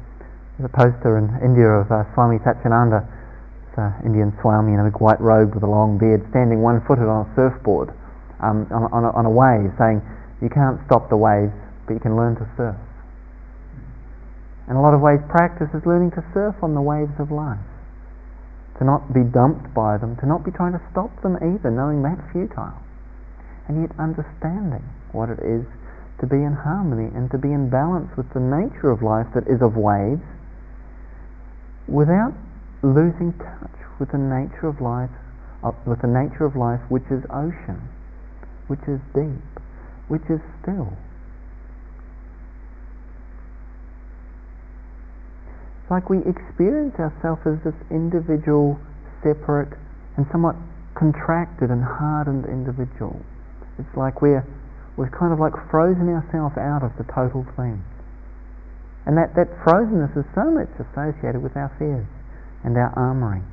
the 0.59 0.72
poster 0.72 1.20
in 1.20 1.28
India 1.43 1.68
of 1.68 1.91
uh, 1.91 2.07
Swami 2.16 2.39
Satchidananda, 2.39 3.03
uh, 3.78 3.93
Indian 4.07 4.34
Swami 4.41 4.73
in 4.73 4.80
a 4.80 4.86
big 4.88 4.99
white 4.99 5.19
robe 5.19 5.53
with 5.53 5.63
a 5.63 5.69
long 5.69 5.99
beard, 5.99 6.23
standing 6.32 6.61
one 6.61 6.82
footed 6.88 7.05
on 7.05 7.28
a 7.28 7.30
surfboard 7.36 7.91
um, 8.41 8.67
on, 8.71 8.88
on, 8.91 9.03
a, 9.03 9.11
on 9.15 9.26
a 9.26 9.34
wave, 9.34 9.71
saying, 9.80 10.01
You 10.41 10.49
can't 10.49 10.80
stop 10.88 11.07
the 11.07 11.19
waves, 11.19 11.55
but 11.88 11.93
you 11.95 12.03
can 12.03 12.15
learn 12.15 12.36
to 12.39 12.45
surf. 12.57 12.76
And 14.67 14.78
a 14.78 14.82
lot 14.82 14.97
of 14.97 15.01
ways 15.01 15.21
practice 15.30 15.69
is 15.78 15.86
learning 15.86 16.17
to 16.17 16.26
surf 16.34 16.55
on 16.63 16.73
the 16.73 16.82
waves 16.82 17.13
of 17.19 17.30
life. 17.30 17.61
To 18.80 18.84
not 18.84 19.13
be 19.13 19.23
dumped 19.23 19.71
by 19.71 19.95
them, 19.95 20.17
to 20.19 20.26
not 20.26 20.43
be 20.43 20.51
trying 20.51 20.73
to 20.73 20.84
stop 20.91 21.13
them 21.21 21.38
either, 21.39 21.71
knowing 21.71 22.01
that's 22.03 22.23
futile. 22.34 22.76
And 23.69 23.82
yet 23.82 23.95
understanding 23.97 24.84
what 25.13 25.30
it 25.30 25.39
is 25.39 25.63
to 26.19 26.28
be 26.28 26.43
in 26.43 26.53
harmony 26.53 27.11
and 27.15 27.32
to 27.32 27.38
be 27.38 27.51
in 27.51 27.69
balance 27.69 28.11
with 28.17 28.28
the 28.34 28.39
nature 28.39 28.91
of 28.91 29.03
life 29.03 29.28
that 29.36 29.47
is 29.47 29.61
of 29.61 29.76
waves 29.76 30.23
without 31.88 32.34
losing 32.86 33.33
touch 33.41 33.73
with 33.97 34.11
the 34.13 34.21
nature 34.21 34.69
of 34.69 34.77
life 34.77 35.09
uh, 35.65 35.73
with 35.89 35.97
the 36.05 36.11
nature 36.11 36.45
of 36.45 36.53
life 36.53 36.79
which 36.93 37.09
is 37.09 37.25
ocean, 37.33 37.81
which 38.69 38.86
is 38.86 39.01
deep, 39.17 39.49
which 40.07 40.21
is 40.29 40.38
still. 40.61 40.93
It's 45.81 45.89
like 45.89 46.09
we 46.09 46.21
experience 46.21 46.93
ourselves 47.01 47.41
as 47.49 47.57
this 47.65 47.77
individual, 47.89 48.77
separate, 49.25 49.73
and 50.17 50.25
somewhat 50.29 50.55
contracted 50.93 51.73
and 51.73 51.81
hardened 51.81 52.45
individual. 52.45 53.17
It's 53.81 53.93
like 53.97 54.21
we're, 54.21 54.45
we're 54.97 55.13
kind 55.13 55.33
of 55.33 55.41
like 55.41 55.53
frozen 55.69 56.09
ourselves 56.09 56.57
out 56.57 56.86
of 56.86 56.93
the 56.97 57.05
total 57.09 57.45
thing. 57.57 57.81
And 59.05 59.17
that, 59.17 59.33
that 59.38 59.49
frozenness 59.61 60.17
is 60.17 60.25
so 60.33 60.49
much 60.49 60.69
associated 60.81 61.41
with 61.41 61.53
our 61.53 61.69
fears 61.77 62.09
and 62.66 62.76
our 62.76 62.91
armoring 62.97 63.45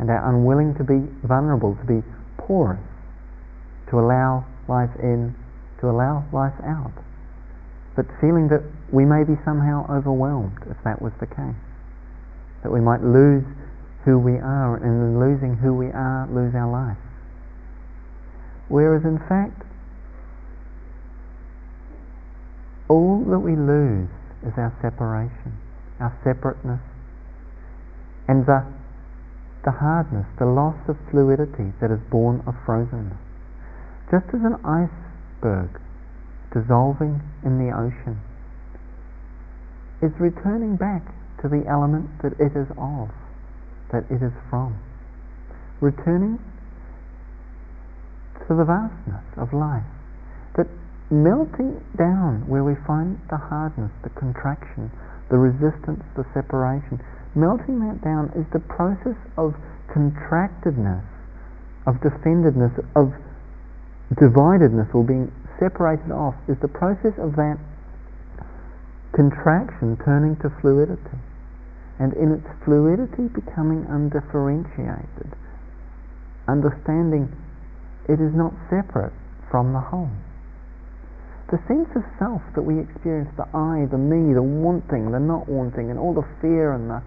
and 0.00 0.10
our 0.10 0.24
unwilling 0.28 0.74
to 0.74 0.82
be 0.82 1.04
vulnerable, 1.22 1.76
to 1.76 1.86
be 1.86 2.02
porous, 2.38 2.80
to 3.90 4.00
allow 4.00 4.44
life 4.66 4.90
in, 4.98 5.36
to 5.80 5.86
allow 5.86 6.24
life 6.32 6.56
out. 6.64 6.92
But 7.94 8.06
feeling 8.20 8.48
that 8.48 8.64
we 8.90 9.04
may 9.04 9.22
be 9.22 9.38
somehow 9.44 9.86
overwhelmed 9.86 10.64
if 10.66 10.76
that 10.82 11.00
was 11.00 11.12
the 11.20 11.26
case 11.26 11.60
that 12.64 12.72
we 12.72 12.80
might 12.80 13.04
lose 13.04 13.44
who 14.04 14.18
we 14.18 14.32
are, 14.40 14.76
and 14.76 14.84
in 14.84 15.20
losing 15.20 15.56
who 15.56 15.72
we 15.72 15.86
are, 15.92 16.26
lose 16.32 16.54
our 16.54 16.68
life. 16.68 16.96
Whereas 18.68 19.04
in 19.04 19.18
fact, 19.28 19.62
all 22.88 23.24
that 23.28 23.38
we 23.38 23.56
lose 23.56 24.08
is 24.44 24.52
our 24.56 24.72
separation, 24.80 25.56
our 26.00 26.12
separateness, 26.24 26.80
and 28.28 28.46
the, 28.46 28.64
the 29.64 29.72
hardness, 29.72 30.26
the 30.38 30.46
loss 30.46 30.76
of 30.88 30.96
fluidity 31.10 31.72
that 31.80 31.90
is 31.90 32.00
born 32.10 32.42
of 32.46 32.54
frozenness. 32.66 33.18
Just 34.10 34.28
as 34.32 34.40
an 34.44 34.60
iceberg 34.64 35.80
dissolving 36.52 37.20
in 37.44 37.58
the 37.58 37.72
ocean 37.74 38.20
is 40.02 40.12
returning 40.20 40.76
back 40.76 41.02
to 41.42 41.48
the 41.48 41.64
element 41.68 42.08
that 42.22 42.32
it 42.38 42.52
is 42.56 42.68
of, 42.78 43.08
that 43.92 44.04
it 44.10 44.22
is 44.22 44.32
from. 44.48 44.76
Returning 45.80 46.38
to 48.48 48.54
the 48.54 48.64
vastness 48.64 49.24
of 49.36 49.52
life. 49.52 49.84
That 50.56 50.68
melting 51.10 51.80
down 51.96 52.44
where 52.48 52.64
we 52.64 52.76
find 52.86 53.20
the 53.28 53.36
hardness, 53.36 53.92
the 54.02 54.10
contraction, 54.10 54.90
the 55.30 55.36
resistance, 55.36 56.04
the 56.16 56.24
separation, 56.32 57.00
melting 57.34 57.80
that 57.80 58.02
down 58.02 58.30
is 58.34 58.46
the 58.52 58.62
process 58.62 59.18
of 59.36 59.54
contractedness, 59.92 61.04
of 61.86 62.00
defendedness, 62.00 62.72
of 62.94 63.12
dividedness 64.14 64.94
or 64.94 65.04
being 65.04 65.30
separated 65.58 66.10
off, 66.10 66.34
is 66.48 66.56
the 66.62 66.68
process 66.68 67.14
of 67.18 67.36
that 67.36 67.58
contraction 69.14 69.96
turning 70.04 70.34
to 70.42 70.50
fluidity 70.60 71.18
and 71.98 72.12
in 72.14 72.32
its 72.34 72.46
fluidity 72.64 73.30
becoming 73.30 73.86
undifferentiated, 73.86 75.30
understanding 76.48 77.30
it 78.08 78.18
is 78.18 78.34
not 78.34 78.52
separate 78.68 79.14
from 79.50 79.72
the 79.72 79.80
whole. 79.80 80.10
The 81.50 81.62
sense 81.68 81.88
of 81.94 82.02
self 82.18 82.42
that 82.56 82.62
we 82.62 82.80
experience, 82.80 83.30
the 83.36 83.46
I, 83.54 83.86
the 83.86 83.98
me, 83.98 84.34
the 84.34 84.42
wanting, 84.42 85.12
the 85.12 85.20
not 85.20 85.46
wanting, 85.46 85.90
and 85.90 85.98
all 85.98 86.12
the 86.12 86.26
fear 86.40 86.72
and 86.72 86.90
the 86.90 87.02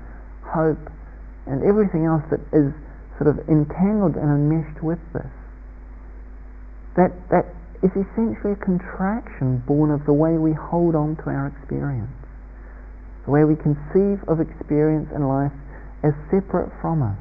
hope 0.53 0.91
and 1.45 1.63
everything 1.63 2.05
else 2.05 2.23
that 2.31 2.41
is 2.51 2.71
sort 3.19 3.31
of 3.31 3.39
entangled 3.47 4.15
and 4.15 4.29
enmeshed 4.29 4.83
with 4.83 4.99
this, 5.13 5.31
that, 6.95 7.11
that 7.29 7.45
is 7.83 7.91
essentially 7.93 8.53
a 8.53 8.61
contraction 8.63 9.63
born 9.65 9.91
of 9.91 10.05
the 10.05 10.13
way 10.13 10.37
we 10.37 10.53
hold 10.53 10.95
on 10.95 11.15
to 11.17 11.29
our 11.29 11.47
experience 11.47 12.11
the 13.27 13.31
way 13.35 13.43
we 13.43 13.59
conceive 13.59 14.23
of 14.31 14.39
experience 14.39 15.11
and 15.11 15.27
life 15.27 15.51
as 16.01 16.15
separate 16.31 16.71
from 16.79 17.03
us. 17.03 17.19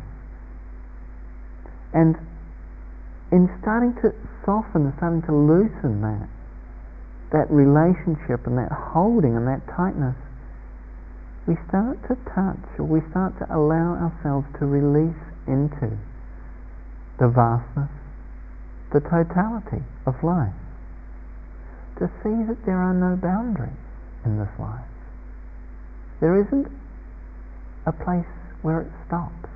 And 1.92 2.14
in 3.34 3.50
starting 3.60 3.92
to 4.06 4.14
soften 4.46 4.94
starting 4.96 5.26
to 5.26 5.34
loosen 5.34 6.00
that, 6.06 6.30
that 7.34 7.50
relationship 7.50 8.46
and 8.46 8.54
that 8.54 8.70
holding 8.70 9.34
and 9.34 9.50
that 9.50 9.66
tightness, 9.74 10.14
we 11.46 11.54
start 11.68 12.02
to 12.10 12.18
touch 12.34 12.58
or 12.78 12.84
we 12.84 13.00
start 13.10 13.38
to 13.38 13.46
allow 13.54 13.94
ourselves 13.94 14.46
to 14.58 14.66
release 14.66 15.22
into 15.46 15.94
the 17.22 17.30
vastness, 17.30 17.90
the 18.92 19.00
totality 19.00 19.82
of 20.06 20.14
life. 20.26 20.52
To 22.02 22.10
see 22.20 22.44
that 22.50 22.66
there 22.66 22.76
are 22.76 22.92
no 22.92 23.16
boundaries 23.16 23.78
in 24.24 24.38
this 24.38 24.52
life. 24.58 24.84
There 26.20 26.34
isn't 26.42 26.66
a 27.86 27.92
place 27.92 28.28
where 28.62 28.82
it 28.82 28.90
stops. 29.06 29.48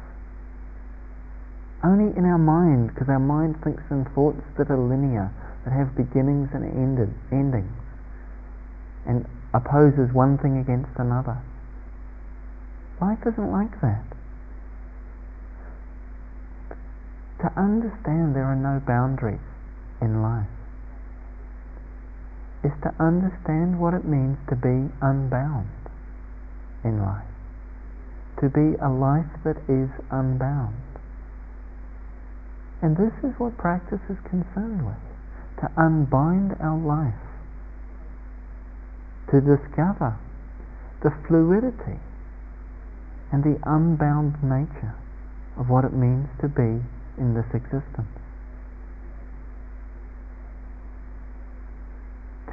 Only 1.83 2.17
in 2.17 2.25
our 2.25 2.39
mind, 2.39 2.95
because 2.95 3.09
our 3.09 3.19
mind 3.19 3.57
thinks 3.65 3.83
in 3.91 4.07
thoughts 4.15 4.45
that 4.57 4.71
are 4.71 4.79
linear, 4.79 5.33
that 5.65 5.73
have 5.73 5.97
beginnings 5.97 6.49
and 6.55 6.65
ended, 6.65 7.13
endings, 7.33 7.73
and 9.07 9.27
opposes 9.53 10.13
one 10.15 10.39
thing 10.39 10.59
against 10.59 10.93
another. 10.97 11.37
Life 13.01 13.21
isn't 13.27 13.53
like 13.53 13.81
that. 13.81 14.05
To 17.41 17.49
understand 17.57 18.37
there 18.37 18.45
are 18.45 18.57
no 18.57 18.83
boundaries 18.87 19.41
in 20.01 20.23
life 20.23 20.49
is 22.63 22.73
to 22.83 22.93
understand 23.01 23.81
what 23.81 23.95
it 23.95 24.05
means 24.05 24.37
to 24.49 24.57
be 24.57 24.93
unbound 25.01 25.69
in 26.85 27.01
life. 27.01 27.25
To 28.41 28.49
be 28.49 28.77
a 28.77 28.89
life 28.89 29.33
that 29.45 29.57
is 29.69 29.89
unbound. 30.11 30.77
And 32.83 32.97
this 32.97 33.13
is 33.25 33.33
what 33.39 33.57
practice 33.57 34.01
is 34.09 34.17
concerned 34.29 34.85
with 34.85 35.01
to 35.61 35.69
unbind 35.77 36.57
our 36.61 36.79
life, 36.79 37.21
to 39.31 39.41
discover 39.41 40.17
the 41.03 41.13
fluidity 41.29 42.01
and 43.33 43.45
the 43.45 43.59
unbound 43.65 44.43
nature 44.43 44.95
of 45.59 45.69
what 45.69 45.85
it 45.85 45.93
means 45.93 46.29
to 46.41 46.49
be 46.49 46.83
in 47.19 47.35
this 47.35 47.47
existence. 47.55 48.09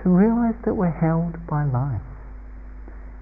To 0.03 0.09
realize 0.09 0.55
that 0.65 0.75
we're 0.75 0.91
held 0.91 1.47
by 1.47 1.65
life 1.65 2.01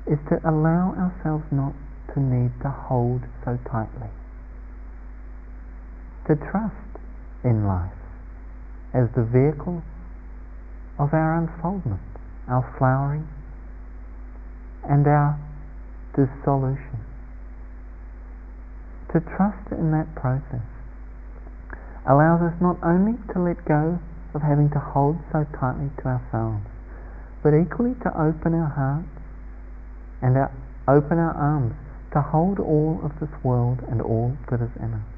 is 0.06 0.20
to 0.30 0.38
allow 0.48 0.94
ourselves 0.94 1.46
not 1.52 1.74
to 2.14 2.20
need 2.20 2.52
to 2.62 2.70
hold 2.70 3.22
so 3.44 3.58
tightly. 3.72 4.10
To 6.28 6.36
trust 6.36 7.00
in 7.44 7.66
life 7.66 7.92
as 8.94 9.08
the 9.16 9.24
vehicle 9.24 9.84
of 11.00 11.14
our 11.14 11.38
unfoldment, 11.38 12.02
our 12.48 12.64
flowering, 12.78 13.28
and 14.84 15.08
our 15.08 15.40
dissolution. 16.16 17.15
To 19.14 19.20
trust 19.20 19.72
in 19.72 19.92
that 19.92 20.14
process 20.16 20.66
allows 22.06 22.42
us 22.42 22.54
not 22.62 22.78
only 22.84 23.18
to 23.34 23.40
let 23.40 23.64
go 23.66 24.00
of 24.34 24.42
having 24.42 24.70
to 24.72 24.80
hold 24.80 25.18
so 25.32 25.46
tightly 25.58 25.90
to 26.04 26.20
ourselves, 26.20 26.66
but 27.42 27.54
equally 27.54 27.96
to 28.04 28.10
open 28.12 28.54
our 28.54 28.70
hearts 28.70 29.16
and 30.22 30.38
our, 30.38 30.52
open 30.88 31.18
our 31.18 31.34
arms 31.34 31.74
to 32.14 32.22
hold 32.22 32.60
all 32.60 33.00
of 33.04 33.12
this 33.20 33.32
world 33.44 33.80
and 33.90 34.02
all 34.02 34.38
that 34.50 34.62
is 34.62 34.72
in 34.80 34.94
it. 34.94 35.16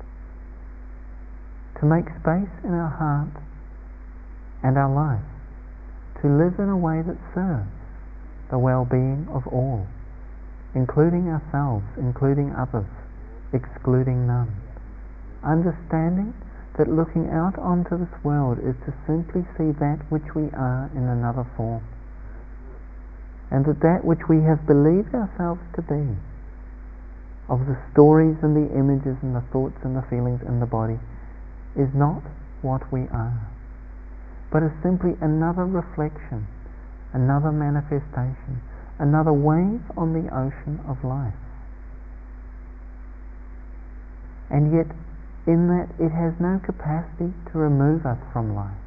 To 1.80 1.86
make 1.86 2.10
space 2.22 2.54
in 2.64 2.74
our 2.74 2.90
heart 2.90 3.44
and 4.64 4.78
our 4.78 4.90
life. 4.90 5.26
To 6.22 6.28
live 6.28 6.58
in 6.58 6.70
a 6.70 6.78
way 6.78 7.02
that 7.06 7.18
serves 7.36 7.70
the 8.50 8.58
well-being 8.58 9.28
of 9.30 9.46
all, 9.48 9.86
including 10.74 11.30
ourselves, 11.30 11.86
including 11.98 12.54
others, 12.58 12.90
excluding 13.54 14.28
none. 14.28 14.52
Understanding 15.44 16.34
that 16.78 16.88
looking 16.88 17.30
out 17.30 17.58
onto 17.58 17.98
this 17.98 18.14
world 18.24 18.60
is 18.60 18.78
to 18.86 18.94
simply 19.08 19.42
see 19.58 19.74
that 19.82 19.98
which 20.10 20.36
we 20.36 20.50
are 20.54 20.90
in 20.94 21.10
another 21.10 21.46
form. 21.58 21.82
And 23.50 23.66
that 23.66 23.80
that 23.82 24.06
which 24.06 24.28
we 24.30 24.44
have 24.44 24.68
believed 24.68 25.16
ourselves 25.16 25.62
to 25.76 25.82
be 25.82 26.18
of 27.50 27.64
the 27.66 27.80
stories 27.94 28.36
and 28.44 28.54
the 28.54 28.68
images 28.76 29.16
and 29.24 29.34
the 29.34 29.44
thoughts 29.56 29.80
and 29.84 29.96
the 29.96 30.04
feelings 30.12 30.44
in 30.44 30.60
the 30.60 30.68
body 30.68 31.00
is 31.80 31.88
not 31.96 32.22
what 32.62 32.84
we 32.92 33.08
are, 33.08 33.48
but 34.52 34.64
is 34.64 34.72
simply 34.84 35.16
another 35.22 35.64
reflection, 35.64 36.46
another 37.14 37.52
manifestation, 37.52 38.60
another 39.00 39.32
wave 39.32 39.80
on 39.96 40.12
the 40.12 40.28
ocean 40.28 40.84
of 40.86 41.00
life. 41.08 41.47
And 44.50 44.74
yet, 44.74 44.88
in 45.46 45.68
that 45.68 45.90
it 46.00 46.12
has 46.12 46.34
no 46.40 46.60
capacity 46.64 47.34
to 47.52 47.58
remove 47.58 48.06
us 48.06 48.20
from 48.32 48.56
life. 48.56 48.87